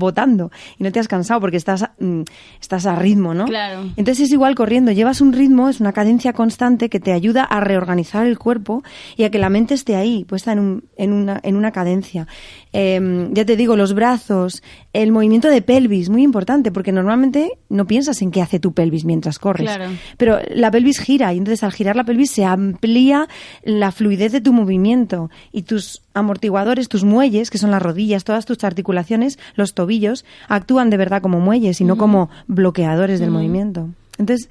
y 0.77 0.83
no 0.83 0.91
te 0.91 0.99
has 0.99 1.07
cansado 1.07 1.39
porque 1.41 1.57
estás, 1.57 1.85
mm, 1.99 2.21
estás 2.61 2.85
a 2.85 2.95
ritmo, 2.95 3.33
¿no? 3.33 3.45
Claro. 3.45 3.81
Entonces 3.97 4.25
es 4.27 4.31
igual 4.31 4.55
corriendo. 4.55 4.91
Llevas 4.91 5.21
un 5.21 5.33
ritmo, 5.33 5.69
es 5.69 5.79
una 5.79 5.93
cadencia 5.93 6.33
constante 6.33 6.89
que 6.89 6.99
te 6.99 7.11
ayuda 7.13 7.43
a 7.43 7.59
reorganizar 7.59 8.25
el 8.25 8.37
cuerpo 8.39 8.83
y 9.17 9.23
a 9.23 9.31
que 9.31 9.39
la 9.39 9.49
mente 9.49 9.73
esté 9.73 9.95
ahí, 9.95 10.25
puesta 10.25 10.51
en, 10.51 10.59
un- 10.59 10.83
en, 10.97 11.13
una, 11.13 11.39
en 11.43 11.55
una 11.55 11.71
cadencia. 11.71 12.27
Eh, 12.71 13.29
ya 13.31 13.45
te 13.45 13.55
digo, 13.55 13.75
los 13.75 13.93
brazos, 13.93 14.61
el 14.93 15.11
movimiento 15.11 15.49
de 15.49 15.61
pelvis, 15.61 16.09
muy 16.09 16.23
importante, 16.23 16.71
porque 16.71 16.91
normalmente 16.91 17.51
no 17.69 17.87
piensas 17.87 18.21
en 18.21 18.31
qué 18.31 18.41
hace 18.41 18.59
tu 18.59 18.73
pelvis 18.73 19.05
mientras 19.05 19.39
corres. 19.39 19.75
Claro. 19.75 19.91
Pero 20.17 20.39
la 20.53 20.69
pelvis 20.69 20.99
gira 20.99 21.33
y 21.33 21.37
entonces 21.37 21.63
al 21.63 21.71
girar 21.71 21.95
la 21.95 22.03
pelvis 22.03 22.31
se 22.31 22.45
amplía 22.45 23.27
la 23.63 23.91
fluidez 23.91 24.31
de 24.31 24.41
tu 24.41 24.53
movimiento 24.53 25.29
y 25.51 25.63
tus 25.63 26.03
amortiguadores, 26.13 26.89
tus 26.89 27.03
muelles, 27.03 27.49
que 27.49 27.57
son 27.57 27.71
las 27.71 27.81
rodillas, 27.81 28.23
todas 28.23 28.45
tus 28.45 28.63
articulaciones, 28.63 29.39
los 29.55 29.73
tobillos, 29.73 30.25
actúan 30.47 30.89
de 30.89 30.97
verdad 30.97 31.21
como 31.21 31.39
muelles 31.39 31.81
y 31.81 31.85
no 31.85 31.97
como 31.97 32.29
bloqueadores 32.47 33.19
del 33.19 33.31
movimiento. 33.31 33.89
Entonces, 34.17 34.49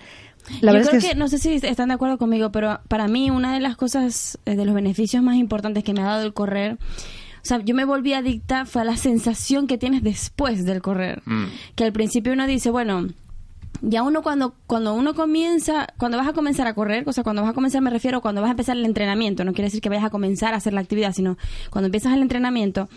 la 0.60 0.72
Yo 0.72 0.80
creo 0.80 0.98
es 0.98 1.04
que, 1.04 1.14
no 1.14 1.28
sé 1.28 1.38
si 1.38 1.54
están 1.54 1.88
de 1.88 1.94
acuerdo 1.94 2.18
conmigo, 2.18 2.50
pero 2.50 2.80
para 2.88 3.06
mí 3.06 3.30
una 3.30 3.52
de 3.52 3.60
las 3.60 3.76
cosas, 3.76 4.38
eh, 4.46 4.56
de 4.56 4.64
los 4.64 4.74
beneficios 4.74 5.22
más 5.22 5.36
importantes 5.36 5.84
que 5.84 5.92
me 5.92 6.00
ha 6.00 6.06
dado 6.06 6.24
el 6.24 6.32
correr, 6.32 6.78
sea, 7.48 7.60
yo 7.60 7.74
me 7.74 7.84
volví 7.84 8.12
adicta 8.12 8.64
fue 8.66 8.82
a 8.82 8.84
la 8.84 8.96
sensación 8.96 9.66
que 9.66 9.78
tienes 9.78 10.02
después 10.02 10.64
del 10.64 10.82
correr. 10.82 11.22
Mm. 11.24 11.46
Que 11.74 11.84
al 11.84 11.92
principio 11.92 12.32
uno 12.32 12.46
dice, 12.46 12.70
bueno, 12.70 13.08
ya 13.80 14.02
uno 14.02 14.22
cuando 14.22 14.54
cuando 14.66 14.94
uno 14.94 15.14
comienza, 15.14 15.86
cuando 15.98 16.18
vas 16.18 16.28
a 16.28 16.32
comenzar 16.32 16.66
a 16.66 16.74
correr, 16.74 17.04
o 17.06 17.12
sea, 17.12 17.24
cuando 17.24 17.42
vas 17.42 17.52
a 17.52 17.54
comenzar 17.54 17.80
me 17.82 17.90
refiero 17.90 18.20
cuando 18.20 18.40
vas 18.40 18.48
a 18.48 18.52
empezar 18.52 18.76
el 18.76 18.84
entrenamiento, 18.84 19.44
no 19.44 19.52
quiere 19.52 19.66
decir 19.66 19.80
que 19.80 19.88
vayas 19.88 20.04
a 20.04 20.10
comenzar 20.10 20.54
a 20.54 20.56
hacer 20.56 20.72
la 20.72 20.80
actividad, 20.80 21.12
sino 21.12 21.38
cuando 21.70 21.86
empiezas 21.86 22.12
el 22.12 22.22
entrenamiento, 22.22 22.88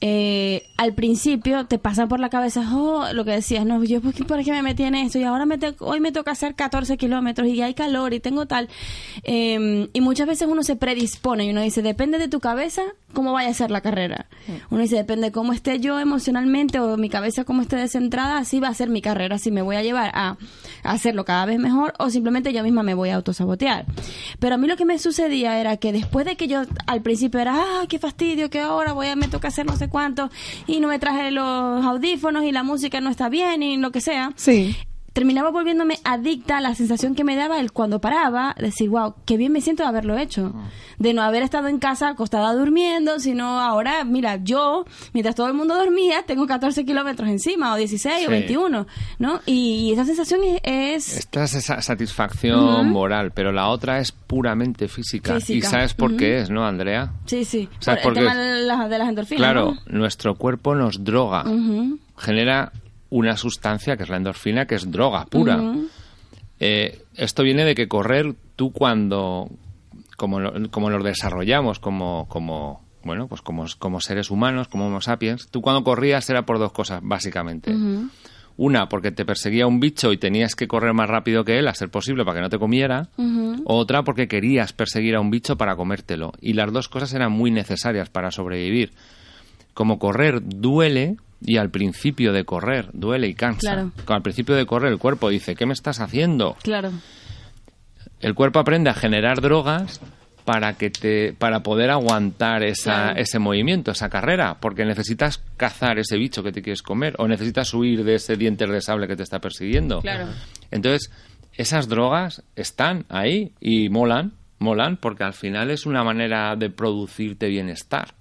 eh, 0.00 0.66
al 0.78 0.94
principio 0.94 1.66
te 1.66 1.78
pasan 1.78 2.08
por 2.08 2.20
la 2.20 2.30
cabeza, 2.30 2.62
oh, 2.74 3.12
lo 3.12 3.24
que 3.24 3.32
decías, 3.32 3.66
no, 3.66 3.82
yo 3.84 4.00
por 4.00 4.14
qué, 4.14 4.24
por 4.24 4.42
qué 4.42 4.50
me 4.52 4.62
metí 4.62 4.82
en 4.84 4.94
esto 4.94 5.18
y 5.18 5.24
ahora 5.24 5.44
me 5.46 5.58
te- 5.58 5.74
hoy 5.80 6.00
me 6.00 6.10
toca 6.12 6.30
hacer 6.30 6.54
14 6.54 6.96
kilómetros 6.96 7.48
y 7.48 7.60
hay 7.60 7.74
calor 7.74 8.14
y 8.14 8.20
tengo 8.20 8.46
tal. 8.46 8.68
Eh, 9.24 9.88
y 9.92 10.00
muchas 10.00 10.26
veces 10.26 10.48
uno 10.48 10.62
se 10.62 10.76
predispone 10.76 11.44
y 11.44 11.50
uno 11.50 11.60
dice, 11.60 11.82
depende 11.82 12.18
de 12.18 12.28
tu 12.28 12.40
cabeza 12.40 12.82
cómo 13.12 13.32
vaya 13.32 13.50
a 13.50 13.54
ser 13.54 13.70
la 13.70 13.80
carrera. 13.80 14.26
Uno 14.70 14.82
dice, 14.82 14.96
depende 14.96 15.26
de 15.26 15.32
cómo 15.32 15.52
esté 15.52 15.80
yo 15.80 15.98
emocionalmente 15.98 16.78
o 16.80 16.96
mi 16.96 17.08
cabeza 17.10 17.44
cómo 17.44 17.60
esté 17.62 17.76
descentrada, 17.76 18.38
así 18.38 18.60
va 18.60 18.68
a 18.68 18.74
ser 18.74 18.88
mi 18.88 19.02
carrera, 19.02 19.36
si 19.38 19.50
me 19.50 19.62
voy 19.62 19.76
a 19.76 19.82
llevar 19.82 20.10
a, 20.14 20.36
a 20.84 20.90
hacerlo 20.92 21.24
cada 21.24 21.44
vez 21.44 21.58
mejor 21.58 21.92
o 21.98 22.08
simplemente 22.08 22.52
yo 22.52 22.62
misma 22.62 22.82
me 22.82 22.94
voy 22.94 23.10
a 23.10 23.16
autosabotear. 23.16 23.84
Pero 24.38 24.54
a 24.54 24.58
mí 24.58 24.66
lo 24.66 24.76
que 24.76 24.84
me 24.84 24.98
sucedía 24.98 25.60
era 25.60 25.76
que 25.76 25.92
después 25.92 26.24
de 26.24 26.36
que 26.36 26.46
yo 26.48 26.62
al 26.86 27.02
principio 27.02 27.40
era, 27.40 27.54
ah, 27.56 27.84
qué 27.88 27.98
fastidio, 27.98 28.48
que 28.48 28.60
ahora 28.60 28.92
voy 28.92 29.08
a, 29.08 29.16
me 29.16 29.28
toca 29.28 29.48
hacer 29.48 29.66
no 29.66 29.76
sé 29.76 29.88
cuánto 29.90 30.30
y 30.66 30.80
no 30.80 30.88
me 30.88 30.98
traje 30.98 31.30
los 31.30 31.84
audífonos 31.84 32.44
y 32.44 32.52
la 32.52 32.62
música 32.62 33.00
no 33.00 33.10
está 33.10 33.28
bien 33.28 33.62
y 33.62 33.76
lo 33.76 33.90
que 33.90 34.00
sea 34.00 34.32
sí. 34.36 34.76
Terminaba 35.20 35.50
volviéndome 35.50 35.98
adicta 36.02 36.56
a 36.56 36.60
la 36.62 36.74
sensación 36.74 37.14
que 37.14 37.24
me 37.24 37.36
daba 37.36 37.60
el 37.60 37.72
cuando 37.72 38.00
paraba, 38.00 38.54
decir, 38.58 38.88
wow, 38.88 39.16
qué 39.26 39.36
bien 39.36 39.52
me 39.52 39.60
siento 39.60 39.82
de 39.82 39.90
haberlo 39.90 40.16
hecho. 40.16 40.54
De 40.98 41.12
no 41.12 41.20
haber 41.20 41.42
estado 41.42 41.68
en 41.68 41.78
casa 41.78 42.08
acostada 42.08 42.54
durmiendo, 42.54 43.20
sino 43.20 43.60
ahora, 43.60 44.02
mira, 44.04 44.36
yo, 44.42 44.86
mientras 45.12 45.34
todo 45.34 45.46
el 45.48 45.52
mundo 45.52 45.74
dormía, 45.74 46.22
tengo 46.26 46.46
14 46.46 46.86
kilómetros 46.86 47.28
encima, 47.28 47.74
o 47.74 47.76
16 47.76 48.14
o 48.16 48.20
Sí. 48.20 48.26
21, 48.28 48.86
¿no? 49.18 49.40
Y 49.44 49.92
esa 49.92 50.06
sensación 50.06 50.40
es... 50.42 50.60
es- 50.64 51.16
Esta 51.18 51.44
es 51.44 51.52
esa 51.54 51.82
satisfacción 51.82 52.88
moral, 52.88 53.30
pero 53.32 53.52
la 53.52 53.68
otra 53.68 53.98
es 53.98 54.12
puramente 54.12 54.88
física. 54.88 55.34
Física. 55.34 55.58
¿Y 55.58 55.60
sabes 55.70 55.92
por 55.92 56.16
qué 56.16 56.38
es, 56.40 56.48
no, 56.48 56.64
Andrea? 56.66 57.12
sí, 57.26 57.44
sí. 57.44 57.68
¿Sabes 57.80 58.02
Por 58.02 58.12
el 58.16 58.24
tema 58.24 58.34
de 58.34 58.62
las, 58.62 58.88
de 58.88 58.98
las 58.98 59.08
endorfinas, 59.10 59.38
Claro, 59.42 59.76
¿no? 59.86 59.98
nuestro 59.98 60.34
cuerpo 60.36 60.74
nos 60.74 61.04
droga. 61.04 61.44
Genera 62.16 62.72
una 63.10 63.36
sustancia 63.36 63.96
que 63.96 64.04
es 64.04 64.08
la 64.08 64.16
endorfina, 64.16 64.66
que 64.66 64.76
es 64.76 64.90
droga 64.90 65.26
pura. 65.26 65.56
Eh, 66.60 67.02
esto 67.14 67.42
viene 67.42 67.64
de 67.64 67.74
que 67.74 67.88
correr, 67.88 68.34
tú 68.56 68.72
cuando, 68.72 69.50
como, 70.16 70.40
lo- 70.40 70.70
como 70.70 70.90
nos 70.90 71.02
desarrollamos 71.02 71.78
como, 71.78 72.26
como, 72.28 72.82
bueno, 73.02 73.28
pues 73.28 73.40
como, 73.42 73.64
como 73.78 74.00
seres 74.00 74.30
humanos, 74.30 74.68
como 74.68 74.86
Homo 74.86 75.00
sapiens, 75.00 75.48
tú 75.50 75.62
cuando 75.62 75.82
corrías 75.84 76.28
era 76.30 76.44
por 76.44 76.58
dos 76.58 76.72
cosas, 76.72 77.00
básicamente. 77.02 77.72
Una, 78.56 78.90
porque 78.90 79.10
te 79.10 79.24
perseguía 79.24 79.66
un 79.66 79.80
bicho 79.80 80.12
y 80.12 80.18
tenías 80.18 80.54
que 80.54 80.68
correr 80.68 80.92
más 80.92 81.08
rápido 81.08 81.44
que 81.44 81.58
él, 81.58 81.66
a 81.66 81.74
ser 81.74 81.88
posible, 81.88 82.26
para 82.26 82.36
que 82.36 82.42
no 82.42 82.50
te 82.50 82.58
comiera. 82.58 83.08
Otra, 83.64 84.02
porque 84.02 84.28
querías 84.28 84.74
perseguir 84.74 85.14
a 85.14 85.20
un 85.20 85.30
bicho 85.30 85.56
para 85.56 85.76
comértelo. 85.76 86.32
Y 86.42 86.52
las 86.52 86.70
dos 86.70 86.90
cosas 86.90 87.14
eran 87.14 87.32
muy 87.32 87.50
necesarias 87.50 88.10
para 88.10 88.30
sobrevivir. 88.30 88.92
Como 89.72 89.98
correr 89.98 90.42
duele, 90.44 91.16
y 91.42 91.56
al 91.56 91.70
principio 91.70 92.32
de 92.32 92.44
correr 92.44 92.88
duele 92.92 93.26
y 93.28 93.34
cansa. 93.34 93.60
Claro. 93.60 93.92
Al 94.06 94.22
principio 94.22 94.54
de 94.54 94.66
correr 94.66 94.92
el 94.92 94.98
cuerpo 94.98 95.28
dice, 95.30 95.54
¿qué 95.54 95.66
me 95.66 95.72
estás 95.72 96.00
haciendo? 96.00 96.56
Claro. 96.62 96.92
el 98.20 98.34
cuerpo 98.34 98.58
aprende 98.58 98.90
a 98.90 98.94
generar 98.94 99.40
drogas 99.40 100.00
para 100.44 100.74
que 100.74 100.90
te 100.90 101.32
para 101.32 101.62
poder 101.62 101.90
aguantar 101.90 102.62
esa, 102.64 102.92
Claro. 103.12 103.20
ese 103.20 103.38
movimiento, 103.38 103.90
esa 103.92 104.08
carrera, 104.08 104.56
porque 104.60 104.84
necesitas 104.84 105.38
cazar 105.56 105.98
ese 105.98 106.16
bicho 106.16 106.42
que 106.42 106.50
te 106.52 106.62
quieres 106.62 106.82
comer 106.82 107.14
o 107.18 107.28
necesitas 107.28 107.72
huir 107.74 108.04
de 108.04 108.16
ese 108.16 108.36
diente 108.36 108.66
de 108.66 108.80
sable 108.80 109.06
que 109.06 109.16
te 109.16 109.22
está 109.22 109.38
persiguiendo. 109.38 110.00
Claro. 110.00 110.26
Entonces, 110.70 111.10
esas 111.54 111.88
drogas 111.88 112.42
están 112.56 113.04
ahí 113.08 113.52
y 113.60 113.90
molan, 113.90 114.32
molan 114.58 114.96
porque 114.96 115.24
al 115.24 115.34
final 115.34 115.70
es 115.70 115.86
una 115.86 116.02
manera 116.04 116.56
de 116.56 116.70
producirte 116.70 117.48
bienestar 117.48 118.14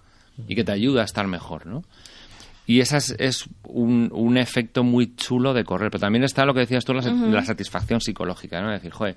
y 0.48 0.56
que 0.56 0.64
te 0.64 0.72
ayuda 0.72 1.02
a 1.02 1.06
estar 1.06 1.26
mejor, 1.28 1.66
¿no? 1.66 1.84
Y 2.70 2.82
ese 2.82 2.98
es, 2.98 3.16
es 3.18 3.46
un, 3.64 4.12
un 4.14 4.38
efecto 4.38 4.84
muy 4.84 5.16
chulo 5.16 5.56
de 5.56 5.64
correr. 5.64 5.90
Pero 5.90 6.02
también 6.02 6.24
está 6.24 6.46
lo 6.46 6.54
que 6.54 6.60
decías 6.60 6.86
tú, 6.86 6.94
la 6.94 7.44
satisfacción 7.44 8.00
psicológica, 8.00 8.62
¿no? 8.62 8.72
Es 8.72 8.80
decir, 8.80 8.92
joder, 8.92 9.16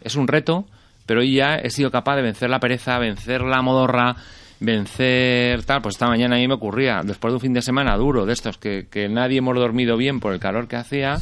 es 0.00 0.16
un 0.16 0.26
reto, 0.26 0.66
pero 1.06 1.20
hoy 1.20 1.36
ya 1.36 1.54
he 1.54 1.70
sido 1.70 1.92
capaz 1.92 2.16
de 2.16 2.22
vencer 2.22 2.50
la 2.50 2.58
pereza, 2.58 2.98
vencer 2.98 3.42
la 3.42 3.62
modorra, 3.62 4.16
vencer 4.58 5.62
tal. 5.62 5.82
Pues 5.82 5.94
esta 5.94 6.08
mañana 6.08 6.34
a 6.34 6.40
mí 6.40 6.48
me 6.48 6.54
ocurría, 6.54 7.02
después 7.04 7.30
de 7.30 7.36
un 7.36 7.40
fin 7.40 7.52
de 7.52 7.62
semana 7.62 7.96
duro, 7.96 8.26
de 8.26 8.32
estos 8.32 8.58
que, 8.58 8.88
que 8.90 9.08
nadie 9.08 9.38
hemos 9.38 9.54
dormido 9.54 9.96
bien 9.96 10.18
por 10.18 10.32
el 10.32 10.40
calor 10.40 10.66
que 10.66 10.74
hacía, 10.74 11.18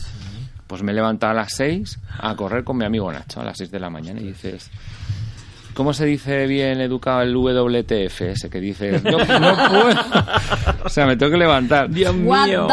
pues 0.66 0.82
me 0.82 0.92
he 0.92 0.94
levantado 0.94 1.32
a 1.32 1.34
las 1.34 1.52
6 1.52 1.98
a 2.18 2.34
correr 2.34 2.64
con 2.64 2.78
mi 2.78 2.86
amigo 2.86 3.12
Nacho 3.12 3.42
a 3.42 3.44
las 3.44 3.58
6 3.58 3.70
de 3.70 3.78
la 3.78 3.90
mañana 3.90 4.22
y 4.22 4.28
dices... 4.28 4.70
¿Cómo 5.74 5.94
se 5.94 6.04
dice 6.04 6.46
bien 6.46 6.80
educado 6.80 7.22
el 7.22 7.35
WTF 7.35 8.20
ese 8.22 8.50
que 8.50 8.61
dices, 8.61 9.02
no, 9.04 9.18
no 9.18 9.56
puedo? 9.68 10.00
O 10.85 10.88
sea, 10.88 11.06
me 11.06 11.16
tengo 11.16 11.32
que 11.32 11.38
levantar. 11.38 11.88
Dios 11.88 12.14
mío. 12.14 12.66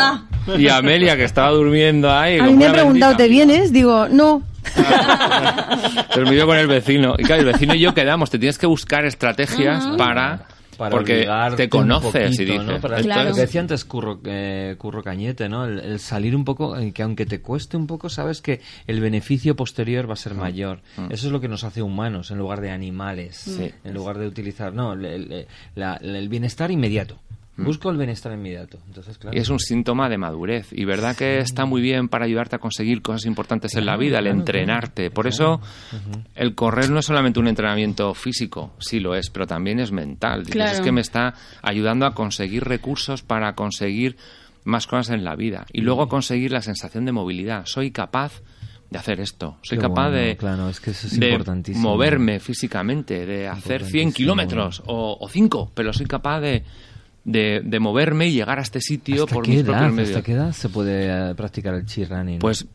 Y 0.57 0.67
Amelia, 0.67 1.15
que 1.15 1.23
estaba 1.23 1.51
durmiendo 1.51 2.11
ahí. 2.11 2.39
A 2.39 2.43
mí 2.43 2.53
me 2.53 2.65
han 2.65 2.73
preguntado, 2.73 3.11
bendita. 3.11 3.17
¿te 3.17 3.29
vienes? 3.29 3.71
Digo, 3.71 4.07
no. 4.09 4.41
Dormido 6.15 6.47
con 6.47 6.57
el 6.57 6.67
vecino. 6.67 7.15
Y 7.17 7.23
claro, 7.23 7.41
el 7.41 7.47
vecino 7.47 7.75
y 7.75 7.79
yo 7.79 7.93
quedamos. 7.93 8.29
Te 8.29 8.39
tienes 8.39 8.57
que 8.57 8.65
buscar 8.65 9.05
estrategias 9.05 9.85
para... 9.97 10.47
Para 10.79 10.89
porque 10.95 11.27
te 11.57 11.67
un 11.97 12.01
poquito. 12.01 12.19
¿no? 12.63 12.81
Para- 12.81 13.01
Claro. 13.01 13.29
Lo 13.29 13.35
que 13.35 13.41
decía 13.41 13.61
antes 13.61 13.85
Curro, 13.85 14.19
eh, 14.23 14.75
Curro 14.79 15.03
Cañete, 15.03 15.47
¿no? 15.49 15.65
El, 15.65 15.79
el 15.79 15.99
salir 15.99 16.35
un 16.35 16.45
poco, 16.45 16.75
eh, 16.77 16.91
que 16.91 17.03
aunque 17.03 17.25
te 17.27 17.41
cueste 17.41 17.77
un 17.77 17.85
poco, 17.85 18.09
sabes 18.09 18.41
que 18.41 18.61
el 18.87 18.99
beneficio 19.01 19.55
posterior 19.55 20.09
va 20.09 20.13
a 20.13 20.17
ser 20.17 20.33
mayor. 20.33 20.81
Eso 21.11 21.27
es 21.27 21.31
lo 21.31 21.39
que 21.41 21.47
nos 21.47 21.63
hace 21.63 21.81
humanos 21.83 22.31
en 22.31 22.37
lugar 22.39 22.61
de 22.61 22.71
animales. 22.71 23.35
Sí. 23.35 23.71
En 23.83 23.93
lugar 23.93 24.17
de 24.17 24.27
utilizar, 24.27 24.73
no, 24.73 24.93
el, 24.93 25.05
el- 25.05 25.47
la- 25.75 25.97
el 25.97 26.29
bienestar 26.29 26.71
inmediato. 26.71 27.19
Busco 27.65 27.89
el 27.89 27.97
bienestar 27.97 28.31
inmediato. 28.33 28.79
Entonces, 28.87 29.17
claro. 29.17 29.35
Y 29.37 29.39
es 29.39 29.49
un 29.49 29.59
síntoma 29.59 30.09
de 30.09 30.17
madurez. 30.17 30.67
Y 30.71 30.85
verdad 30.85 31.15
que 31.15 31.39
está 31.39 31.65
muy 31.65 31.81
bien 31.81 32.07
para 32.09 32.25
ayudarte 32.25 32.55
a 32.55 32.59
conseguir 32.59 33.01
cosas 33.01 33.25
importantes 33.25 33.75
en 33.75 33.85
la 33.85 33.97
vida, 33.97 34.17
el 34.19 34.25
claro, 34.25 34.39
entrenarte. 34.39 35.11
Por 35.11 35.27
eso, 35.27 35.61
el 36.35 36.55
correr 36.55 36.89
no 36.89 36.99
es 36.99 37.05
solamente 37.05 37.39
un 37.39 37.47
entrenamiento 37.47 38.13
físico, 38.13 38.73
sí 38.79 38.99
lo 38.99 39.15
es, 39.15 39.29
pero 39.29 39.47
también 39.47 39.79
es 39.79 39.91
mental. 39.91 40.39
Dices, 40.41 40.53
Claro. 40.55 40.71
Es 40.71 40.81
que 40.81 40.91
me 40.91 41.01
está 41.01 41.33
ayudando 41.61 42.05
a 42.05 42.13
conseguir 42.13 42.63
recursos 42.63 43.21
para 43.23 43.53
conseguir 43.53 44.17
más 44.65 44.87
cosas 44.87 45.09
en 45.15 45.23
la 45.23 45.35
vida. 45.35 45.65
Y 45.71 45.81
luego 45.81 46.07
conseguir 46.07 46.51
la 46.51 46.61
sensación 46.61 47.05
de 47.05 47.11
movilidad. 47.11 47.65
Soy 47.65 47.91
capaz 47.91 48.41
de 48.89 48.97
hacer 48.97 49.19
esto. 49.19 49.57
Soy 49.61 49.77
Qué 49.77 49.83
capaz 49.83 50.09
bueno, 50.09 50.17
de, 50.17 50.35
claro, 50.37 50.67
es 50.69 50.79
que 50.79 50.91
eso 50.91 51.05
es 51.07 51.19
de 51.19 51.29
importantísimo. 51.29 51.89
moverme 51.91 52.39
físicamente, 52.39 53.25
de 53.25 53.47
hacer 53.47 53.83
100 53.83 54.07
Importantísimo. 54.07 54.13
kilómetros 54.13 54.81
o, 54.87 55.17
o 55.19 55.29
5, 55.29 55.71
pero 55.75 55.93
soy 55.93 56.07
capaz 56.07 56.39
de, 56.41 56.63
de, 57.29 57.61
de 57.63 57.79
moverme 57.79 58.27
y 58.27 58.31
llegar 58.31 58.57
a 58.57 58.63
este 58.63 58.81
sitio 58.81 59.25
¿Hasta 59.25 59.35
por 59.35 59.43
qué 59.45 59.51
mis 59.51 59.59
edad, 59.59 59.67
propios 59.73 59.93
medios. 59.93 60.09
¿Hasta 60.09 60.23
qué 60.23 60.31
edad 60.31 60.51
se 60.51 60.69
puede 60.69 61.05
eh, 61.31 61.35
practicar 61.35 61.75
el 61.75 61.85
chi 61.85 62.03
running? 62.03 62.39
Pues 62.39 62.65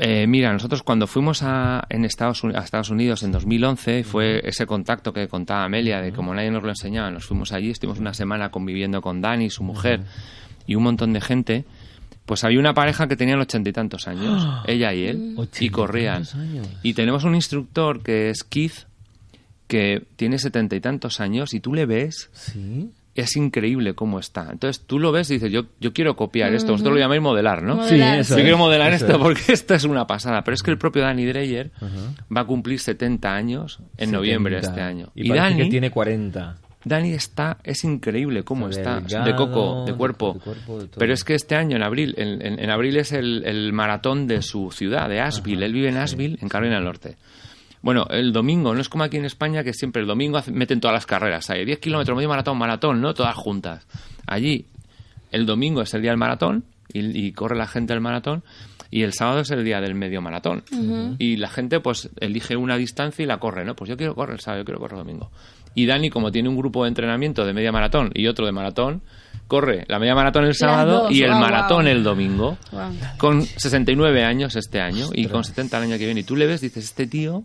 eh, 0.00 0.26
mira, 0.26 0.52
nosotros 0.52 0.82
cuando 0.82 1.06
fuimos 1.06 1.42
a, 1.42 1.84
en 1.88 2.04
Estados, 2.04 2.44
a 2.44 2.58
Estados 2.62 2.90
Unidos 2.90 3.22
en 3.22 3.32
2011, 3.32 4.04
fue 4.04 4.40
ese 4.46 4.66
contacto 4.66 5.14
que 5.14 5.28
contaba 5.28 5.64
Amelia, 5.64 6.02
de 6.02 6.12
como 6.12 6.34
nadie 6.34 6.50
nos 6.50 6.62
lo 6.62 6.68
enseñaba, 6.68 7.10
nos 7.10 7.24
fuimos 7.24 7.52
allí, 7.52 7.70
estuvimos 7.70 8.00
una 8.00 8.12
semana 8.12 8.50
conviviendo 8.50 9.00
con 9.00 9.22
Dani, 9.22 9.48
su 9.48 9.62
mujer, 9.62 10.02
y 10.66 10.74
un 10.74 10.82
montón 10.82 11.14
de 11.14 11.20
gente. 11.22 11.64
Pues 12.26 12.44
había 12.44 12.60
una 12.60 12.74
pareja 12.74 13.08
que 13.08 13.16
tenían 13.16 13.40
ochenta 13.40 13.70
y 13.70 13.72
tantos 13.72 14.06
años, 14.08 14.46
ella 14.66 14.92
y 14.92 15.04
él, 15.04 15.36
y 15.58 15.68
corrían. 15.70 16.24
años. 16.34 16.68
Y 16.82 16.92
tenemos 16.94 17.24
un 17.24 17.34
instructor 17.34 18.02
que 18.02 18.28
es 18.28 18.44
Keith, 18.44 18.86
que 19.66 20.04
tiene 20.16 20.38
setenta 20.38 20.76
y 20.76 20.80
tantos 20.80 21.18
años 21.20 21.54
y 21.54 21.60
tú 21.60 21.72
le 21.72 21.86
ves 21.86 22.28
Sí. 22.34 22.90
Es 23.14 23.36
increíble 23.36 23.94
cómo 23.94 24.18
está. 24.18 24.48
Entonces 24.50 24.84
tú 24.86 24.98
lo 24.98 25.12
ves 25.12 25.30
y 25.30 25.34
dices, 25.34 25.52
yo, 25.52 25.66
yo 25.80 25.92
quiero 25.92 26.16
copiar 26.16 26.54
esto. 26.54 26.72
Vosotros 26.72 26.94
lo 26.94 27.00
llamáis 27.00 27.20
modelar, 27.20 27.62
¿no? 27.62 27.76
Modelar, 27.76 28.20
eso 28.20 28.34
Yo 28.34 28.38
es. 28.38 28.42
quiero 28.44 28.58
modelar 28.58 28.92
Eso 28.92 29.04
esto 29.06 29.16
es. 29.18 29.22
porque 29.22 29.42
esto 29.52 29.74
es 29.74 29.84
una 29.84 30.06
pasada. 30.06 30.42
Pero 30.44 30.54
es 30.54 30.62
que 30.62 30.70
el 30.70 30.78
propio 30.78 31.02
Danny 31.02 31.26
Dreyer 31.26 31.70
va 32.34 32.40
a 32.40 32.44
cumplir 32.46 32.78
70 32.80 33.34
años 33.34 33.80
en 33.98 34.12
noviembre 34.12 34.56
de 34.56 34.62
70. 34.62 34.80
este 34.80 34.88
año. 34.90 35.12
Y, 35.14 35.26
Y, 35.26 35.28
parece 35.28 35.44
Dani, 35.50 35.62
que 35.64 35.70
tiene 35.70 35.90
40. 35.90 36.56
Dani 36.84 37.12
está, 37.12 37.58
es 37.62 37.84
increíble 37.84 38.42
cómo 38.42 38.68
Está 38.68 38.98
está, 38.98 39.00
delgado, 39.20 39.24
de 39.26 39.36
coco, 39.36 39.84
de 39.86 39.94
cuerpo. 39.94 40.32
de 40.34 40.40
cuerpo, 40.40 40.78
de 40.80 40.88
todo. 40.88 40.98
Pero 40.98 41.12
es 41.12 41.22
que 41.22 41.34
este 41.34 41.54
año, 41.54 41.76
en 41.76 41.82
abril, 41.84 42.14
en, 42.18 42.44
en- 42.44 42.58
en 42.58 42.70
abril 42.70 42.96
es 42.96 43.12
el, 43.12 43.44
el 43.44 43.72
maratón 43.72 44.26
de 44.26 44.42
su 44.42 44.70
ciudad, 44.72 45.08
de 45.08 45.20
Asheville. 45.20 45.64
Él 45.64 45.72
vive 45.74 45.90
en 45.90 45.96
Asheville, 45.98 46.38
en 46.42 46.48
Carolina 46.48 46.76
del 46.76 46.84
Norte. 46.86 47.16
Bueno, 47.82 48.06
el 48.10 48.32
domingo, 48.32 48.74
no 48.74 48.80
es 48.80 48.88
como 48.88 49.04
aquí 49.04 49.16
en 49.16 49.24
España 49.24 49.62
que 49.64 49.72
siempre 49.72 50.02
el 50.02 50.08
domingo 50.08 50.38
hace- 50.38 50.52
meten 50.52 50.80
todas 50.80 50.94
las 50.94 51.06
carreras. 51.06 51.50
Hay 51.50 51.64
10 51.64 51.78
kilómetros, 51.80 52.16
medio 52.16 52.28
maratón, 52.28 52.56
maratón, 52.58 53.00
¿no? 53.00 53.12
Todas 53.12 53.34
juntas. 53.36 53.86
Allí, 54.26 54.66
el 55.32 55.46
domingo 55.46 55.82
es 55.82 55.92
el 55.94 56.02
día 56.02 56.12
del 56.12 56.18
maratón 56.18 56.64
y, 56.92 57.26
y 57.26 57.32
corre 57.32 57.56
la 57.56 57.66
gente 57.66 57.92
el 57.92 58.00
maratón. 58.00 58.44
Y 58.90 59.02
el 59.04 59.14
sábado 59.14 59.40
es 59.40 59.50
el 59.50 59.64
día 59.64 59.80
del 59.80 59.94
medio 59.94 60.20
maratón. 60.20 60.62
Y 61.18 61.38
la 61.38 61.48
gente, 61.48 61.80
pues, 61.80 62.10
elige 62.20 62.56
una 62.56 62.76
distancia 62.76 63.22
y 63.22 63.26
la 63.26 63.38
corre, 63.38 63.64
¿no? 63.64 63.74
Pues 63.74 63.88
yo 63.88 63.96
quiero 63.96 64.14
correr 64.14 64.34
el 64.34 64.40
sábado, 64.40 64.60
yo 64.60 64.64
quiero 64.66 64.80
correr 64.80 64.98
el 64.98 65.04
domingo. 65.06 65.30
Y 65.74 65.86
Dani, 65.86 66.10
como 66.10 66.30
tiene 66.30 66.50
un 66.50 66.56
grupo 66.58 66.82
de 66.84 66.88
entrenamiento 66.88 67.46
de 67.46 67.54
media 67.54 67.72
maratón 67.72 68.10
y 68.14 68.26
otro 68.26 68.44
de 68.44 68.52
maratón, 68.52 69.00
corre 69.48 69.86
la 69.88 69.98
media 69.98 70.14
maratón 70.14 70.44
el 70.44 70.54
sábado 70.54 71.04
dos, 71.04 71.12
y 71.12 71.22
el 71.22 71.30
maratón 71.30 71.88
el 71.88 72.04
domingo. 72.04 72.58
Guau. 72.70 72.92
Con 73.16 73.40
69 73.42 74.22
años 74.24 74.54
este 74.56 74.82
año 74.82 75.06
y 75.14 75.26
con 75.28 75.42
70 75.44 75.78
el 75.78 75.84
año 75.84 75.98
que 75.98 76.04
viene. 76.04 76.20
Y 76.20 76.24
tú 76.24 76.36
le 76.36 76.46
ves, 76.46 76.60
dices, 76.60 76.84
este 76.84 77.06
tío 77.06 77.44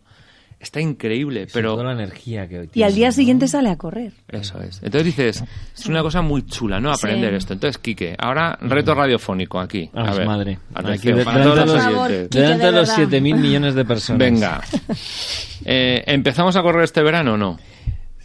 está 0.60 0.82
increíble, 0.82 1.42
Pero 1.42 1.54
pero 1.54 1.72
toda 1.74 1.84
la 1.86 1.92
energía 1.94 2.48
que 2.48 2.60
hoy 2.60 2.70
Y 2.74 2.84
al 2.84 2.94
día 2.96 3.08
¿no? 3.08 3.12
siguiente 3.14 3.48
sale 3.48 3.70
a 3.70 3.78
correr. 3.78 4.14
eso 4.30 4.60
es. 4.62 4.78
Entonces 4.84 5.06
dices, 5.06 5.44
es 5.78 5.86
una 5.88 6.02
cosa 6.02 6.22
muy 6.22 6.46
chula, 6.46 6.80
¿no? 6.80 6.92
Aprender 6.92 7.30
Sí. 7.32 7.36
esto. 7.38 7.54
Entonces, 7.54 7.78
Quique, 7.78 8.16
ahora 8.18 8.58
reto 8.62 8.94
radiofónico 8.96 9.60
aquí. 9.60 9.90
Ah, 9.94 10.10
A 10.10 10.14
ver, 10.16 10.26
madre. 10.28 10.60
atención, 10.74 10.94
Aquí 10.94 11.08
de- 11.30 11.32
delante 11.32 11.66
los 11.66 11.84
favor. 11.84 12.08
Quique, 12.10 12.28
Delante 12.40 12.58
de 12.60 12.66
de 12.66 12.72
los 12.80 12.88
verdad. 12.90 12.96
7 12.96 13.22
mil 13.22 13.36
millones 13.36 13.76
de 13.76 13.86
personas. 13.86 14.20
Venga. 14.20 14.62
Eh, 15.66 16.04
¿Empezamos 16.08 16.56
a 16.56 16.62
correr 16.62 16.84
este 16.84 17.02
verano 17.04 17.34
o 17.34 17.38
no? 17.38 17.58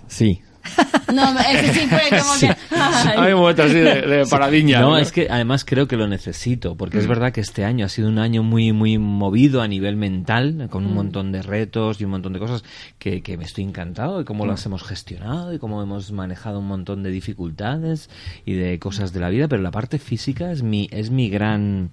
Sí. 0.07 0.41
No, 1.13 1.39
ese 1.41 1.75
sí 1.75 1.87
fue 1.89 2.19
como 2.19 2.33
que... 2.41 2.47
ay. 2.71 3.15
Hay 3.19 3.33
un 3.35 3.41
momento 3.41 3.65
así 3.65 3.75
de, 3.75 4.01
de 4.01 4.27
paradiña. 4.27 4.81
No, 4.81 4.97
es 4.97 5.13
que 5.13 5.27
además 5.31 5.63
creo 5.67 5.87
que 5.87 5.97
lo 5.99 6.09
necesito, 6.09 6.75
porque 6.75 6.97
Mm. 6.97 7.01
es 7.01 7.07
verdad 7.07 7.33
que 7.33 7.43
este 7.43 7.65
año 7.67 7.85
ha 7.85 7.89
sido 7.91 8.09
un 8.09 8.19
año 8.19 8.43
muy 8.43 8.73
muy 8.73 8.97
movido 8.97 9.61
a 9.61 9.69
nivel 9.69 9.97
mental, 9.97 10.69
con 10.71 10.85
Mm. 10.85 10.87
un 10.87 10.95
montón 10.95 11.33
de 11.33 11.43
retos 11.43 12.01
y 12.01 12.05
un 12.07 12.13
montón 12.13 12.33
de 12.33 12.39
cosas 12.39 12.65
que, 12.99 13.21
que 13.23 13.37
me 13.37 13.45
estoy 13.45 13.65
encantado 13.65 14.17
de 14.17 14.23
Mm. 14.23 14.27
cómo 14.27 14.47
las 14.47 14.65
hemos 14.65 14.83
gestionado 14.85 15.53
y 15.53 15.59
cómo 15.59 15.83
hemos 15.83 16.13
manejado 16.13 16.61
un 16.61 16.67
montón 16.69 17.03
de 17.03 17.11
dificultades 17.11 18.09
y 18.47 18.55
de 18.55 18.79
cosas 18.79 19.13
de 19.13 19.21
la 19.21 19.29
vida, 19.29 19.49
pero 19.49 19.61
la 19.63 19.71
parte 19.71 19.99
física 19.99 20.51
es 20.51 20.63
mi 20.63 20.89
es 20.93 21.11
mi 21.11 21.29
gran 21.29 21.91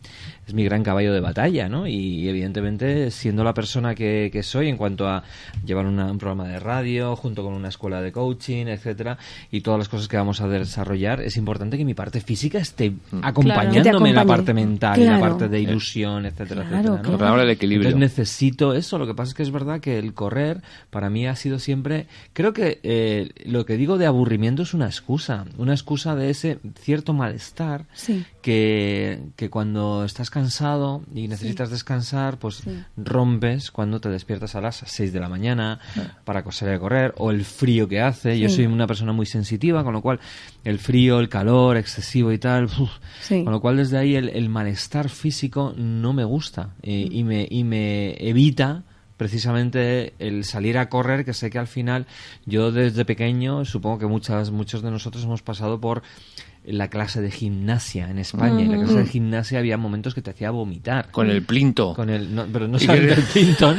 es 0.47 0.53
mi 0.53 0.63
gran 0.63 0.81
caballo 0.83 1.13
de 1.13 1.19
batalla, 1.19 1.67
¿no? 1.69 1.85
Y, 1.87 2.27
evidentemente 2.27 3.11
siendo 3.11 3.43
la 3.43 3.53
persona 3.53 3.93
que, 3.93 4.29
que 4.33 4.41
soy 4.43 4.67
en 4.69 4.77
cuanto 4.77 5.07
a 5.07 5.23
llevar 5.65 5.85
una- 5.85 6.09
un 6.11 6.17
programa 6.17 6.47
de 6.47 6.59
radio 6.59 7.15
junto 7.15 7.43
con 7.43 7.53
una 7.53 7.67
escuela 7.69 8.01
de 8.01 8.11
coaching, 8.11 8.58
etcétera, 8.67 9.17
y 9.51 9.61
todas 9.61 9.77
las 9.77 9.89
cosas 9.89 10.07
que 10.07 10.17
vamos 10.17 10.41
a 10.41 10.47
desarrollar, 10.47 11.21
es 11.21 11.37
importante 11.37 11.77
que 11.77 11.85
mi 11.85 11.93
parte 11.93 12.21
física 12.21 12.57
esté 12.59 12.93
acompañándome 13.21 13.83
Que 13.83 14.03
te 14.03 14.09
en 14.09 14.15
la 14.15 14.25
parte 14.25 14.53
mental 14.53 14.99
y 14.99 15.03
la 15.05 15.17
Claro. 15.17 15.21
parte 15.37 15.47
de 15.49 15.61
ilusión, 15.61 16.25
etcétera, 16.25 16.65
Claro, 16.67 16.93
etcétera. 16.95 17.11
¿no? 17.11 17.17
claro. 17.17 17.37
Del 17.39 17.49
equilibrio. 17.51 17.89
Entonces 17.89 18.17
necesito 18.17 18.73
eso. 18.73 18.97
Lo 18.97 19.07
que 19.07 19.13
pasa 19.13 19.29
es 19.29 19.33
que 19.35 19.43
es 19.43 19.51
verdad 19.51 19.79
que 19.79 19.97
el 19.99 20.13
correr 20.13 20.61
para 20.89 21.09
mí 21.09 21.27
ha 21.27 21.35
sido 21.35 21.59
siempre. 21.59 22.07
Creo 22.33 22.53
que 22.53 22.79
eh, 22.83 23.29
lo 23.45 23.65
que 23.65 23.77
digo 23.77 23.97
de 23.97 24.05
aburrimiento 24.05 24.63
es 24.63 24.73
una 24.73 24.85
excusa. 24.87 25.45
Una 25.57 25.73
excusa 25.73 26.15
de 26.15 26.29
ese 26.29 26.59
cierto 26.81 27.13
malestar 27.13 27.85
Sí. 27.93 28.25
que, 28.41 29.21
que 29.35 29.49
cuando 29.49 30.03
estás 30.05 30.29
cansado 30.29 31.01
y 31.13 31.27
necesitas 31.27 31.69
descansar, 31.69 32.37
pues 32.39 32.63
rompes 32.97 33.71
cuando 33.71 33.99
te 34.01 34.09
despiertas 34.09 34.55
a 34.55 34.61
las 34.61 34.83
6 34.85 35.13
de 35.13 35.19
la 35.19 35.29
mañana 35.29 35.79
para 36.25 36.43
salir 36.51 36.75
a 36.75 36.79
correr 36.79 37.13
o 37.17 37.31
el 37.31 37.45
frío 37.45 37.87
que 37.87 38.01
hace. 38.01 38.39
Yo 38.39 38.48
Soy 38.49 38.65
una 38.65 38.87
persona 38.87 39.13
muy 39.13 39.25
sensitiva, 39.25 39.83
con 39.83 39.93
lo 39.93 40.01
cual 40.01 40.19
el 40.63 40.79
frío, 40.79 41.19
el 41.19 41.29
calor 41.29 41.77
excesivo 41.77 42.31
y 42.31 42.37
tal, 42.37 42.65
uf, 42.65 42.91
con 43.27 43.51
lo 43.51 43.61
cual 43.61 43.77
desde 43.77 43.97
ahí 43.97 44.15
el, 44.15 44.29
el 44.29 44.49
malestar 44.49 45.09
físico 45.09 45.73
no 45.77 46.13
me 46.13 46.23
gusta 46.23 46.75
eh, 46.81 47.07
y, 47.09 47.23
me, 47.23 47.47
y 47.49 47.63
me 47.63 48.15
evita 48.19 48.83
precisamente 49.19 50.13
el 50.17 50.45
salir 50.45 50.77
a 50.77 50.87
correr, 50.87 51.25
que 51.25 51.33
sé 51.33 51.49
que 51.49 51.59
al 51.59 51.67
final 51.67 52.07
yo 52.45 52.71
desde 52.71 53.03
pequeño, 53.03 53.65
supongo 53.65 53.99
que 53.99 54.05
muchas, 54.05 54.49
muchos 54.49 54.81
de 54.81 54.91
nosotros 54.91 55.25
hemos 55.25 55.41
pasado 55.41 55.81
por 55.81 56.03
la 56.71 56.87
clase 56.89 57.21
de 57.21 57.31
gimnasia 57.31 58.09
en 58.09 58.19
España. 58.19 58.61
Y 58.61 58.65
en 58.65 58.71
la 58.71 58.77
clase 58.77 58.99
de 58.99 59.05
gimnasia 59.05 59.59
había 59.59 59.77
momentos 59.77 60.13
que 60.13 60.21
te 60.21 60.31
hacía 60.31 60.51
vomitar. 60.51 61.09
Con 61.11 61.29
el 61.29 61.43
plinto. 61.43 61.93
Con 61.93 62.09
el, 62.09 62.33
no, 62.33 62.45
pero 62.51 62.67
no 62.67 62.79
salir 62.79 63.15
del 63.15 63.23
Clinton, 63.25 63.77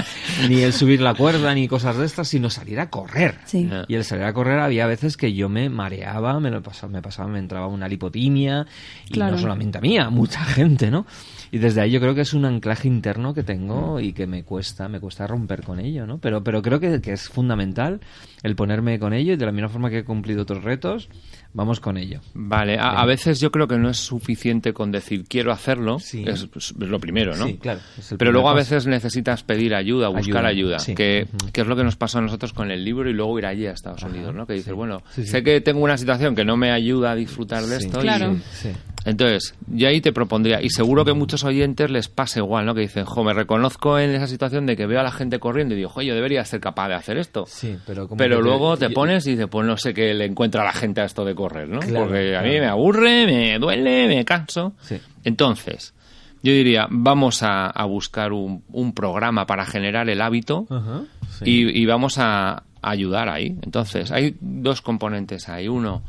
ni 0.48 0.60
el 0.60 0.72
subir 0.72 1.00
la 1.00 1.14
cuerda, 1.14 1.54
ni 1.54 1.68
cosas 1.68 1.96
de 1.96 2.06
estas, 2.06 2.28
sino 2.28 2.50
salir 2.50 2.80
a 2.80 2.90
correr. 2.90 3.36
Sí. 3.46 3.68
Y 3.88 3.94
el 3.94 4.04
salir 4.04 4.24
a 4.24 4.32
correr 4.32 4.58
había 4.58 4.86
veces 4.86 5.16
que 5.16 5.32
yo 5.34 5.48
me 5.48 5.68
mareaba, 5.70 6.38
me 6.40 6.50
lo 6.50 6.62
pasaba, 6.62 6.92
me 6.92 7.02
pasaba, 7.02 7.28
me 7.28 7.38
entraba 7.38 7.66
una 7.68 7.88
lipotimia, 7.88 8.66
y 9.08 9.12
Claro. 9.12 9.32
no 9.32 9.38
solamente 9.38 9.78
a 9.78 9.80
mí, 9.80 9.98
a 9.98 10.10
mucha 10.10 10.44
gente, 10.44 10.90
¿no? 10.90 11.06
Y 11.52 11.58
desde 11.58 11.80
ahí 11.80 11.90
yo 11.90 12.00
creo 12.00 12.14
que 12.14 12.20
es 12.20 12.32
un 12.32 12.44
anclaje 12.44 12.86
interno 12.86 13.34
que 13.34 13.42
tengo 13.42 13.98
y 13.98 14.12
que 14.12 14.26
me 14.28 14.44
cuesta, 14.44 14.88
me 14.88 15.00
cuesta 15.00 15.26
romper 15.26 15.64
con 15.64 15.80
ello, 15.80 16.06
¿no? 16.06 16.18
Pero, 16.18 16.44
pero 16.44 16.62
creo 16.62 16.78
que, 16.78 17.00
que 17.00 17.12
es 17.12 17.28
fundamental 17.28 18.00
el 18.42 18.56
ponerme 18.56 18.98
con 18.98 19.12
ello 19.12 19.34
y 19.34 19.36
de 19.36 19.46
la 19.46 19.52
misma 19.52 19.68
forma 19.68 19.90
que 19.90 19.98
he 19.98 20.04
cumplido 20.04 20.42
otros 20.42 20.64
retos, 20.64 21.08
vamos 21.52 21.78
con 21.80 21.96
ello. 21.98 22.20
Vale, 22.34 22.78
a, 22.78 23.00
a 23.00 23.06
veces 23.06 23.38
yo 23.40 23.50
creo 23.50 23.68
que 23.68 23.76
no 23.76 23.90
es 23.90 23.98
suficiente 23.98 24.72
con 24.72 24.90
decir 24.92 25.24
quiero 25.28 25.52
hacerlo, 25.52 25.98
Sí. 25.98 26.24
es, 26.26 26.48
es 26.56 26.72
lo 26.76 26.98
primero, 27.00 27.36
¿no? 27.36 27.46
Sí, 27.46 27.58
claro, 27.58 27.80
Pero 28.18 28.32
luego 28.32 28.48
a 28.48 28.54
paso. 28.54 28.70
veces 28.74 28.86
necesitas 28.86 29.42
pedir 29.42 29.74
ayuda, 29.74 30.08
buscar 30.08 30.46
ayuda, 30.46 30.76
Ayuda, 30.76 30.78
sí. 30.78 30.94
que, 30.94 31.26
es 31.52 31.66
lo 31.66 31.76
que 31.76 31.84
nos 31.84 31.96
pasó 31.96 32.18
a 32.18 32.22
nosotros 32.22 32.52
con 32.52 32.70
el 32.70 32.84
libro 32.84 33.08
y 33.10 33.12
luego 33.12 33.38
ir 33.38 33.46
allí 33.46 33.66
a 33.66 33.72
Estados 33.72 34.02
Unidos, 34.02 34.34
¿no? 34.34 34.46
Que 34.46 34.54
dices, 34.54 34.72
bueno, 34.74 35.02
Sí, 35.10 35.22
sí. 35.24 35.28
sé 35.28 35.42
que 35.42 35.60
tengo 35.60 35.80
una 35.84 35.96
situación 35.96 36.34
que 36.34 36.44
no 36.44 36.56
me 36.56 36.70
ayuda 36.72 37.12
a 37.12 37.14
disfrutar 37.14 37.62
de 37.64 37.78
Sí. 37.78 37.86
esto 37.86 37.98
y- 38.00 38.02
Claro. 38.02 38.36
Sí. 38.52 38.70
entonces, 39.04 39.54
yo 39.68 39.88
ahí 39.88 40.00
te 40.00 40.12
propondría, 40.12 40.60
y 40.62 40.70
seguro 40.70 41.04
que 41.04 41.12
muchos 41.12 41.44
oyentes 41.44 41.90
les 41.90 42.08
pasa 42.08 42.38
igual, 42.40 42.66
¿no? 42.66 42.74
Que 42.74 42.82
dicen, 42.82 43.04
jo, 43.04 43.22
me 43.24 43.32
reconozco 43.32 43.98
en 43.98 44.10
esa 44.10 44.26
situación 44.26 44.66
de 44.66 44.76
que 44.76 44.86
veo 44.86 45.00
a 45.00 45.02
la 45.02 45.12
gente 45.12 45.38
corriendo 45.38 45.74
y 45.74 45.78
digo, 45.78 45.88
jo, 45.90 46.02
yo 46.02 46.14
debería 46.14 46.44
ser 46.44 46.60
capaz 46.60 46.88
de 46.88 46.94
hacer 46.94 47.16
esto. 47.18 47.44
Sí, 47.46 47.76
pero 47.86 48.06
como 48.08 48.18
Pero 48.18 48.29
que 48.38 48.42
luego 48.42 48.76
te 48.76 48.90
pones 48.90 49.26
y 49.26 49.32
dices, 49.32 49.46
pues 49.50 49.66
no 49.66 49.76
sé 49.76 49.92
qué 49.94 50.14
le 50.14 50.24
encuentra 50.26 50.62
a 50.62 50.64
la 50.66 50.72
gente 50.72 51.00
a 51.00 51.04
esto 51.04 51.24
de 51.24 51.34
correr, 51.34 51.68
¿no? 51.68 51.80
Claro, 51.80 52.06
Porque 52.06 52.36
a 52.36 52.42
mí 52.42 52.48
claro. 52.50 52.64
me 52.64 52.68
aburre, 52.70 53.26
me 53.26 53.58
duele, 53.58 54.06
me 54.08 54.24
canso. 54.24 54.72
Sí. 54.80 54.98
Entonces, 55.24 55.94
yo 56.42 56.52
diría, 56.52 56.86
vamos 56.90 57.42
a, 57.42 57.66
a 57.66 57.84
buscar 57.84 58.32
un, 58.32 58.64
un 58.72 58.92
programa 58.94 59.46
para 59.46 59.66
generar 59.66 60.08
el 60.08 60.20
hábito 60.22 60.66
Ajá, 60.70 61.02
sí. 61.38 61.44
y, 61.46 61.82
y 61.82 61.86
vamos 61.86 62.16
a 62.18 62.62
ayudar 62.82 63.28
ahí. 63.28 63.56
Entonces, 63.62 64.10
hay 64.10 64.36
dos 64.40 64.80
componentes 64.80 65.48
ahí. 65.50 65.68
Uno, 65.68 66.02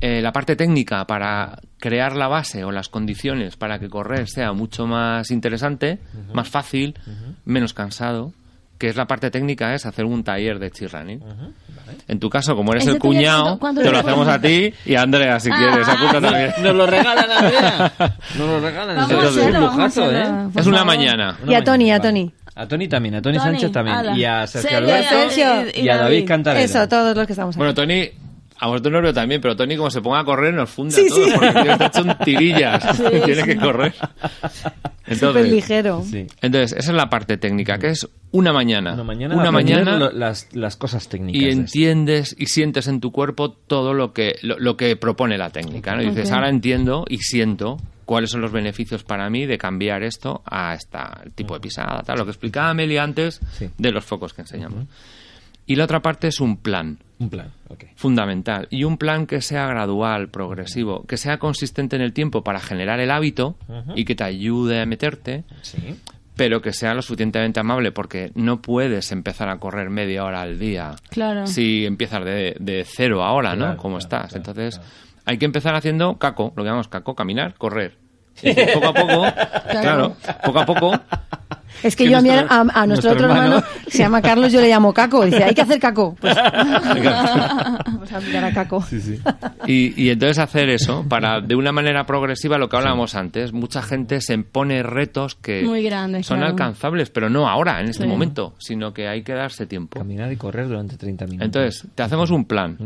eh, 0.00 0.20
la 0.22 0.32
parte 0.32 0.56
técnica 0.56 1.06
para 1.06 1.58
crear 1.78 2.16
la 2.16 2.28
base 2.28 2.64
o 2.64 2.72
las 2.72 2.88
condiciones 2.88 3.56
para 3.56 3.78
que 3.78 3.88
correr 3.88 4.28
sea 4.28 4.52
mucho 4.52 4.86
más 4.86 5.30
interesante, 5.30 5.98
más 6.32 6.48
fácil, 6.48 6.94
menos 7.44 7.72
cansado, 7.74 8.32
que 8.78 8.88
es 8.88 8.96
la 8.96 9.06
parte 9.06 9.30
técnica, 9.30 9.74
es 9.74 9.86
hacer 9.86 10.04
un 10.04 10.22
taller 10.24 10.58
de 10.58 10.70
cheat 10.70 10.92
running. 10.92 11.20
En 12.08 12.18
tu 12.18 12.28
caso, 12.28 12.54
como 12.56 12.72
eres 12.72 12.84
¿Ese 12.84 12.92
el 12.94 12.98
cuñado, 12.98 13.58
te 13.74 13.90
lo 13.90 13.98
hacemos 13.98 14.26
a 14.28 14.40
ti 14.40 14.72
y 14.84 14.94
a 14.94 15.02
Andrea, 15.02 15.38
si 15.40 15.50
Ah, 15.52 15.56
quieres, 15.56 15.88
apunta 15.88 16.20
también. 16.20 16.50
Nos 16.62 16.74
lo 16.74 16.86
regalan, 16.86 17.30
Andrea. 17.30 17.92
Nos 18.38 18.48
lo 18.48 18.60
regalan. 18.60 18.96
Vamos 18.96 19.12
a 19.12 19.28
es 19.28 19.36
un 19.36 19.60
lujazo. 19.60 20.12
¿eh? 20.12 20.24
Por 20.52 20.60
Es 20.60 20.66
una 20.66 20.78
favor. 20.78 20.96
mañana. 20.96 21.38
Y 21.46 21.54
a 21.54 21.62
Tony, 21.64 21.90
a 21.90 21.98
Vale. 21.98 22.08
Tony. 22.10 22.32
A 22.54 22.66
Tony 22.66 22.88
también, 22.88 23.14
a 23.16 23.22
Tony, 23.22 23.36
Tony, 23.38 23.50
Sánchez 23.50 23.72
también. 23.72 23.96
ala. 23.96 24.16
Y 24.16 24.24
a 24.24 24.46
Sergio 24.46 24.78
Alberto. 24.78 25.08
Sergio. 25.30 25.82
Y 25.82 25.88
a 25.88 25.96
David 25.98 26.26
Cantarero. 26.26 26.64
Eso, 26.64 26.88
todos 26.88 27.14
los 27.16 27.26
que 27.26 27.32
estamos 27.34 27.54
aquí. 27.54 27.58
Bueno, 27.58 27.74
Tony, 27.74 28.08
a 28.58 28.66
vosotros 28.68 28.92
no 28.92 29.02
veo 29.02 29.12
también, 29.12 29.40
pero 29.40 29.54
Tony, 29.56 29.76
como 29.76 29.90
se 29.90 30.00
ponga 30.00 30.20
a 30.20 30.24
correr, 30.24 30.54
nos 30.54 30.70
funde 30.70 30.92
Sí, 30.94 31.06
a 31.06 31.08
todos, 31.08 31.24
sí. 31.28 31.32
porque 31.34 31.52
tío 31.62 31.72
está 31.72 31.86
hecho 31.86 32.02
un 32.02 32.18
tirillas. 32.24 32.84
Sí, 32.96 33.02
Tiene 33.24 33.42
sí. 33.42 33.46
que 33.48 33.56
correr. 33.56 33.94
Súper 33.94 35.12
Entonces, 35.14 35.52
ligero. 35.52 36.02
Sí. 36.04 36.26
entonces, 36.42 36.72
esa 36.72 36.90
es 36.90 36.96
la 36.96 37.08
parte 37.08 37.36
técnica, 37.36 37.78
que 37.78 37.88
es 37.90 38.08
una 38.32 38.52
mañana. 38.52 38.94
Una 38.94 39.04
mañana, 39.04 39.34
Una 39.36 39.50
mañana 39.52 39.98
lo- 39.98 40.10
las, 40.10 40.48
las 40.54 40.76
cosas 40.76 41.08
técnicas. 41.08 41.40
y 41.40 41.48
entiendes 41.48 42.34
y 42.38 42.46
sientes 42.46 42.88
en 42.88 43.00
tu 43.00 43.12
cuerpo 43.12 43.50
todo 43.52 43.94
lo 43.94 44.12
que, 44.12 44.34
lo, 44.42 44.58
lo 44.58 44.76
que 44.76 44.96
propone 44.96 45.38
la 45.38 45.50
técnica. 45.50 45.94
¿no? 45.94 46.02
Y 46.02 46.10
dices, 46.10 46.32
ahora 46.32 46.48
entiendo 46.48 47.04
y 47.08 47.18
siento 47.18 47.76
cuáles 48.04 48.30
son 48.30 48.40
los 48.40 48.52
beneficios 48.52 49.04
para 49.04 49.28
mí 49.30 49.46
de 49.46 49.58
cambiar 49.58 50.02
esto 50.02 50.42
a 50.46 50.74
esta 50.74 51.20
el 51.24 51.32
tipo 51.32 51.54
de 51.54 51.60
pisada, 51.60 52.02
tal, 52.02 52.18
lo 52.18 52.24
que 52.24 52.30
explicaba 52.30 52.72
Meli 52.74 52.98
antes 52.98 53.40
Sí. 53.52 53.68
de 53.78 53.90
los 53.92 54.04
focos 54.04 54.32
que 54.34 54.42
enseñamos. 54.42 54.86
Y 55.66 55.76
la 55.76 55.84
otra 55.84 56.00
parte 56.00 56.28
es 56.28 56.40
un 56.40 56.56
plan 56.58 56.98
Un 57.18 57.28
plan, 57.28 57.50
ok. 57.68 57.84
fundamental 57.96 58.68
y 58.70 58.84
un 58.84 58.98
plan 58.98 59.26
que 59.26 59.40
sea 59.40 59.66
gradual, 59.66 60.28
progresivo, 60.28 61.04
que 61.06 61.16
sea 61.16 61.38
consistente 61.38 61.96
en 61.96 62.02
el 62.02 62.12
tiempo 62.12 62.42
para 62.44 62.60
generar 62.60 63.00
el 63.00 63.10
hábito 63.10 63.56
y 63.94 64.04
que 64.04 64.14
te 64.14 64.24
ayude 64.24 64.80
a 64.80 64.86
meterte, 64.86 65.44
Sí. 65.62 65.96
pero 66.36 66.60
que 66.62 66.72
sea 66.72 66.94
lo 66.94 67.02
suficientemente 67.02 67.58
amable 67.60 67.90
porque 67.92 68.30
no 68.34 68.60
puedes 68.62 69.10
empezar 69.10 69.48
a 69.48 69.58
correr 69.58 69.90
media 69.90 70.24
hora 70.24 70.42
al 70.42 70.58
día 70.58 70.94
Claro. 71.10 71.46
si 71.46 71.84
empiezas 71.86 72.24
de, 72.24 72.56
de 72.60 72.84
cero 72.86 73.24
ahora, 73.24 73.56
¿no? 73.56 73.64
Claro, 73.64 73.76
Como 73.78 73.96
claro, 73.98 74.04
estás. 74.04 74.28
claro, 74.32 74.36
Entonces, 74.36 74.80
hay 75.24 75.38
que 75.38 75.46
empezar 75.46 75.74
haciendo 75.74 76.18
caco, 76.18 76.52
lo 76.56 76.62
que 76.62 76.68
llamamos 76.68 76.88
caco, 76.88 77.14
caminar, 77.16 77.54
correr. 77.54 77.96
Y 78.42 78.52
poco 78.74 78.88
a 78.88 78.92
poco, 78.94 79.24
claro, 79.70 80.14
poco 80.44 80.58
a 80.60 80.66
poco, 80.66 81.00
Es 81.82 81.94
que 81.96 82.04
Que 82.04 82.10
yo 82.10 82.18
a, 82.18 82.22
mi- 82.22 82.28
nuestro- 82.28 82.52
a, 82.54 82.60
a 82.60 82.64
nuestro, 82.64 82.86
nuestro 82.86 83.10
otro 83.12 83.26
hermano, 83.26 83.56
hermano- 83.58 83.66
se 83.88 83.98
llama 83.98 84.22
Carlos, 84.22 84.52
yo 84.52 84.60
le 84.60 84.68
llamo 84.68 84.92
Caco. 84.94 85.24
Dice, 85.24 85.44
hay 85.44 85.54
que 85.54 85.62
hacer 85.62 85.78
Caco. 85.80 86.16
Pues, 86.20 86.34
vamos 86.36 88.12
a 88.12 88.20
mirar 88.20 88.44
a 88.44 88.52
Caco. 88.52 88.84
Y, 89.66 90.02
y 90.02 90.10
entonces 90.10 90.38
hacer 90.38 90.68
eso, 90.70 91.04
para 91.08 91.40
de 91.40 91.54
una 91.54 91.72
manera 91.72 92.04
progresiva, 92.06 92.58
lo 92.58 92.68
que 92.68 92.76
hablábamos 92.76 93.14
antes, 93.14 93.52
mucha 93.52 93.82
gente 93.82 94.20
se 94.20 94.34
impone 94.34 94.82
retos 94.82 95.34
que 95.34 95.62
Muy 95.62 95.82
grandes, 95.82 96.26
son 96.26 96.38
claro. 96.38 96.52
alcanzables, 96.52 97.10
pero 97.10 97.28
no 97.28 97.48
ahora, 97.48 97.80
en 97.80 97.88
este 97.88 98.04
Sí. 98.04 98.08
momento, 98.08 98.54
sino 98.58 98.92
que 98.92 99.08
hay 99.08 99.22
que 99.22 99.32
darse 99.34 99.66
tiempo. 99.66 99.98
Caminar 99.98 100.30
y 100.32 100.36
correr 100.36 100.68
durante 100.68 100.96
30 100.96 101.24
minutos. 101.26 101.44
Entonces, 101.46 101.86
te 101.94 102.02
hacemos 102.02 102.30
un 102.30 102.44
plan. 102.44 102.76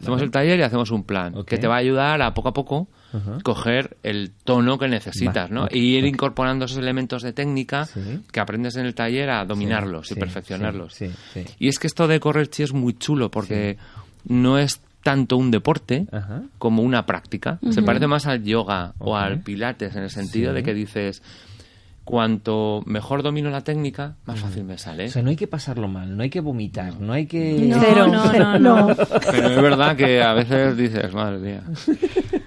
Hacemos 0.00 0.22
el 0.22 0.30
taller 0.30 0.58
y 0.58 0.62
hacemos 0.62 0.90
un 0.90 1.04
plan 1.04 1.34
que 1.44 1.58
te 1.58 1.66
va 1.66 1.76
a 1.76 1.78
ayudar 1.78 2.22
a 2.22 2.34
poco 2.34 2.48
a 2.50 2.52
poco 2.52 2.88
Ajá. 3.12 3.38
coger 3.42 3.96
el 4.02 4.30
tono 4.44 4.78
que 4.78 4.88
necesitas, 4.88 5.50
Va, 5.50 5.54
¿no? 5.54 5.64
ok, 5.64 5.74
y 5.74 5.96
ir 5.96 6.04
incorporando 6.04 6.66
esos 6.66 6.78
elementos 6.78 7.22
de 7.22 7.32
técnica 7.32 7.84
Sí. 7.86 8.20
que 8.30 8.40
aprendes 8.40 8.76
en 8.76 8.86
el 8.86 8.94
taller 8.94 9.30
a 9.30 9.44
dominarlos 9.44 10.08
Sí, 10.08 10.14
y 10.14 10.20
perfeccionarlos. 10.20 10.92
sí, 10.94 11.08
sí, 11.32 11.44
sí. 11.46 11.54
Y 11.58 11.68
es 11.68 11.78
que 11.78 11.86
esto 11.86 12.06
de 12.06 12.20
correr 12.20 12.48
chi 12.48 12.62
es 12.64 12.72
muy 12.72 12.94
chulo 12.98 13.30
porque 13.30 13.78
no 14.26 14.58
es 14.58 14.80
tanto 15.02 15.36
un 15.38 15.50
deporte 15.50 16.06
Ajá. 16.12 16.42
como 16.58 16.82
una 16.82 17.06
práctica. 17.06 17.58
Se 17.70 17.82
parece 17.82 18.06
más 18.08 18.26
al 18.26 18.42
yoga 18.44 18.92
o 18.98 19.16
al 19.16 19.40
pilates 19.40 19.96
en 19.96 20.02
el 20.02 20.10
sentido 20.10 20.50
Sí. 20.50 20.56
de 20.56 20.62
que 20.62 20.74
dices 20.74 21.22
cuanto 22.04 22.82
mejor 22.86 23.22
domino 23.22 23.50
la 23.50 23.60
técnica, 23.62 24.16
más 24.24 24.40
fácil 24.40 24.64
me 24.64 24.78
sale. 24.78 25.06
O 25.06 25.10
sea, 25.10 25.22
no 25.22 25.28
hay 25.30 25.36
que 25.36 25.46
pasarlo 25.46 25.88
mal, 25.88 26.16
no 26.16 26.22
hay 26.22 26.30
que 26.30 26.40
vomitar, 26.40 26.98
no 27.00 27.12
hay 27.12 27.26
que... 27.26 27.52
No, 27.68 27.78
Cero, 27.80 28.06
no, 28.06 28.22
cero, 28.30 28.58
no, 28.58 28.88
no. 28.88 28.96
Pero 29.30 29.48
es 29.48 29.62
verdad 29.62 29.94
que 29.96 30.22
a 30.22 30.32
veces 30.32 30.74
dices, 30.76 31.12
madre 31.12 31.38
mía. 31.38 31.62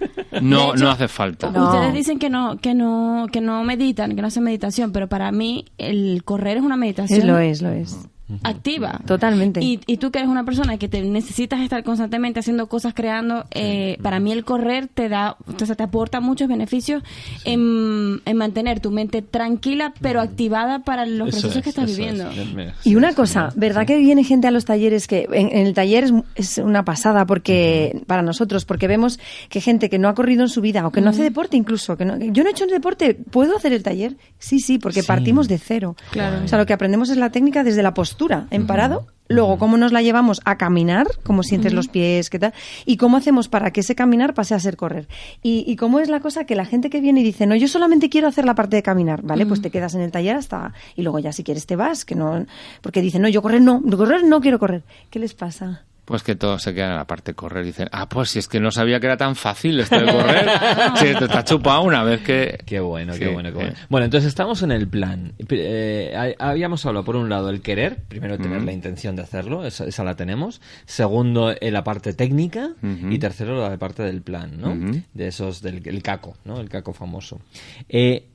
No, 0.42 0.74
hecho, 0.74 0.84
no 0.84 0.92
hace 0.92 1.08
falta. 1.08 1.52
No. 1.52 1.68
Ustedes 1.68 1.94
dicen 1.94 2.20
que 2.20 2.30
no, 2.30 2.58
que 2.58 2.74
no, 2.74 3.28
que 3.32 3.42
no 3.42 3.64
meditan, 3.64 4.16
que 4.16 4.22
no 4.22 4.28
hacen 4.28 4.44
meditación, 4.44 4.92
pero 4.92 5.08
para 5.08 5.32
mí 5.32 5.66
el 5.78 6.24
correr 6.24 6.58
es 6.58 6.64
una 6.64 6.78
meditación 6.78 7.20
Es, 7.20 7.26
lo 7.26 7.40
es, 7.40 7.62
lo 7.62 7.70
es. 7.70 8.08
Activa. 8.44 9.00
Totalmente. 9.06 9.62
Y, 9.62 9.80
y 9.86 9.98
tú 9.98 10.12
que 10.12 10.20
eres 10.20 10.30
una 10.30 10.44
persona 10.46 10.78
que 10.78 10.88
te 10.88 11.02
necesitas 11.02 11.62
estar 11.62 11.84
constantemente 11.84 12.40
haciendo 12.40 12.68
cosas, 12.68 12.94
creando, 12.94 13.46
eh, 13.52 13.98
para 14.02 14.20
mí 14.20 14.32
el 14.32 14.44
correr 14.46 14.88
te 14.88 15.10
da, 15.10 15.36
o 15.62 15.66
sea, 15.66 15.76
te 15.76 15.84
aporta 15.84 16.20
muchos 16.22 16.48
beneficios 16.48 17.04
en, 17.46 18.22
en 18.26 18.38
mantener 18.38 18.80
tu 18.80 18.92
mente 18.92 19.22
tranquila, 19.22 19.94
pero 20.02 20.22
activada 20.22 20.80
para 20.80 21.06
los 21.06 21.30
Eso 21.30 21.42
procesos 21.42 21.58
es, 21.58 21.64
que 21.64 21.70
estás 21.70 21.86
viviendo. 21.88 22.30
es. 22.30 22.38
Y 22.84 22.90
sí, 22.92 22.96
una 22.96 23.10
sí, 23.10 23.16
cosa, 23.16 23.52
sí. 23.52 23.60
¿verdad 23.60 23.86
que 23.86 23.98
viene 23.98 24.24
gente 24.24 24.48
a 24.48 24.52
los 24.52 24.66
talleres 24.66 25.08
que 25.08 25.28
en, 25.32 25.50
en 25.52 25.68
el 25.68 25.74
taller 25.74 26.04
es, 26.06 26.14
es 26.36 26.58
una 26.58 26.84
pasada 26.86 27.26
porque 27.26 28.02
para 28.08 28.22
nosotros, 28.22 28.66
porque 28.66 28.88
vemos 28.88 29.20
que 29.50 29.62
gente 29.62 29.90
que 29.90 30.00
no 30.00 30.08
ha 30.10 30.16
corrido 30.16 30.44
en 30.44 30.50
su 30.50 30.62
vida 30.62 30.86
o 30.88 30.92
que 30.92 31.02
no 31.02 31.10
hace 31.10 31.24
deporte 31.24 31.58
incluso, 31.58 31.98
que 31.98 32.06
no, 32.06 32.18
yo 32.18 32.44
no 32.44 32.50
he 32.50 32.52
hecho 32.52 32.66
deporte, 32.68 33.14
¿puedo 33.16 33.56
hacer 33.58 33.74
el 33.74 33.84
taller? 33.84 34.16
Sí, 34.40 34.60
sí, 34.60 34.78
porque 34.78 35.02
Sí. 35.02 35.08
partimos 35.08 35.48
de 35.48 35.58
cero. 35.58 35.96
Claro. 36.12 36.44
O 36.46 36.48
sea, 36.48 36.58
lo 36.58 36.66
que 36.66 36.74
aprendemos 36.74 37.10
es 37.10 37.18
la 37.18 37.32
técnica 37.32 37.64
desde 37.64 37.82
la 37.84 37.94
postura, 37.94 38.21
en 38.50 38.68
parado, 38.68 39.08
luego 39.28 39.58
cómo 39.58 39.78
nos 39.78 39.92
la 39.92 40.02
llevamos 40.02 40.42
a 40.46 40.58
caminar, 40.58 41.08
cómo 41.24 41.44
sientes 41.44 41.74
los 41.74 41.88
pies, 41.88 42.30
qué 42.30 42.40
tal, 42.40 42.54
y 42.86 42.98
cómo 42.98 43.18
hacemos 43.18 43.48
para 43.48 43.72
que 43.72 43.82
ese 43.82 43.96
caminar 43.96 44.34
pase 44.34 44.54
a 44.54 44.60
ser 44.60 44.78
correr. 44.78 45.08
Y, 45.42 45.64
y 45.68 45.76
cómo 45.76 46.00
es 46.00 46.10
la 46.10 46.20
cosa 46.20 46.46
que 46.46 46.56
la 46.56 46.66
gente 46.66 46.90
que 46.90 47.02
viene 47.02 47.22
y 47.22 47.24
dice, 47.24 47.48
no, 47.48 47.56
yo 47.56 47.68
solamente 47.68 48.10
quiero 48.10 48.28
hacer 48.28 48.46
la 48.46 48.56
parte 48.56 48.76
de 48.76 48.84
caminar, 48.84 49.22
¿vale? 49.24 49.46
Pues 49.46 49.62
te 49.62 49.72
quedas 49.72 49.96
en 49.96 50.02
el 50.02 50.12
taller 50.12 50.36
hasta, 50.36 50.74
y 50.96 51.02
luego 51.02 51.20
ya 51.20 51.32
si 51.32 51.44
quieres 51.44 51.66
te 51.66 51.76
vas, 51.76 52.06
que 52.06 52.16
no, 52.16 52.46
porque 52.82 53.02
dicen, 53.02 53.22
no, 53.22 53.30
yo 53.30 53.42
correr 53.42 53.62
no, 53.62 53.82
correr 53.82 54.24
no 54.24 54.42
quiero 54.42 54.60
correr. 54.60 54.84
¿Qué 55.10 55.20
les 55.20 55.34
pasa? 55.34 55.86
Pues 56.12 56.24
que 56.24 56.36
todos 56.36 56.62
se 56.62 56.74
quedan 56.74 56.92
en 56.92 56.98
la 56.98 57.08
parte 57.08 57.32
de 57.32 57.36
correr 57.38 57.64
y 57.64 57.68
dicen, 57.68 57.88
ah, 57.94 58.10
pues 58.10 58.32
si 58.32 58.40
es 58.40 58.50
que 58.50 58.60
no 58.60 58.70
sabía 58.70 59.00
que 59.00 59.06
era 59.06 59.16
tan 59.16 59.34
fácil 59.38 59.80
esto 59.80 59.98
de 59.98 60.12
correr. 60.12 60.46
si 60.98 61.06
te 61.06 61.24
está 61.24 61.42
chupado 61.46 61.84
una 61.84 62.04
vez 62.04 62.20
que... 62.20 62.60
Qué 62.66 62.82
bueno, 62.82 63.14
qué 63.18 63.30
bueno, 63.30 63.50
qué 63.54 63.60
eh. 63.60 63.62
bueno. 63.62 63.74
Bueno, 63.88 64.06
entonces 64.06 64.28
estamos 64.28 64.62
en 64.62 64.74
el 64.74 64.90
plan. 64.90 65.32
Eh, 65.48 66.36
ha- 66.38 66.50
habíamos 66.50 66.86
hablado, 66.86 67.06
por 67.06 67.16
un 67.16 67.30
lado, 67.30 67.50
el 67.50 67.62
querer, 67.62 67.96
primero 68.10 68.38
tener 68.38 68.62
la 68.62 68.74
intención 68.74 69.16
de 69.16 69.22
hacerlo, 69.22 69.66
esa, 69.66 69.86
esa 69.86 70.04
la 70.04 70.16
tenemos. 70.18 70.60
Segundo, 70.86 71.52
eh, 71.58 71.72
la 71.72 71.86
parte 71.86 72.12
técnica. 72.14 72.72
Y 73.10 73.18
tercero, 73.18 73.56
la 73.70 73.78
parte 73.78 74.04
del 74.04 74.22
plan, 74.22 74.60
¿no? 74.60 74.76
De 75.14 75.28
esos, 75.30 75.62
del 75.62 75.82
el 75.88 76.04
caco, 76.04 76.36
¿no? 76.44 76.60
El 76.60 76.68
caco 76.68 76.92
famoso. 76.92 77.40
Eh, 77.88 78.26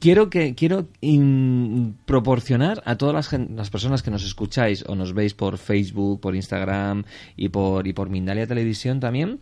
quiero 0.00 0.28
que 0.30 0.54
quiero 0.56 0.88
in- 1.00 1.94
proporcionar 2.06 2.82
a 2.84 2.96
todas 2.96 3.14
las, 3.32 3.40
las 3.50 3.70
personas 3.70 4.02
que 4.02 4.10
nos 4.10 4.24
escucháis 4.24 4.84
o 4.88 4.96
nos 4.96 5.12
veis 5.14 5.34
por 5.34 5.58
Facebook, 5.58 6.20
por 6.20 6.34
Instagram 6.34 7.04
y 7.36 7.50
por 7.50 7.86
y 7.86 7.92
por 7.92 8.08
Mindalia 8.10 8.46
Televisión 8.48 8.98
también 8.98 9.38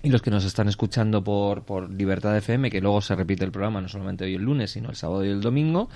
y 0.00 0.10
los 0.10 0.22
que 0.22 0.30
nos 0.30 0.44
están 0.44 0.68
escuchando 0.68 1.24
por, 1.24 1.64
por 1.64 1.90
Libertad 1.92 2.36
FM, 2.36 2.70
que 2.70 2.80
luego 2.80 3.00
se 3.00 3.16
repite 3.16 3.44
el 3.44 3.50
programa 3.50 3.80
no 3.80 3.88
solamente 3.88 4.24
hoy 4.24 4.34
el 4.36 4.42
lunes, 4.42 4.70
sino 4.70 4.90
el 4.90 4.94
sábado 4.94 5.24
y 5.24 5.28
el 5.28 5.40
domingo, 5.40 5.88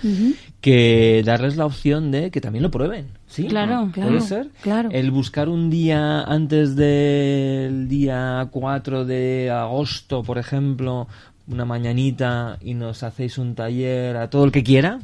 que 0.59 1.21
darles 1.25 1.55
la 1.55 1.65
opción 1.65 2.11
de 2.11 2.29
que 2.29 2.41
también 2.41 2.63
lo 2.63 2.71
prueben. 2.71 3.07
¿Sí? 3.27 3.45
Claro, 3.47 3.89
¿Puede 3.95 4.07
claro, 4.07 4.19
ser? 4.21 4.49
claro. 4.61 4.89
El 4.91 5.09
buscar 5.11 5.47
un 5.47 5.69
día 5.69 6.21
antes 6.23 6.75
del 6.75 7.87
día 7.87 8.45
4 8.51 9.05
de 9.05 9.49
agosto, 9.51 10.21
por 10.21 10.37
ejemplo, 10.37 11.07
una 11.47 11.65
mañanita 11.65 12.57
y 12.61 12.73
nos 12.73 13.03
hacéis 13.03 13.37
un 13.37 13.55
taller 13.55 14.15
a 14.17 14.29
todo 14.29 14.45
el 14.45 14.51
que 14.51 14.63
quiera. 14.63 14.99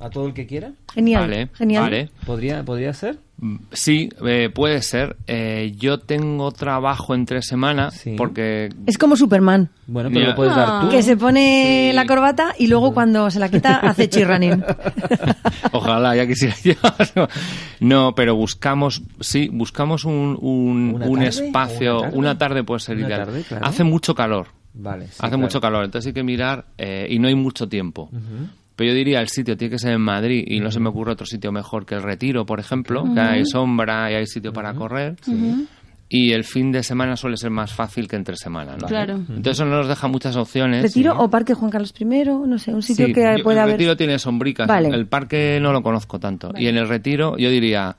A 0.00 0.10
todo 0.10 0.28
el 0.28 0.32
que 0.32 0.46
quiera. 0.46 0.70
Genial, 0.94 1.22
Vale, 1.22 1.48
genial. 1.54 1.82
vale. 1.82 2.10
¿Podría, 2.24 2.62
podría 2.64 2.92
ser? 2.94 3.18
Mm, 3.38 3.56
Sí, 3.72 4.08
eh, 4.24 4.48
puede 4.54 4.80
ser. 4.82 5.16
Eh, 5.26 5.74
yo 5.76 5.98
tengo 5.98 6.52
trabajo 6.52 7.16
entre 7.16 7.42
semana 7.42 7.90
Sí. 7.90 8.14
porque 8.16 8.68
Es 8.86 8.96
como 8.96 9.16
Superman, 9.16 9.70
Bueno, 9.88 10.08
pero 10.12 10.26
lo 10.28 10.34
puedes 10.36 10.54
dar 10.54 10.82
tú. 10.82 10.90
que 10.90 11.02
se 11.02 11.16
pone 11.16 11.88
Sí. 11.90 11.96
la 11.96 12.06
corbata 12.06 12.54
y 12.56 12.68
luego 12.68 12.94
cuando 12.94 13.28
se 13.32 13.40
la 13.40 13.48
quita 13.48 13.78
hace 13.78 14.08
chirranín. 14.08 14.62
Ojalá, 15.72 16.14
ya 16.14 16.26
quisiera 16.28 16.54
yo. 16.62 16.74
No, 17.80 18.14
pero 18.14 18.36
buscamos, 18.36 19.02
sí, 19.20 19.48
buscamos 19.52 20.04
un, 20.04 20.38
un, 20.40 20.92
¿Una 20.94 21.06
un 21.06 21.14
tarde? 21.18 21.28
espacio. 21.28 21.94
¿Una 21.98 22.02
tarde? 22.08 22.18
Una 22.18 22.38
tarde 22.38 22.64
puede 22.64 22.80
ser 22.80 22.96
Una 22.98 23.06
ideal. 23.06 23.24
tarde, 23.26 23.42
claro. 23.42 23.66
Hace 23.66 23.82
mucho 23.84 24.14
calor. 24.14 24.46
Vale. 24.74 25.06
sí, 25.06 25.12
hace 25.18 25.20
claro. 25.28 25.38
mucho 25.38 25.60
calor, 25.60 25.84
entonces 25.84 26.08
hay 26.08 26.12
que 26.14 26.22
mirar 26.22 26.66
eh, 26.76 27.06
y 27.10 27.18
no 27.18 27.28
hay 27.28 27.34
mucho 27.34 27.68
tiempo. 27.68 28.10
Pero 28.76 28.90
yo 28.90 28.96
diría 28.96 29.20
el 29.20 29.28
sitio 29.28 29.56
tiene 29.56 29.72
que 29.72 29.78
ser 29.78 29.92
en 29.92 30.00
Madrid 30.00 30.44
y 30.46 30.60
no 30.60 30.70
se 30.70 30.78
me 30.78 30.88
ocurre 30.88 31.12
otro 31.12 31.26
sitio 31.26 31.50
mejor 31.50 31.84
que 31.84 31.96
el 31.96 32.02
Retiro, 32.02 32.46
por 32.46 32.60
ejemplo, 32.60 33.02
que 33.12 33.20
hay 33.20 33.44
sombra 33.44 34.10
y 34.12 34.14
hay 34.14 34.26
sitio 34.26 34.52
para 34.52 34.72
correr. 34.74 35.16
Y 36.10 36.32
el 36.32 36.44
fin 36.44 36.72
de 36.72 36.82
semana 36.82 37.16
suele 37.16 37.36
ser 37.36 37.50
más 37.50 37.74
fácil 37.74 38.08
que 38.08 38.16
entre 38.16 38.34
semana, 38.36 38.76
¿no? 38.80 38.86
Claro. 38.88 39.16
Entonces 39.16 39.52
eso 39.60 39.66
nos 39.66 39.88
deja 39.88 40.08
muchas 40.08 40.36
opciones. 40.36 40.82
Retiro 40.82 41.14
o 41.18 41.28
Parque 41.28 41.52
Juan 41.52 41.70
Carlos 41.70 41.92
I, 41.98 42.04
no 42.06 42.56
sé, 42.58 42.72
un 42.72 42.80
sitio 42.82 43.06
Sí, 43.08 43.12
que 43.12 43.34
yo- 43.36 43.44
pueda 43.44 43.58
el 43.60 43.64
haber. 43.64 43.74
retiro 43.74 43.94
tiene 43.96 44.18
sombricas. 44.18 44.66
Vale. 44.66 44.88
El 44.88 45.06
parque 45.06 45.58
no 45.60 45.70
lo 45.72 45.82
conozco 45.82 46.18
tanto. 46.18 46.52
Y 46.56 46.68
en 46.68 46.78
el 46.78 46.88
retiro, 46.88 47.36
yo 47.36 47.50
diría, 47.50 47.96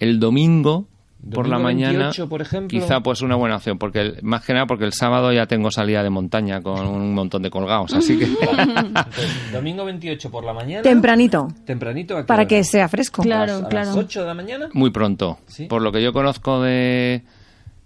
el 0.00 0.18
domingo 0.18 0.88
por 1.34 1.48
la 1.48 1.58
mañana, 1.58 1.98
28, 2.04 2.28
por 2.28 2.42
ejemplo. 2.42 2.78
quizá 2.80 3.00
pues 3.00 3.20
una 3.22 3.34
buena 3.36 3.56
opción, 3.56 3.78
porque 3.78 4.00
el- 4.00 4.18
más 4.22 4.44
que 4.44 4.52
nada 4.52 4.66
porque 4.66 4.84
el 4.84 4.92
sábado 4.92 5.32
ya 5.32 5.46
tengo 5.46 5.70
salida 5.70 6.02
de 6.02 6.10
montaña 6.10 6.60
con 6.62 6.86
un 6.86 7.14
montón 7.14 7.42
de 7.42 7.50
colgados, 7.50 7.92
así 7.94 8.18
que 8.18 8.24
Entonces, 8.40 9.28
domingo 9.52 9.84
28 9.84 10.30
por 10.30 10.44
la 10.44 10.52
mañana. 10.52 10.82
Tempranito, 10.82 11.48
Tempranito. 11.64 12.16
¿a 12.18 12.26
para 12.26 12.42
hora? 12.42 12.48
que 12.48 12.64
sea 12.64 12.88
fresco. 12.88 13.22
Claro. 13.22 13.54
¿A 13.54 13.56
las, 13.58 13.64
a 13.64 13.68
claro. 13.68 13.86
las 13.88 13.96
8 13.96 14.20
de 14.20 14.26
la 14.26 14.34
mañana? 14.34 14.68
muy 14.72 14.90
pronto. 14.90 15.38
Sí. 15.46 15.66
Por 15.66 15.82
lo 15.82 15.92
que 15.92 16.02
yo 16.02 16.12
conozco 16.12 16.60
de, 16.62 17.22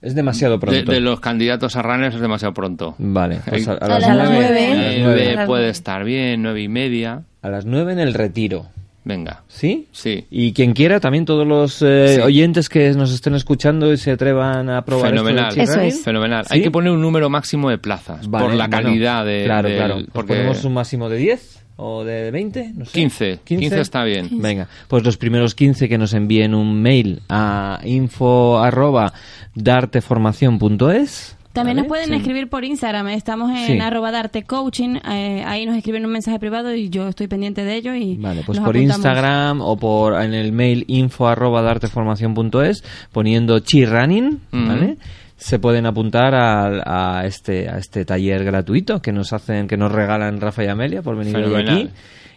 Es 0.02 0.14
demasiado 0.14 0.54
de, 0.54 0.60
pronto. 0.60 0.92
de 0.92 1.00
los 1.00 1.20
candidatos 1.20 1.76
a 1.76 1.82
runners 1.82 2.14
es 2.14 2.20
demasiado 2.20 2.52
pronto. 2.54 2.94
Vale, 2.98 3.40
pues 3.48 3.66
a, 3.68 3.72
a 3.72 3.76
A 3.76 3.88
las 3.88 4.00
9. 4.00 4.10
A 4.10 4.14
las 4.14 4.30
Nueve 4.30 4.98
nueve. 5.02 5.30
A 5.30 5.34
las 5.36 5.46
puede 5.46 5.68
estar 5.70 6.04
bien, 6.04 6.42
nueve 6.42 6.62
y 6.62 6.68
media. 6.68 7.22
A 7.42 7.48
las 7.48 7.64
9 7.64 7.92
en 7.94 7.98
el 8.00 8.12
retiro. 8.14 8.66
Venga. 9.10 9.42
¿Sí? 9.48 9.88
Sí. 9.90 10.24
Y 10.30 10.52
quien 10.52 10.72
quiera, 10.72 11.00
también 11.00 11.24
todos 11.24 11.44
los 11.44 11.82
eh, 11.82 12.14
Sí. 12.14 12.20
oyentes 12.20 12.68
que 12.68 12.92
nos 12.92 13.12
estén 13.12 13.34
escuchando 13.34 13.92
y 13.92 13.96
se 13.96 14.12
atrevan 14.12 14.70
a 14.70 14.84
probar 14.84 15.10
Fenomenal. 15.10 15.48
esto 15.48 15.62
Eso 15.62 15.80
es. 15.80 16.00
Fenomenal. 16.04 16.44
¿Sí? 16.46 16.54
Hay 16.54 16.62
que 16.62 16.70
poner 16.70 16.92
un 16.92 17.00
número 17.02 17.28
máximo 17.28 17.68
de 17.70 17.78
plazas 17.78 18.28
Vale, 18.30 18.44
por 18.46 18.54
la 18.54 18.68
bueno, 18.68 18.82
calidad 18.84 19.24
de. 19.24 19.42
Claro, 19.44 19.68
del- 19.68 19.76
claro. 19.76 19.94
Pues 19.96 20.06
Porque 20.12 20.34
¿Ponemos 20.34 20.64
un 20.64 20.74
máximo 20.74 21.08
de 21.08 21.16
10 21.16 21.62
o 21.76 22.04
de 22.04 22.30
20? 22.30 22.72
No 22.76 22.84
sé. 22.84 22.92
15. 22.92 23.40
15 23.44 23.80
está 23.80 24.04
bien. 24.04 24.28
Venga, 24.40 24.68
pues 24.86 25.02
los 25.02 25.16
primeros 25.16 25.54
15 25.56 25.88
que 25.88 25.98
nos 25.98 26.12
envíen 26.14 26.54
un 26.54 26.80
mail 26.80 27.22
a 27.28 27.80
info 27.84 28.58
arroba 28.60 29.12
darteformación.es. 29.54 31.36
También 31.52 31.76
¿vale? 31.78 31.82
nos 31.82 31.88
pueden 31.88 32.08
Sí. 32.10 32.14
escribir 32.14 32.48
por 32.48 32.64
Instagram, 32.64 33.08
estamos 33.08 33.50
en 33.50 33.66
Sí. 33.66 33.78
arroba 33.80 34.12
darte 34.12 34.44
coaching, 34.44 34.96
eh, 35.10 35.42
ahí 35.44 35.66
nos 35.66 35.76
escriben 35.76 36.06
un 36.06 36.12
mensaje 36.12 36.38
privado 36.38 36.72
y 36.74 36.90
yo 36.90 37.08
estoy 37.08 37.26
pendiente 37.26 37.64
de 37.64 37.74
ello 37.74 37.94
y 37.94 38.16
Vale, 38.16 38.42
pues 38.46 38.58
nos 38.58 38.66
por 38.66 38.76
apuntamos. 38.76 39.04
Instagram 39.04 39.60
o 39.60 39.76
por 39.76 40.22
en 40.22 40.32
el 40.32 40.52
mail 40.52 40.84
info 40.86 41.26
arroba 41.26 41.60
darteformación.es 41.62 42.84
poniendo 43.12 43.58
chirrunning, 43.60 44.40
Ujú. 44.52 44.66
¿vale? 44.66 44.96
Se 45.36 45.58
pueden 45.58 45.86
apuntar 45.86 46.34
al- 46.34 46.82
a, 46.84 47.22
este 47.24 47.68
a 47.68 47.78
este 47.78 48.04
taller 48.04 48.44
gratuito 48.44 49.00
que 49.00 49.10
nos 49.10 49.32
hacen 49.32 49.66
que 49.66 49.76
nos 49.78 49.90
regalan 49.90 50.40
Rafa 50.40 50.64
y 50.64 50.68
Amelia 50.68 51.02
por 51.02 51.16
venir 51.16 51.34
hoy 51.36 51.42
Fenomenal. 51.44 51.74
aquí 51.78 51.88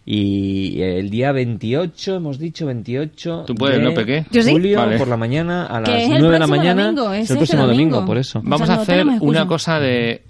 Y 0.06 0.82
el 0.82 1.10
día 1.10 1.32
28, 1.32 2.16
hemos 2.16 2.38
dicho 2.38 2.66
28 2.66 3.44
¿Tú 3.48 3.56
puedes, 3.56 3.80
de? 3.82 4.26
Yo 4.32 4.42
sí. 4.44 4.52
julio 4.52 4.78
Vale. 4.80 4.98
por 4.98 5.08
la 5.08 5.16
mañana 5.16 5.66
a 5.66 5.80
las 5.80 5.90
es 5.90 6.10
el 6.10 6.20
9 6.20 6.22
de 6.22 6.22
la 6.22 6.38
próximo 6.40 6.58
mañana. 6.58 6.84
domingo, 6.88 7.14
es 7.14 7.32
el 7.32 7.38
próximo 7.38 7.62
domingo, 7.68 7.96
domingo. 7.96 8.06
por 8.06 8.18
eso. 8.18 8.42
Vamos 8.44 8.68
sea, 8.68 8.76
a 8.76 8.82
hacer 8.82 9.06
una 9.22 9.48
cosa 9.48 9.80
de 9.80 10.22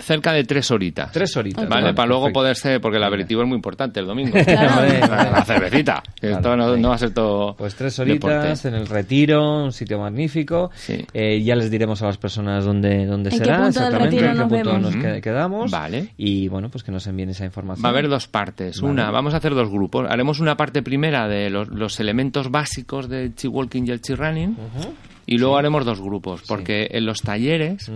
cerca 0.00 0.32
de 0.32 0.44
tres 0.44 0.70
horitas. 0.70 1.12
Tres 1.12 1.36
horitas. 1.36 1.68
Vale, 1.68 1.94
para 1.94 2.06
luego 2.08 2.24
perfecto. 2.24 2.40
poderse, 2.40 2.80
porque 2.80 2.96
el 2.98 3.04
aperitivo 3.04 3.42
es 3.42 3.48
muy 3.48 3.56
importante 3.56 4.00
el 4.00 4.06
domingo. 4.06 4.36
Claro. 4.44 4.86
la, 5.08 5.30
la 5.30 5.44
cervecita. 5.44 6.02
que 6.14 6.28
Claro, 6.28 6.36
esto 6.36 6.76
no, 6.78 6.88
va 6.88 6.94
a 6.94 6.98
ser 6.98 7.14
todo. 7.14 7.54
Pues 7.56 7.74
tres 7.74 7.96
deporte. 7.96 8.36
horitas 8.36 8.64
en 8.64 8.74
el 8.74 8.86
retiro, 8.86 9.64
un 9.64 9.72
sitio 9.72 9.98
magnífico. 9.98 10.70
Sí. 10.74 11.04
Eh, 11.14 11.42
ya 11.42 11.54
les 11.56 11.70
diremos 11.70 12.02
a 12.02 12.06
las 12.06 12.18
personas 12.18 12.64
dónde, 12.64 13.06
dónde 13.06 13.30
¿En 13.30 13.38
qué 13.40 13.44
del 13.50 13.66
exactamente, 13.68 14.04
retiro 14.04 14.26
en 14.26 14.32
qué 14.32 14.38
nos 14.38 14.48
punto 14.48 14.70
vemos? 14.70 14.82
nos 14.82 14.94
qued- 15.04 15.20
quedamos. 15.20 15.70
Vale. 15.70 16.08
Y 16.16 16.48
bueno, 16.48 16.68
pues 16.68 16.82
que 16.84 16.92
nos 16.92 17.06
envíen 17.06 17.30
esa 17.30 17.44
información. 17.44 17.84
Va 17.84 17.88
a 17.88 17.92
haber 17.92 18.08
dos 18.08 18.26
partes. 18.28 18.80
Vale. 18.80 18.92
Una, 18.92 19.10
vamos 19.10 19.34
a 19.34 19.38
hacer 19.38 19.54
dos 19.54 19.68
grupos. 19.70 20.06
Haremos 20.10 20.40
una 20.40 20.56
parte 20.56 20.82
primera 20.82 21.28
de 21.28 21.50
los, 21.50 21.68
los 21.68 21.98
elementos 22.00 22.50
básicos 22.50 23.08
del 23.08 23.34
chi 23.34 23.48
walking 23.48 23.84
y 23.86 23.90
el 23.90 24.00
chi 24.00 24.14
running. 24.14 24.56
Y 25.26 25.38
luego 25.38 25.56
haremos 25.56 25.84
dos 25.84 26.00
grupos. 26.00 26.42
Porque 26.48 26.88
en 26.90 27.06
los 27.06 27.22
talleres. 27.22 27.90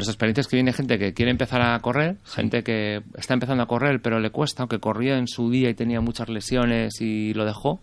Nuestra 0.00 0.12
experiencia 0.12 0.40
es 0.42 0.48
que 0.48 0.56
viene 0.56 0.72
gente 0.72 0.98
que 0.98 1.14
quiere 1.14 1.30
empezar 1.30 1.62
a 1.62 1.78
correr, 1.80 2.16
gente 2.24 2.62
que 2.62 3.02
está 3.16 3.34
empezando 3.34 3.62
a 3.62 3.66
correr 3.66 4.00
pero 4.02 4.18
le 4.20 4.30
cuesta, 4.30 4.64
o 4.64 4.68
que 4.68 4.78
corría 4.80 5.16
en 5.18 5.28
su 5.28 5.50
día 5.50 5.70
y 5.70 5.74
tenía 5.74 6.00
muchas 6.00 6.28
lesiones 6.28 7.00
y 7.00 7.32
lo 7.34 7.44
dejó. 7.44 7.80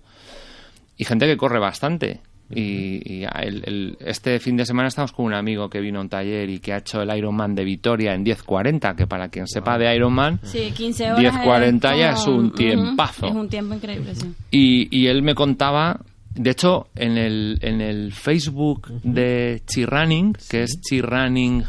Y 0.98 1.06
gente 1.06 1.26
que 1.28 1.38
corre 1.38 1.60
bastante. 1.60 2.22
Y, 2.50 3.02
y 3.04 3.24
el- 3.26 3.64
el- 3.66 3.98
este 4.00 4.40
fin 4.40 4.56
de 4.56 4.66
semana 4.66 4.88
estamos 4.88 5.12
con 5.12 5.26
un 5.26 5.34
amigo 5.34 5.70
que 5.70 5.82
vino 5.82 6.00
a 6.00 6.02
un 6.02 6.08
taller 6.10 6.50
y 6.50 6.60
que 6.60 6.72
ha 6.72 6.78
hecho 6.78 7.02
el 7.02 7.16
Ironman 7.16 7.54
de 7.56 7.66
Vitoria 7.66 8.14
en 8.14 8.24
10.40, 8.24 8.96
que 8.96 9.06
para 9.06 9.28
quien 9.28 9.48
sepa 9.48 9.78
de 9.78 9.94
Ironman, 9.94 10.40
Sí, 10.44 10.72
15 10.74 11.12
horas. 11.12 11.20
10.40 11.36 11.98
ya 12.00 12.12
es 12.12 12.26
un 12.26 12.54
tiempazo. 12.54 13.28
Es 13.28 13.34
un 13.36 13.50
tiempo 13.50 13.76
increíble, 13.76 14.16
sí. 14.16 14.34
Y, 14.50 14.98
y 14.98 15.08
él 15.08 15.24
me 15.24 15.36
contaba, 15.36 16.00
de 16.36 16.52
hecho, 16.52 16.88
en 16.96 17.18
el, 17.18 17.60
en 17.62 17.82
el 17.82 18.14
Facebook 18.14 18.88
de 19.04 19.62
Chirunning, 19.68 20.34
que 20.50 20.64
es 20.64 20.80
Chirunning, 20.80 21.66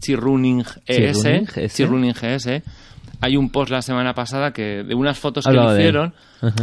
Chirunning 0.00 0.64
ES, 0.86 1.22
Chirunning 1.22 1.44
GS. 1.46 1.74
Chirunning 1.74 2.12
GS, 2.12 2.62
hay 3.20 3.36
un 3.36 3.50
post 3.50 3.70
la 3.70 3.82
semana 3.82 4.14
pasada 4.14 4.52
que 4.52 4.82
de 4.82 4.94
unas 4.94 5.18
fotos 5.18 5.44
que 5.46 5.52
le 5.52 5.72
hicieron, 5.74 6.14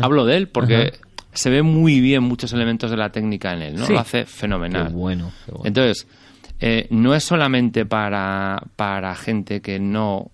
hablo 0.01 0.25
de 0.25 0.37
él 0.37 0.47
porque 0.47 0.93
se 1.33 1.49
ve 1.49 1.61
muy 1.61 2.01
bien 2.01 2.23
muchos 2.23 2.51
elementos 2.53 2.89
de 2.89 2.97
la 2.97 3.11
técnica 3.11 3.53
en 3.53 3.61
él, 3.61 3.75
¿no? 3.75 3.85
Sí. 3.85 3.93
Lo 3.93 3.99
hace 3.99 4.21
Qué 4.21 4.25
fenomenal. 4.25 4.89
bueno, 4.91 5.31
qué 5.45 5.51
bueno. 5.51 5.67
Entonces, 5.67 6.07
eh, 6.59 6.87
no 6.89 7.13
es 7.13 7.23
solamente 7.23 7.85
para, 7.85 8.61
para 8.75 9.13
gente 9.15 9.61
que 9.61 9.79
no 9.79 10.31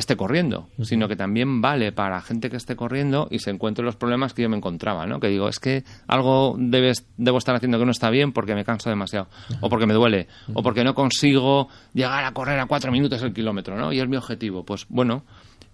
esté 0.00 0.16
corriendo, 0.16 0.68
sino 0.82 1.08
que 1.08 1.16
también 1.16 1.60
vale 1.60 1.92
para 1.92 2.20
gente 2.20 2.50
que 2.50 2.56
esté 2.56 2.76
corriendo 2.76 3.28
y 3.30 3.38
se 3.38 3.50
encuentre 3.50 3.84
los 3.84 3.96
problemas 3.96 4.34
que 4.34 4.42
yo 4.42 4.48
me 4.48 4.56
encontraba, 4.56 5.06
¿no? 5.06 5.20
Que 5.20 5.28
digo, 5.28 5.48
es 5.48 5.58
que 5.58 5.84
algo 6.06 6.56
debes, 6.58 7.06
debo 7.16 7.38
estar 7.38 7.54
haciendo 7.54 7.78
que 7.78 7.84
no 7.84 7.90
está 7.90 8.10
bien 8.10 8.32
porque 8.32 8.54
me 8.54 8.64
canso 8.64 8.90
demasiado, 8.90 9.28
o 9.60 9.68
porque 9.68 9.86
me 9.86 9.94
duele, 9.94 10.28
o 10.54 10.62
porque 10.62 10.84
no 10.84 10.94
consigo 10.94 11.68
llegar 11.94 12.24
a 12.24 12.32
correr 12.32 12.58
a 12.60 12.66
cuatro 12.66 12.92
minutos 12.92 13.22
el 13.22 13.32
kilómetro, 13.32 13.76
¿no? 13.76 13.92
Y 13.92 14.00
es 14.00 14.08
mi 14.08 14.16
objetivo. 14.16 14.64
Pues 14.64 14.86
bueno, 14.88 15.24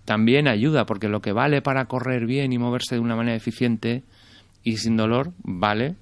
también 0.05 0.49
ayuda, 0.49 0.87
porque 0.87 1.09
lo 1.09 1.21
que 1.21 1.33
vale 1.33 1.63
para 1.63 1.87
correr 1.87 2.27
bien 2.27 2.53
y 2.53 2.59
moverse 2.59 2.95
de 2.95 3.01
una 3.01 3.17
manera 3.17 3.37
eficiente 3.37 4.05
y 4.63 4.79
sin 4.79 4.97
dolor, 4.97 5.33
vale 5.43 5.97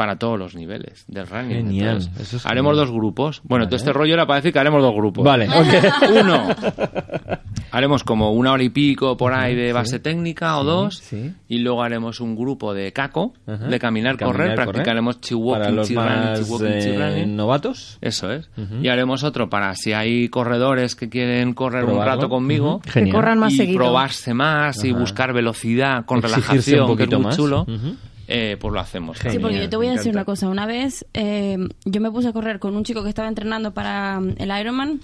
para 0.00 0.16
todos 0.16 0.38
los 0.38 0.54
niveles 0.54 1.04
del 1.08 1.26
running. 1.26 1.56
Genial, 1.56 1.96
Entonces, 1.98 2.22
eso 2.28 2.36
es 2.38 2.46
haremos 2.46 2.70
genial. 2.72 2.86
dos 2.86 2.96
grupos. 2.96 3.42
Bueno, 3.44 3.64
Vale. 3.64 3.68
todo 3.68 3.76
este 3.76 3.92
rollo 3.92 4.14
era 4.14 4.26
para 4.26 4.36
decir 4.36 4.50
que 4.50 4.58
haremos 4.58 4.80
dos 4.80 4.94
grupos. 4.94 5.22
Vale, 5.22 5.46
ok. 5.50 6.10
Uno, 6.22 6.48
haremos 7.70 8.02
como 8.02 8.32
una 8.32 8.52
hora 8.52 8.62
y 8.62 8.70
pico 8.70 9.18
por 9.18 9.34
ahí 9.34 9.54
de 9.54 9.74
base 9.74 9.98
técnica 9.98 10.56
o 10.58 10.64
dos. 10.64 10.96
sí. 10.98 11.34
Y 11.48 11.58
luego 11.58 11.82
haremos 11.82 12.20
un 12.20 12.34
grupo 12.34 12.72
de 12.72 12.92
caco, 12.94 13.34
Ajá. 13.46 13.66
de 13.66 13.78
caminar, 13.78 14.16
Caminar, 14.16 14.36
correr. 14.38 14.54
Practicaremos 14.54 15.20
chi 15.20 15.34
Para 15.34 15.44
walking, 15.44 15.74
los 15.76 15.88
chi 15.88 15.94
running, 15.96 16.10
chi 16.34 16.40
más 16.40 16.50
walking, 16.50 16.78
chi 16.80 16.88
eh, 16.88 17.26
novatos. 17.26 17.98
Eso 18.00 18.30
es. 18.32 18.48
Y 18.80 18.88
haremos 18.88 19.22
otro 19.22 19.50
para 19.50 19.74
si 19.74 19.92
hay 19.92 20.30
corredores 20.30 20.96
que 20.96 21.10
quieren 21.10 21.52
correr 21.52 21.84
un 21.84 21.98
rato 22.02 22.30
conmigo. 22.30 22.76
Ujú. 22.76 22.90
Genial. 22.90 23.12
Que 23.12 23.16
corran 23.20 23.38
más 23.38 23.52
y 23.52 23.56
seguido. 23.58 23.78
probarse 23.78 24.32
más 24.32 24.82
y 24.82 24.90
Ajá. 24.92 24.98
buscar 24.98 25.32
velocidad 25.34 26.06
con 26.06 26.18
Exigirse 26.20 26.70
relajación, 26.70 26.80
un 26.80 26.86
que 26.96 27.02
es 27.02 27.08
poquito 27.08 27.16
muy 27.18 27.26
más. 27.26 27.36
chulo, 27.36 27.62
Ujú. 27.62 27.96
Eh, 28.32 28.56
pues 28.60 28.72
lo 28.72 28.78
hacemos. 28.78 29.18
Sí, 29.18 29.24
Genial, 29.24 29.42
porque 29.42 29.58
yo 29.58 29.68
te 29.68 29.76
voy 29.76 29.88
a 29.88 29.92
decir 29.92 30.12
una 30.12 30.24
cosa. 30.24 30.48
Una 30.48 30.64
vez 30.64 31.04
eh, 31.14 31.58
yo 31.84 32.00
me 32.00 32.12
puse 32.12 32.28
a 32.28 32.32
correr 32.32 32.60
con 32.60 32.76
un 32.76 32.84
chico 32.84 33.02
que 33.02 33.08
estaba 33.08 33.26
entrenando 33.26 33.74
para 33.74 34.20
mm, 34.20 34.36
el 34.38 34.60
Ironman 34.60 35.00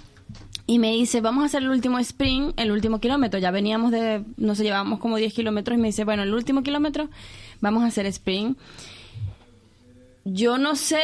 y 0.68 0.78
me 0.78 0.92
dice, 0.92 1.20
vamos 1.20 1.42
a 1.42 1.46
hacer 1.46 1.62
el 1.62 1.70
último 1.70 1.98
sprint, 1.98 2.58
el 2.58 2.70
último 2.70 3.00
kilómetro. 3.00 3.40
Ya 3.40 3.50
veníamos 3.50 3.90
de, 3.90 4.22
no 4.36 4.54
sé, 4.54 4.62
llevábamos 4.62 5.00
como 5.00 5.16
10 5.16 5.34
kilómetros 5.34 5.76
y 5.76 5.80
me 5.80 5.88
dice, 5.88 6.04
bueno, 6.04 6.22
el 6.22 6.32
último 6.32 6.62
kilómetro 6.62 7.08
vamos 7.60 7.82
a 7.82 7.88
hacer 7.88 8.06
sprint. 8.06 8.56
Yo 10.24 10.56
no 10.56 10.76
sé 10.76 11.02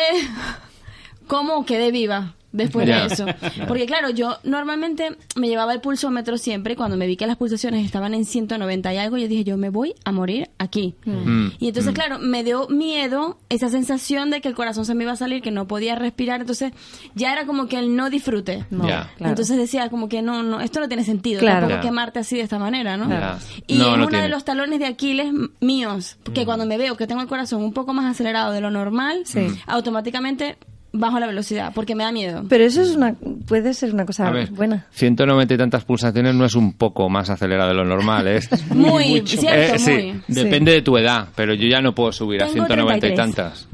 cómo 1.26 1.66
quedé 1.66 1.90
viva 1.90 2.36
después 2.52 2.86
de 2.86 3.06
eso. 3.06 3.26
Porque 3.68 3.86
claro, 3.86 4.10
yo 4.10 4.36
normalmente 4.44 5.16
me 5.36 5.48
llevaba 5.48 5.72
el 5.72 5.80
pulsómetro 5.80 6.38
siempre 6.38 6.74
y 6.74 6.76
cuando 6.76 6.96
me 6.96 7.06
vi 7.06 7.16
que 7.16 7.26
las 7.26 7.36
pulsaciones 7.36 7.84
estaban 7.84 8.14
en 8.14 8.24
190 8.24 8.92
y 8.94 8.96
algo, 8.98 9.16
yo 9.18 9.28
dije, 9.28 9.44
yo 9.44 9.56
me 9.56 9.70
voy 9.70 9.94
a 10.04 10.12
morir 10.12 10.50
aquí. 10.58 10.94
Mm. 11.04 11.48
Y 11.58 11.68
entonces, 11.68 11.92
claro, 11.94 12.18
me 12.18 12.44
dio 12.44 12.68
miedo 12.68 13.38
esa 13.48 13.68
sensación 13.68 14.30
de 14.30 14.40
que 14.40 14.48
el 14.48 14.54
corazón 14.54 14.84
se 14.84 14.94
me 14.94 15.04
iba 15.04 15.12
a 15.12 15.16
salir, 15.16 15.42
que 15.42 15.50
no 15.50 15.66
podía 15.66 15.94
respirar. 15.94 16.40
Entonces, 16.40 16.72
ya 17.14 17.32
era 17.32 17.46
como 17.46 17.66
que 17.66 17.78
el 17.78 17.96
no 17.96 18.10
disfrute. 18.10 18.64
No, 18.70 18.84
claro. 18.84 19.08
Entonces 19.18 19.56
decía 19.56 19.88
como 19.90 20.08
que 20.08 20.22
no, 20.22 20.42
no, 20.42 20.60
esto 20.60 20.80
no 20.80 20.88
tiene 20.88 21.04
sentido. 21.04 21.40
Claro. 21.40 21.66
Tampoco 21.68 21.82
quemarte 21.88 22.18
así 22.18 22.36
de 22.36 22.42
esta 22.42 22.58
manera, 22.58 22.96
¿no? 22.96 23.08
Ya. 23.08 23.38
Y 23.66 23.78
No, 23.78 23.84
es 23.84 23.88
no 23.90 23.94
uno 23.94 24.08
tiene. 24.08 24.24
de 24.24 24.28
los 24.28 24.44
talones 24.44 24.78
de 24.78 24.86
Aquiles 24.86 25.32
míos, 25.60 26.16
que 26.34 26.44
cuando 26.44 26.66
me 26.66 26.78
veo 26.78 26.96
que 26.96 27.06
tengo 27.06 27.20
el 27.22 27.28
corazón 27.28 27.62
un 27.62 27.72
poco 27.72 27.92
más 27.94 28.04
acelerado 28.10 28.52
de 28.52 28.60
lo 28.60 28.70
normal, 28.70 29.22
Sí. 29.24 29.46
automáticamente 29.66 30.56
bajo 30.92 31.18
la 31.18 31.26
velocidad, 31.26 31.72
porque 31.74 31.94
me 31.94 32.04
da 32.04 32.12
miedo. 32.12 32.44
Pero 32.48 32.64
eso 32.64 32.82
es 32.82 32.90
una, 32.96 33.14
puede 33.46 33.72
ser 33.74 33.92
una 33.94 34.04
cosa 34.04 34.30
ver, 34.30 34.50
buena. 34.50 34.86
190 34.92 35.54
y 35.54 35.56
tantas 35.56 35.84
pulsaciones 35.84 36.34
no 36.34 36.44
es 36.44 36.54
un 36.54 36.74
poco 36.74 37.08
más 37.08 37.30
acelerado 37.30 37.70
de 37.70 37.74
lo 37.76 37.84
normal, 37.84 38.26
es 38.28 38.48
Muy, 38.70 39.20
mucho. 39.20 39.36
cierto, 39.38 39.74
Eh, 39.76 39.78
sí, 39.78 39.90
muy. 39.90 40.22
depende 40.28 40.72
de 40.72 40.82
tu 40.82 40.96
edad, 40.98 41.28
pero 41.34 41.54
yo 41.54 41.66
ya 41.66 41.80
no 41.80 41.94
puedo 41.94 42.12
subir 42.12 42.42
a 42.42 42.46
Tengo 42.46 42.66
190 42.66 43.06
y 43.06 43.14
33. 43.14 43.16
tantas. 43.16 43.68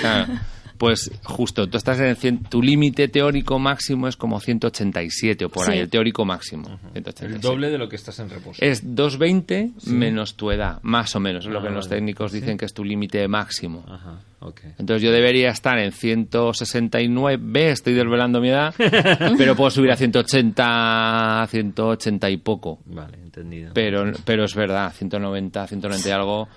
Claro. 0.00 0.26
Pues 0.80 1.10
justo, 1.24 1.68
tú 1.68 1.76
estás 1.76 2.00
en 2.00 2.16
cien- 2.16 2.48
tu 2.48 2.62
límite 2.62 3.06
teórico 3.08 3.58
máximo 3.58 4.08
es 4.08 4.16
como 4.16 4.40
187 4.40 5.44
o 5.44 5.50
por 5.50 5.66
Sí. 5.66 5.72
ahí, 5.72 5.78
el 5.78 5.90
teórico 5.90 6.24
máximo. 6.24 6.64
187. 6.94 7.34
El 7.34 7.40
doble 7.42 7.68
de 7.70 7.76
lo 7.76 7.86
que 7.86 7.96
estás 7.96 8.18
en 8.18 8.30
reposo. 8.30 8.64
Es 8.64 8.80
220 8.96 9.72
menos 9.86 10.36
tu 10.36 10.50
edad, 10.50 10.78
más 10.80 11.14
o 11.14 11.20
menos, 11.20 11.44
es 11.44 11.52
lo 11.52 11.58
Ah, 11.58 11.62
que 11.64 11.68
los 11.68 11.86
técnicos 11.86 12.32
dicen 12.32 12.56
que 12.56 12.64
es 12.64 12.72
tu 12.72 12.82
límite 12.82 13.28
máximo. 13.28 13.84
Ajá, 13.86 14.20
ok. 14.40 14.60
Entonces 14.78 15.02
yo 15.02 15.12
debería 15.12 15.50
estar 15.50 15.78
en 15.78 15.92
169, 15.92 17.70
estoy 17.72 17.92
desvelando 17.92 18.40
mi 18.40 18.48
edad, 18.48 18.74
pero 19.38 19.54
puedo 19.54 19.70
subir 19.70 19.90
a 19.90 19.96
180, 19.96 21.46
180 21.48 22.30
y 22.30 22.36
poco. 22.38 22.78
Vale, 22.86 23.18
entendido. 23.22 23.72
Pero, 23.74 24.12
pero 24.24 24.44
es 24.44 24.54
verdad, 24.54 24.92
190, 24.92 25.66
190 25.66 26.08
y 26.08 26.12
algo, 26.12 26.48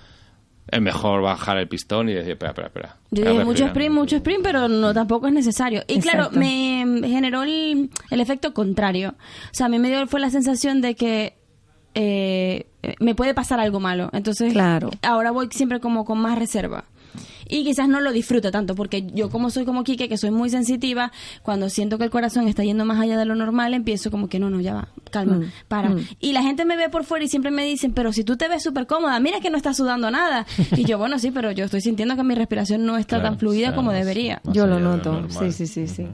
es 0.70 0.80
mejor 0.80 1.22
bajar 1.22 1.58
el 1.58 1.68
pistón 1.68 2.08
y 2.08 2.14
decir, 2.14 2.32
espera, 2.32 2.50
espera, 2.50 2.66
espera. 2.68 2.96
Yo 3.10 3.30
dije 3.30 3.44
mucho 3.44 3.64
sprint, 3.66 3.94
mucho 3.94 4.16
sprint, 4.16 4.42
pero 4.42 4.68
no 4.68 4.92
tampoco 4.94 5.26
es 5.26 5.32
necesario. 5.32 5.82
Y 5.86 6.00
claro, 6.00 6.30
me 6.32 6.84
generó 7.06 7.42
el, 7.42 7.90
el 8.10 8.20
efecto 8.20 8.54
contrario. 8.54 9.10
O 9.18 9.54
sea, 9.54 9.66
a 9.66 9.68
mí 9.68 9.78
me 9.78 9.88
dio 9.88 10.06
fue 10.06 10.20
la 10.20 10.30
sensación 10.30 10.80
de 10.80 10.94
que 10.94 11.36
eh, 11.94 12.66
me 12.98 13.14
puede 13.14 13.34
pasar 13.34 13.60
algo 13.60 13.78
malo. 13.80 14.10
Entonces, 14.12 14.52
Claro. 14.52 14.90
ahora 15.02 15.30
voy 15.30 15.48
siempre 15.50 15.80
como 15.80 16.04
con 16.04 16.18
más 16.18 16.38
reserva. 16.38 16.84
Y 17.48 17.64
quizás 17.64 17.88
no 17.88 18.00
lo 18.00 18.12
disfrute 18.12 18.50
tanto, 18.50 18.74
porque 18.74 19.06
yo 19.14 19.30
como 19.30 19.50
soy 19.50 19.64
como 19.64 19.84
Kike, 19.84 20.08
que 20.08 20.16
soy 20.16 20.30
muy 20.30 20.50
sensitiva, 20.50 21.12
cuando 21.42 21.68
siento 21.68 21.98
que 21.98 22.04
el 22.04 22.10
corazón 22.10 22.48
está 22.48 22.64
yendo 22.64 22.84
más 22.84 23.00
allá 23.00 23.16
de 23.18 23.24
lo 23.24 23.34
normal, 23.34 23.74
empiezo 23.74 24.10
como 24.10 24.28
que 24.28 24.38
no, 24.38 24.50
no, 24.50 24.60
ya 24.60 24.74
va, 24.74 24.88
calma, 25.10 25.36
Mm, 25.36 25.44
para. 25.68 25.90
mm. 25.90 26.06
Y 26.20 26.32
la 26.32 26.42
gente 26.42 26.64
me 26.64 26.76
ve 26.76 26.88
por 26.88 27.04
fuera 27.04 27.24
y 27.24 27.28
siempre 27.28 27.50
me 27.50 27.64
dicen, 27.64 27.92
pero 27.92 28.12
si 28.12 28.24
tú 28.24 28.36
te 28.36 28.48
ves 28.48 28.62
súper 28.62 28.86
cómoda, 28.86 29.18
mira 29.20 29.40
que 29.40 29.50
no 29.50 29.56
estás 29.56 29.76
sudando 29.76 30.10
nada. 30.10 30.46
Y 30.76 30.84
yo, 30.84 30.98
bueno, 30.98 31.18
sí, 31.18 31.30
pero 31.30 31.50
yo 31.52 31.64
estoy 31.66 31.80
sintiendo 31.80 32.16
que 32.16 32.24
mi 32.24 32.34
respiración 32.34 32.84
no 32.86 32.96
está 32.96 33.16
Claro, 33.16 33.30
tan 33.30 33.38
fluida 33.38 33.74
como 33.74 33.92
debería. 33.92 34.40
Yo 34.52 34.66
lo 34.66 34.80
noto. 34.80 35.12
normal. 35.12 35.30
Sí, 35.30 35.52
sí, 35.52 35.66
sí, 35.66 35.86
sí. 35.88 36.06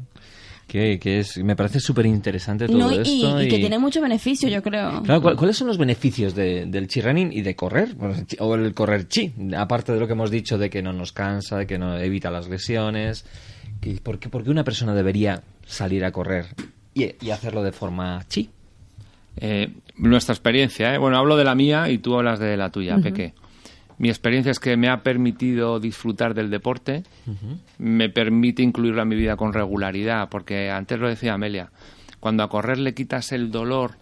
Que, 0.71 1.01
que 1.01 1.19
es, 1.19 1.37
me 1.39 1.57
parece 1.57 1.81
súper 1.81 2.07
interesante 2.07 2.69
todo 2.69 2.79
No, 2.79 2.93
y, 2.93 2.99
esto. 2.99 3.43
y 3.43 3.49
que 3.49 3.59
tiene 3.59 3.77
mucho 3.81 4.01
beneficio, 4.01 4.49
yo 4.49 4.63
creo. 4.63 5.03
Claro, 5.03 5.21
¿cuál- 5.21 5.35
¿cuáles 5.37 5.57
son 5.57 5.67
los 5.67 5.79
beneficios 5.79 6.37
de- 6.37 6.65
del 6.67 6.87
chi 6.87 7.01
running 7.01 7.33
y 7.33 7.43
de 7.43 7.57
correr? 7.57 7.97
O 8.39 8.55
el 8.55 8.73
correr 8.73 9.09
chi, 9.09 9.33
aparte 9.57 9.93
de 9.93 9.99
lo 9.99 10.07
que 10.07 10.13
hemos 10.13 10.31
dicho 10.31 10.59
de 10.59 10.71
que 10.71 10.81
no 10.81 10.93
nos 10.93 11.11
cansa, 11.11 11.57
de 11.59 11.67
que 11.67 11.77
no 11.77 11.97
evita 11.99 12.31
las 12.31 12.49
lesiones. 12.49 13.25
que- 13.81 13.95
¿Por 14.01 14.21
qué, 14.21 14.29
por 14.29 14.45
qué 14.45 14.51
una 14.51 14.63
persona 14.63 14.95
debería 14.95 15.43
salir 15.67 16.05
a 16.05 16.13
correr 16.13 16.47
y, 16.95 17.15
y 17.21 17.31
hacerlo 17.31 17.65
de 17.65 17.73
forma 17.73 18.25
chi? 18.29 18.49
Eh, 19.39 19.71
nuestra 19.97 20.35
experiencia, 20.35 20.95
¿eh? 20.95 20.99
bueno, 20.99 21.17
hablo 21.19 21.37
de 21.37 21.45
la 21.45 21.55
mía 21.57 21.89
y 21.91 21.99
tú 21.99 22.15
hablas 22.17 22.39
de 22.39 22.57
la 22.57 22.71
tuya, 22.71 22.97
Peque. 23.03 23.33
Mi 24.01 24.09
experiencia 24.09 24.51
es 24.51 24.59
que 24.59 24.79
me 24.79 24.89
ha 24.89 25.03
permitido 25.03 25.79
disfrutar 25.79 26.33
del 26.33 26.49
deporte, 26.49 27.03
me 27.77 28.09
permite 28.09 28.63
incluirlo 28.63 29.03
en 29.03 29.09
mi 29.09 29.15
vida 29.15 29.37
con 29.37 29.53
regularidad, 29.53 30.31
porque 30.31 30.71
antes 30.71 30.99
lo 30.99 31.07
decía 31.07 31.35
Amelia, 31.35 31.71
cuando 32.19 32.43
a 32.43 32.49
correr 32.49 32.79
le 32.79 32.95
quitas 32.95 33.31
el 33.33 33.51
dolor 33.51 33.97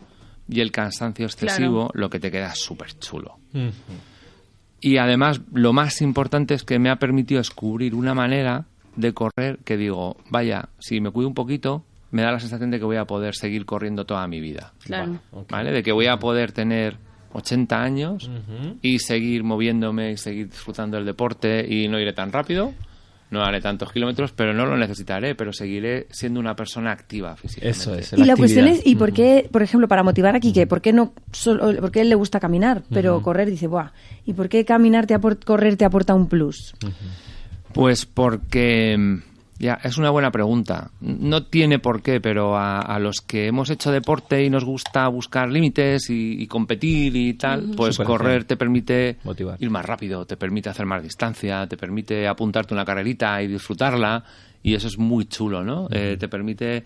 y 0.49 0.61
el 0.61 0.71
cansancio 0.71 1.27
excesivo, 1.27 1.91
lo 1.95 2.11
que 2.11 2.21
te 2.21 2.31
queda 2.31 2.53
es 2.53 2.61
súper 2.61 2.97
chulo. 3.01 3.41
Y 4.81 4.99
además, 4.99 5.41
lo 5.53 5.73
más 5.73 6.01
importante 6.01 6.55
es 6.55 6.63
que 6.63 6.79
me 6.79 6.91
ha 6.91 6.97
permitido 7.01 7.41
descubrir 7.41 7.97
una 7.97 8.15
manera 8.15 8.67
de 8.95 9.13
correr 9.13 9.59
que 9.65 9.77
digo, 9.77 10.17
vaya, 10.31 10.69
si 10.79 11.01
me 11.01 11.11
cuido 11.11 11.27
un 11.27 11.35
poquito, 11.35 11.85
me 12.13 12.23
da 12.23 12.31
la 12.31 12.39
sensación 12.39 12.71
de 12.71 12.79
que 12.79 12.85
voy 12.85 12.99
a 12.99 13.05
poder 13.05 13.35
seguir 13.35 13.67
corriendo 13.67 14.05
toda 14.05 14.29
mi 14.29 14.41
vida. 14.41 14.75
Claro. 14.85 15.19
¿Vale? 15.51 15.73
De 15.73 15.83
que 15.83 15.91
voy 15.91 16.07
a 16.07 16.19
poder 16.19 16.53
tener 16.53 16.99
80 17.33 17.83
años 17.83 18.31
y 18.83 18.99
seguir 18.99 19.45
moviéndome 19.45 20.13
y 20.13 20.17
seguir 20.17 20.49
disfrutando 20.49 20.97
del 20.97 21.07
deporte 21.07 21.67
y 21.69 21.89
no 21.89 22.01
iré 22.01 22.13
tan 22.13 22.33
rápido, 22.33 22.73
no 23.31 23.43
haré 23.43 23.61
tantos 23.61 23.93
kilómetros, 23.93 24.33
pero 24.33 24.55
no 24.55 24.65
lo 24.65 24.77
necesitaré, 24.77 25.35
pero 25.35 25.53
seguiré 25.53 26.07
siendo 26.11 26.41
una 26.41 26.57
persona 26.57 26.93
activa 26.93 27.37
físicamente. 27.37 27.79
Eso 27.79 27.95
es. 27.95 28.13
Y 28.13 28.25
la 28.25 28.33
actividad. 28.33 28.37
cuestión 28.37 28.69
es, 28.69 28.87
¿y 28.87 28.97
por 28.97 29.13
qué, 29.13 29.49
por 29.51 29.63
ejemplo, 29.63 29.89
para 29.89 30.03
motivar 30.03 30.35
a 30.35 30.41
Quique, 30.41 30.67
por 30.67 30.81
qué 30.81 30.93
no 30.93 31.13
solo, 31.33 31.77
por 31.81 31.91
qué 31.91 32.01
él 32.01 32.09
le 32.09 32.15
gusta 32.15 32.41
caminar, 32.41 32.83
pero 32.91 33.21
correr 33.21 33.51
dice, 33.51 33.67
buah, 33.67 33.93
¿y 34.25 34.33
por 34.33 34.49
qué 34.49 34.65
caminar 34.65 35.07
te 35.07 35.19
correr 35.45 35.77
te 35.77 35.85
aporta 35.85 36.15
un 36.15 36.29
plus? 36.29 36.75
Pues 37.73 38.07
porque 38.07 38.97
mm, 38.97 39.28
ya 39.59 39.79
es 39.83 39.99
una 39.99 40.11
buena 40.11 40.31
pregunta. 40.31 40.91
No 41.01 41.45
tiene 41.45 41.79
por 41.79 42.03
qué, 42.03 42.21
pero 42.21 42.57
a, 42.57 42.81
a 42.81 42.99
los 42.99 43.17
que 43.21 43.47
hemos 43.47 43.71
hecho 43.71 43.91
deporte 43.91 44.45
y 44.45 44.51
nos 44.51 44.65
gusta 44.65 45.09
buscar 45.09 45.51
límites 45.51 46.11
y, 46.11 46.41
y 46.43 46.47
competir 46.47 47.17
y 47.17 47.35
tal, 47.35 47.73
pues 47.77 47.99
correr 47.99 48.45
te 48.45 48.57
permite 48.57 49.19
Motivar. 49.25 49.57
ir 49.61 49.71
más 49.71 49.85
rápido, 49.85 50.25
te 50.27 50.37
permite 50.37 50.69
hacer 50.69 50.87
más 50.87 51.03
distancia, 51.03 51.67
te 51.67 51.77
permite 51.77 52.27
apuntarte 52.29 52.75
una 52.75 52.85
carrerita 52.85 53.43
y 53.43 53.49
disfrutarla 53.49 54.25
y 54.63 54.75
eso 54.75 54.89
es 54.89 54.99
muy 54.99 55.27
chulo, 55.27 55.63
¿no? 55.65 55.89
Eh, 55.91 56.17
te 56.19 56.29
permite 56.29 56.85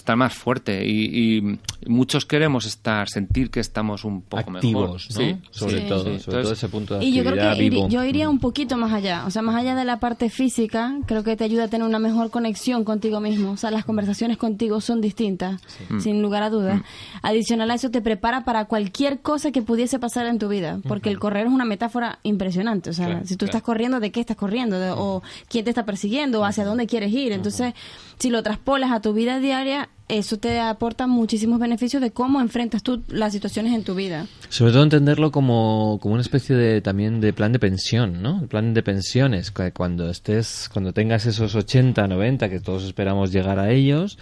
estar 0.00 0.16
más 0.16 0.34
fuerte 0.34 0.84
y, 0.86 1.36
y 1.38 1.58
muchos 1.86 2.24
queremos 2.26 2.66
estar 2.66 3.08
sentir 3.08 3.50
que 3.50 3.60
estamos 3.60 4.04
un 4.04 4.22
poco 4.22 4.50
activos, 4.50 5.08
mejor. 5.08 5.26
¿no? 5.26 5.34
Sí, 5.38 5.48
sobre 5.50 5.82
sí, 5.82 5.88
todo, 5.88 5.98
sí. 6.04 6.04
sobre 6.04 6.20
todo 6.20 6.36
Entonces, 6.38 6.58
ese 6.58 6.68
punto 6.68 6.98
de 6.98 7.04
Y 7.04 7.12
yo 7.12 7.22
creo 7.24 7.54
que 7.56 7.88
yo 7.88 8.04
iría 8.04 8.28
un 8.28 8.38
poquito 8.40 8.76
más 8.76 8.92
allá, 8.92 9.24
o 9.26 9.30
sea, 9.30 9.42
más 9.42 9.54
allá 9.56 9.74
de 9.74 9.84
la 9.84 10.00
parte 10.00 10.30
física, 10.30 10.96
creo 11.06 11.22
que 11.24 11.36
te 11.36 11.44
ayuda 11.44 11.64
a 11.64 11.68
tener 11.68 11.86
una 11.86 11.98
mejor 11.98 12.30
conexión 12.30 12.84
contigo 12.84 13.20
mismo, 13.20 13.52
o 13.52 13.56
sea, 13.56 13.70
las 13.70 13.84
conversaciones 13.84 14.36
contigo 14.36 14.80
son 14.80 15.00
distintas, 15.00 15.60
sin 16.00 16.22
lugar 16.22 16.42
a 16.42 16.50
dudas. 16.50 16.82
Adicional 17.22 17.70
a 17.70 17.74
eso 17.74 17.90
te 17.90 18.00
prepara 18.00 18.44
para 18.44 18.64
cualquier 18.64 19.20
cosa 19.20 19.52
que 19.52 19.62
pudiese 19.62 19.98
pasar 19.98 20.26
en 20.26 20.38
tu 20.38 20.48
vida, 20.48 20.80
porque 20.88 21.10
el 21.10 21.18
correr 21.18 21.46
es 21.46 21.52
una 21.52 21.64
metáfora 21.64 22.18
impresionante, 22.22 22.90
o 22.90 22.92
sea, 22.92 23.06
Claro, 23.06 23.26
si 23.26 23.34
tú 23.34 23.40
claro. 23.46 23.50
estás 23.50 23.62
corriendo, 23.62 24.00
¿de 24.00 24.10
qué 24.10 24.20
estás 24.20 24.36
corriendo? 24.36 24.78
De- 24.78 24.90
o 24.90 25.22
quién 25.48 25.64
te 25.64 25.70
está 25.70 25.84
persiguiendo, 25.84 26.40
o 26.40 26.44
hacia 26.44 26.64
dónde 26.64 26.86
quieres 26.86 27.12
ir. 27.12 27.32
Entonces, 27.32 27.74
si 28.18 28.30
lo 28.30 28.42
traspolas 28.42 28.90
a 28.92 29.00
tu 29.00 29.12
vida 29.12 29.38
diaria, 29.38 29.88
eso 30.10 30.38
te 30.38 30.58
aporta 30.58 31.06
muchísimos 31.06 31.60
beneficios 31.60 32.02
de 32.02 32.10
cómo 32.10 32.40
enfrentas 32.40 32.82
tú 32.82 33.02
las 33.08 33.32
situaciones 33.32 33.74
en 33.74 33.84
tu 33.84 33.94
vida. 33.94 34.26
Sobre 34.48 34.72
todo 34.72 34.82
entenderlo 34.82 35.30
como, 35.30 35.98
como 36.02 36.14
una 36.14 36.22
especie 36.22 36.56
de 36.56 36.80
también 36.80 37.20
de 37.20 37.32
plan 37.32 37.52
de 37.52 37.58
pensión, 37.58 38.20
¿no? 38.20 38.40
El 38.40 38.48
plan 38.48 38.74
de 38.74 38.82
pensiones, 38.82 39.52
cuando 39.72 40.10
estés, 40.10 40.68
cuando 40.72 40.92
tengas 40.92 41.26
esos 41.26 41.54
80, 41.54 42.06
90, 42.08 42.48
que 42.48 42.60
todos 42.60 42.84
esperamos 42.84 43.30
llegar 43.32 43.58
a 43.58 43.70
ellos, 43.70 44.18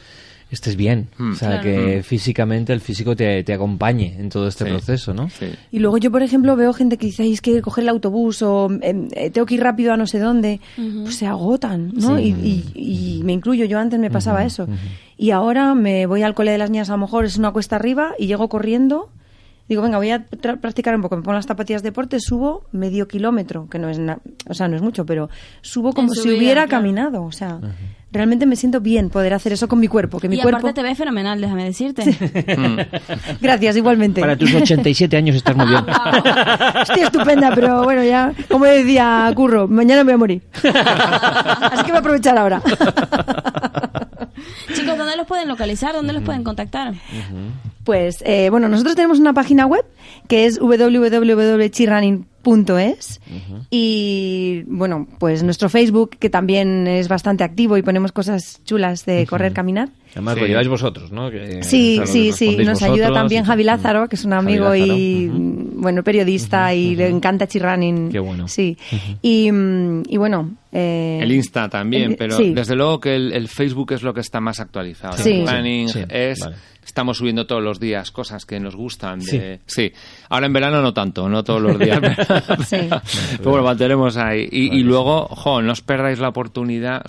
estés 0.51 0.77
bien. 0.77 1.09
Mm. 1.19 1.33
O 1.33 1.35
sea, 1.35 1.49
Claro. 1.61 1.63
que 1.65 2.03
físicamente 2.03 2.73
el 2.73 2.81
físico 2.81 3.15
te, 3.15 3.43
te 3.45 3.53
acompañe 3.53 4.17
en 4.19 4.29
todo 4.31 4.49
este 4.49 4.65
Sí. 4.65 4.71
proceso, 4.71 5.13
¿no? 5.15 5.29
sí. 5.31 5.47
Y 5.71 5.79
luego 5.79 5.99
yo, 5.99 6.11
por 6.11 6.23
ejemplo, 6.23 6.57
veo 6.57 6.73
gente 6.73 6.97
que 6.97 7.07
dice, 7.07 7.23
"Ay, 7.23 7.33
es 7.33 7.41
que 7.41 7.61
coger 7.63 7.85
el 7.85 7.91
autobús 7.91 8.41
o 8.43 8.69
em, 8.83 9.09
eh, 9.13 9.31
tengo 9.31 9.47
que 9.47 9.55
ir 9.57 9.63
rápido 9.63 9.93
a 9.93 9.97
no 9.97 10.07
sé 10.07 10.19
dónde, 10.19 10.61
pues 11.03 11.17
se 11.17 11.27
agotan, 11.27 11.93
¿no? 11.95 12.19
Y, 12.19 12.29
y- 12.75 13.19
y 13.19 13.23
me 13.25 13.33
incluyo, 13.33 13.65
yo 13.67 13.79
antes 13.79 13.99
me 14.01 14.11
pasaba 14.11 14.45
eso. 14.45 14.67
Y 15.17 15.31
ahora 15.33 15.75
me 15.75 16.07
voy 16.07 16.23
al 16.23 16.35
cole 16.35 16.53
de 16.53 16.59
las 16.59 16.71
niñas, 16.71 16.89
a 16.89 16.93
lo 16.93 16.99
mejor 16.99 17.25
es 17.25 17.37
una 17.37 17.51
cuesta 17.51 17.77
arriba 17.77 18.13
y 18.19 18.27
llego 18.27 18.49
corriendo. 18.49 19.11
Digo, 19.69 19.83
venga, 19.83 19.99
voy 19.99 20.11
a 20.11 20.25
tra- 20.27 20.59
practicar 20.59 20.95
un 20.95 21.03
poco. 21.03 21.17
Me 21.17 21.23
pongo 21.23 21.35
las 21.35 21.45
zapatillas 21.47 21.83
de 21.83 21.91
deporte, 21.91 22.19
subo 22.21 22.65
medio 22.73 23.07
kilómetro, 23.07 23.69
que 23.69 23.79
no 23.79 23.89
es, 23.91 23.99
na- 23.99 24.19
o 24.49 24.55
sea, 24.55 24.67
no 24.69 24.77
es 24.77 24.83
mucho, 24.83 25.05
pero 25.05 25.29
subo 25.61 25.93
como 25.93 26.15
si 26.15 26.31
hubiera 26.31 26.67
claro. 26.67 26.71
caminado. 26.83 27.23
O 27.25 27.33
sea, 27.33 27.59
realmente 28.11 28.47
me 28.47 28.57
siento 28.57 28.81
bien 28.81 29.11
poder 29.11 29.35
hacer 29.35 29.53
eso 29.53 29.69
con 29.69 29.79
mi 29.79 29.87
cuerpo, 29.89 30.19
que 30.21 30.29
mi 30.31 30.37
y 30.37 30.41
cuerpo. 30.41 30.59
aparte 30.61 30.81
te 30.81 30.83
ves 30.83 30.97
fenomenal, 30.97 31.39
déjame 31.41 31.65
decirte. 31.65 32.03
Gracias, 33.43 33.77
igualmente. 33.77 34.23
Para 34.23 34.37
tus 34.39 34.55
87 34.55 35.15
años 35.17 35.37
estás 35.37 35.55
muy 35.55 35.67
bien. 35.67 35.85
Estoy 36.83 37.03
estupenda, 37.03 37.53
pero 37.55 37.85
bueno, 37.85 38.03
ya, 38.03 38.33
como 38.51 38.65
decía 38.65 39.31
Curro, 39.35 39.69
mañana 39.69 40.03
me 40.03 40.13
voy 40.13 40.15
a 40.15 40.19
morir. 40.19 40.43
Así 40.65 41.85
que 41.85 41.91
voy 41.93 41.97
a 41.97 42.01
aprovechar 42.01 42.39
ahora. 42.39 42.63
Chicos, 44.75 44.97
¿dónde 44.97 45.17
los 45.17 45.27
pueden 45.27 45.49
localizar? 45.49 45.93
¿Dónde 45.95 46.13
los 46.15 46.23
pueden 46.23 46.45
contactar? 46.45 46.95
Pues, 47.89 48.23
eh, 48.27 48.51
bueno, 48.51 48.69
nosotros 48.69 48.95
tenemos 48.97 49.19
una 49.19 49.33
página 49.33 49.65
web 49.65 49.83
que 50.29 50.45
es 50.45 50.59
www.chirunning.es 50.61 53.21
y, 53.71 54.63
bueno, 54.67 55.09
pues 55.19 55.43
nuestro 55.43 55.71
Facebook, 55.71 56.11
que 56.19 56.29
también 56.29 56.87
es 56.87 57.09
bastante 57.09 57.45
activo 57.45 57.79
y 57.79 57.83
ponemos 57.83 58.13
cosas 58.13 58.61
chulas 58.67 59.07
de 59.07 59.27
correr, 59.27 59.55
caminar. 59.55 59.89
Además 60.13 60.35
Sí. 60.35 60.41
lo 60.43 60.47
lleváis 60.49 60.69
vosotros, 60.69 61.13
¿no? 61.13 61.31
Que- 61.31 61.63
Sí, 61.63 61.99
o 62.01 62.05
sea, 62.07 62.07
lo 62.07 62.13
sí, 62.13 62.33
sí. 62.33 62.57
Nos 62.59 62.83
ayuda 62.83 63.11
también 63.13 63.45
Javi 63.45 63.65
Lázaro, 63.65 64.07
que 64.09 64.17
es 64.17 64.25
un 64.27 64.35
amigo 64.35 64.65
Lázaro, 64.75 64.95
y, 64.99 65.31
bueno, 65.33 66.03
periodista 66.03 66.75
y 66.75 66.95
le 66.95 67.09
encanta 67.09 67.47
Chirrunning. 67.47 68.11
Qué 68.11 68.19
bueno. 68.19 68.49
Sí. 68.49 68.77
y, 69.23 69.51
mm, 69.51 70.03
y 70.09 70.17
bueno... 70.19 70.51
eh, 70.73 71.21
El 71.23 71.33
Insta 71.33 71.71
también, 71.71 72.11
el- 72.11 72.17
pero 72.19 72.37
sí. 72.37 72.53
desde 72.53 72.77
luego 72.77 73.01
que 73.01 73.17
el, 73.17 73.33
el 73.33 73.49
Facebook 73.49 73.93
es 73.93 74.03
lo 74.03 74.13
que 74.13 74.21
está 74.21 74.41
más 74.41 74.61
actualizado. 74.61 75.17
Sí. 75.17 75.43
Es, 76.11 76.41
vale. 76.41 76.57
Estamos 76.89 77.19
subiendo 77.19 77.47
todos 77.47 77.63
los 77.63 77.79
días 77.79 78.11
cosas 78.11 78.47
que 78.47 78.59
nos 78.59 78.75
gustan. 78.75 79.21
De, 79.21 79.61
sí. 79.67 79.93
ahora 80.31 80.47
en 80.47 80.53
verano 80.55 80.81
no 80.81 80.95
tanto, 80.95 81.29
no 81.29 81.45
todos 81.45 81.61
los 81.61 81.79
días. 81.79 82.01
pero, 82.01 82.63
Sí. 82.65 82.89
pero 83.39 83.51
bueno, 83.51 83.65
mantenemos 83.65 84.17
ahí. 84.17 84.49
Y, 84.51 84.79
y 84.79 84.83
luego, 84.83 85.29
jo, 85.29 85.61
no 85.61 85.73
os 85.73 85.83
perdáis 85.83 86.19
la 86.19 86.31
oportunidad. 86.31 87.03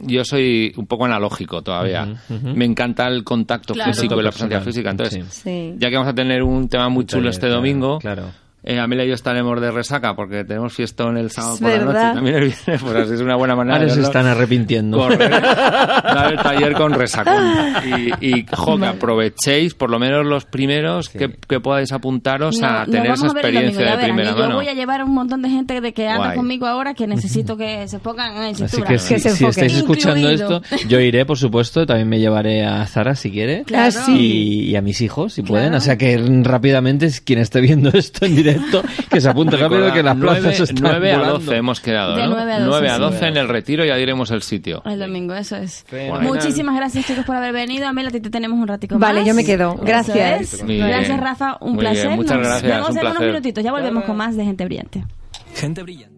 Yo 0.00 0.24
soy 0.24 0.72
un 0.76 0.86
poco 0.86 1.04
analógico 1.04 1.62
todavía. 1.62 2.08
Me 2.28 2.64
encanta 2.64 3.06
el 3.08 3.22
contacto 3.24 3.74
Claro. 3.74 3.92
físico 3.92 4.18
y 4.18 4.22
la 4.24 4.30
presencia 4.30 4.60
física. 4.60 4.90
Entonces, 4.90 5.24
sí. 5.30 5.40
Sí. 5.42 5.74
ya 5.78 5.90
que 5.90 5.96
vamos 5.96 6.10
a 6.10 6.14
tener 6.14 6.42
un 6.42 6.68
tema 6.68 6.88
muy 6.88 7.04
chulo 7.04 7.28
este 7.28 7.40
claro, 7.46 7.56
domingo, 7.56 7.98
claro. 7.98 8.30
Eh, 8.64 8.78
Amelia 8.80 9.04
y 9.04 9.08
yo 9.08 9.14
estaremos 9.14 9.60
de 9.60 9.70
resaca 9.70 10.14
porque 10.16 10.44
tenemos 10.44 10.72
fiestón 10.72 11.16
el 11.18 11.30
sábado 11.30 11.54
Es 11.54 11.60
por 11.60 11.68
la 11.70 11.76
noche 11.78 11.86
verdad. 11.86 12.10
y 12.12 12.14
también 12.14 12.36
el 12.36 12.42
viernes, 12.44 12.82
pues 12.82 12.96
así 12.96 13.14
es 13.14 13.20
una 13.20 13.36
buena 13.36 13.54
manera 13.54 13.76
Ahora 13.76 13.88
de 13.88 13.94
se 13.94 14.00
están 14.00 14.26
arrepintiendo. 14.26 14.96
Correr, 14.98 15.30
dar 15.30 16.32
el 16.32 16.38
taller 16.38 16.72
con 16.74 16.92
resacón. 16.92 17.34
Y, 18.20 18.26
y 18.40 18.46
jo, 18.50 18.78
que 18.78 18.86
aprovechéis, 18.86 19.74
por 19.74 19.90
lo 19.90 19.98
menos 19.98 20.24
los 20.24 20.44
primeros, 20.46 21.08
que, 21.08 21.30
que 21.46 21.60
podáis 21.60 21.92
apuntaros 21.92 22.58
No, 22.60 22.66
a 22.66 22.84
tener 22.86 23.10
esa 23.10 23.26
a 23.26 23.32
ver 23.32 23.44
experiencia 23.44 23.96
de 23.96 24.04
primera 24.04 24.30
yo 24.30 24.38
mano. 24.38 24.54
voy 24.56 24.68
a 24.68 24.74
llevar 24.74 25.04
un 25.04 25.12
montón 25.12 25.42
de 25.42 25.50
gente 25.50 25.80
de 25.80 25.92
que 25.92 26.08
anda 26.08 26.26
Guay. 26.26 26.36
conmigo 26.36 26.66
ahora 26.66 26.94
que 26.94 27.06
necesito 27.06 27.56
que 27.58 27.86
se 27.88 27.98
pongan 27.98 28.32
en 28.36 28.54
Así 28.54 28.66
cintura. 28.68 28.88
que 28.88 28.98
si, 28.98 29.14
Que 29.14 29.20
se 29.20 29.30
si 29.30 29.44
estáis 29.44 29.74
escuchando 29.74 30.30
Incluido. 30.32 30.62
esto, 30.64 30.88
yo 30.88 31.00
iré, 31.00 31.26
por 31.26 31.36
supuesto. 31.38 31.84
También 31.86 32.08
me 32.08 32.18
llevaré 32.20 32.64
a 32.64 32.86
Zara 32.86 33.14
si 33.14 33.30
quiere. 33.30 33.64
Claro. 33.64 33.92
Sí. 33.92 34.12
Y, 34.16 34.70
y 34.70 34.76
a 34.76 34.82
mis 34.82 35.00
hijos, 35.00 35.34
si 35.34 35.42
pueden. 35.42 35.66
Claro. 35.68 35.78
O 35.78 35.80
sea 35.80 35.98
que 35.98 36.16
rápidamente, 36.42 37.10
quien 37.24 37.38
esté 37.40 37.60
viendo 37.60 37.90
esto 37.90 38.24
en 38.26 38.36
directo, 38.36 38.53
que 39.10 39.20
se 39.20 39.28
apunte 39.28 39.56
rápido 39.58 39.92
que 39.92 40.02
las 40.02 40.16
plazas 40.16 40.42
9, 40.44 40.62
están 40.64 40.76
9 40.82 41.12
a 41.12 41.16
volando. 41.18 41.38
12 41.40 41.56
hemos 41.56 41.80
quedado, 41.80 42.16
De 42.16 42.22
¿no? 42.22 42.30
9 42.30 42.52
a 42.52 42.58
12, 42.60 42.68
9 42.70 42.88
a 42.88 42.94
sí. 42.94 43.00
12 43.00 43.26
en 43.26 43.36
el 43.36 43.48
retiro, 43.48 43.84
ya 43.84 43.96
diremos 43.96 44.30
el 44.30 44.42
sitio. 44.42 44.82
El 44.84 44.98
domingo, 44.98 45.34
eso 45.34 45.56
es. 45.56 45.84
Muchísimas 46.20 46.76
gracias, 46.76 47.06
chicos, 47.06 47.24
por 47.24 47.36
haber 47.36 47.52
venido. 47.52 47.86
Amel, 47.86 48.08
a 48.08 48.10
ti 48.10 48.20
te 48.20 48.30
tenemos 48.30 48.58
un 48.58 48.66
ratico 48.68 48.98
Vale, 48.98 49.24
yo 49.24 49.34
me 49.34 49.44
quedo. 49.44 49.76
Gracias. 49.76 50.54
es. 50.54 50.64
Gracias. 50.66 51.20
Rafa. 51.20 51.58
Un 51.60 51.74
Muy 51.74 51.84
bien, 51.84 51.92
placer. 51.94 52.16
muchas 52.16 52.38
Nos 52.38 52.46
gracias, 52.46 52.72
vemos 52.72 52.90
un 52.90 52.98
en 52.98 53.06
unos 53.06 53.20
minutitos. 53.22 53.64
Ya 53.64 53.72
volvemos 53.72 54.04
con 54.04 54.16
más 54.16 54.36
de 54.36 54.44
Gente 54.44 54.64
Brillante. 54.64 55.04
Gente 55.54 55.82
brillante. 55.82 56.13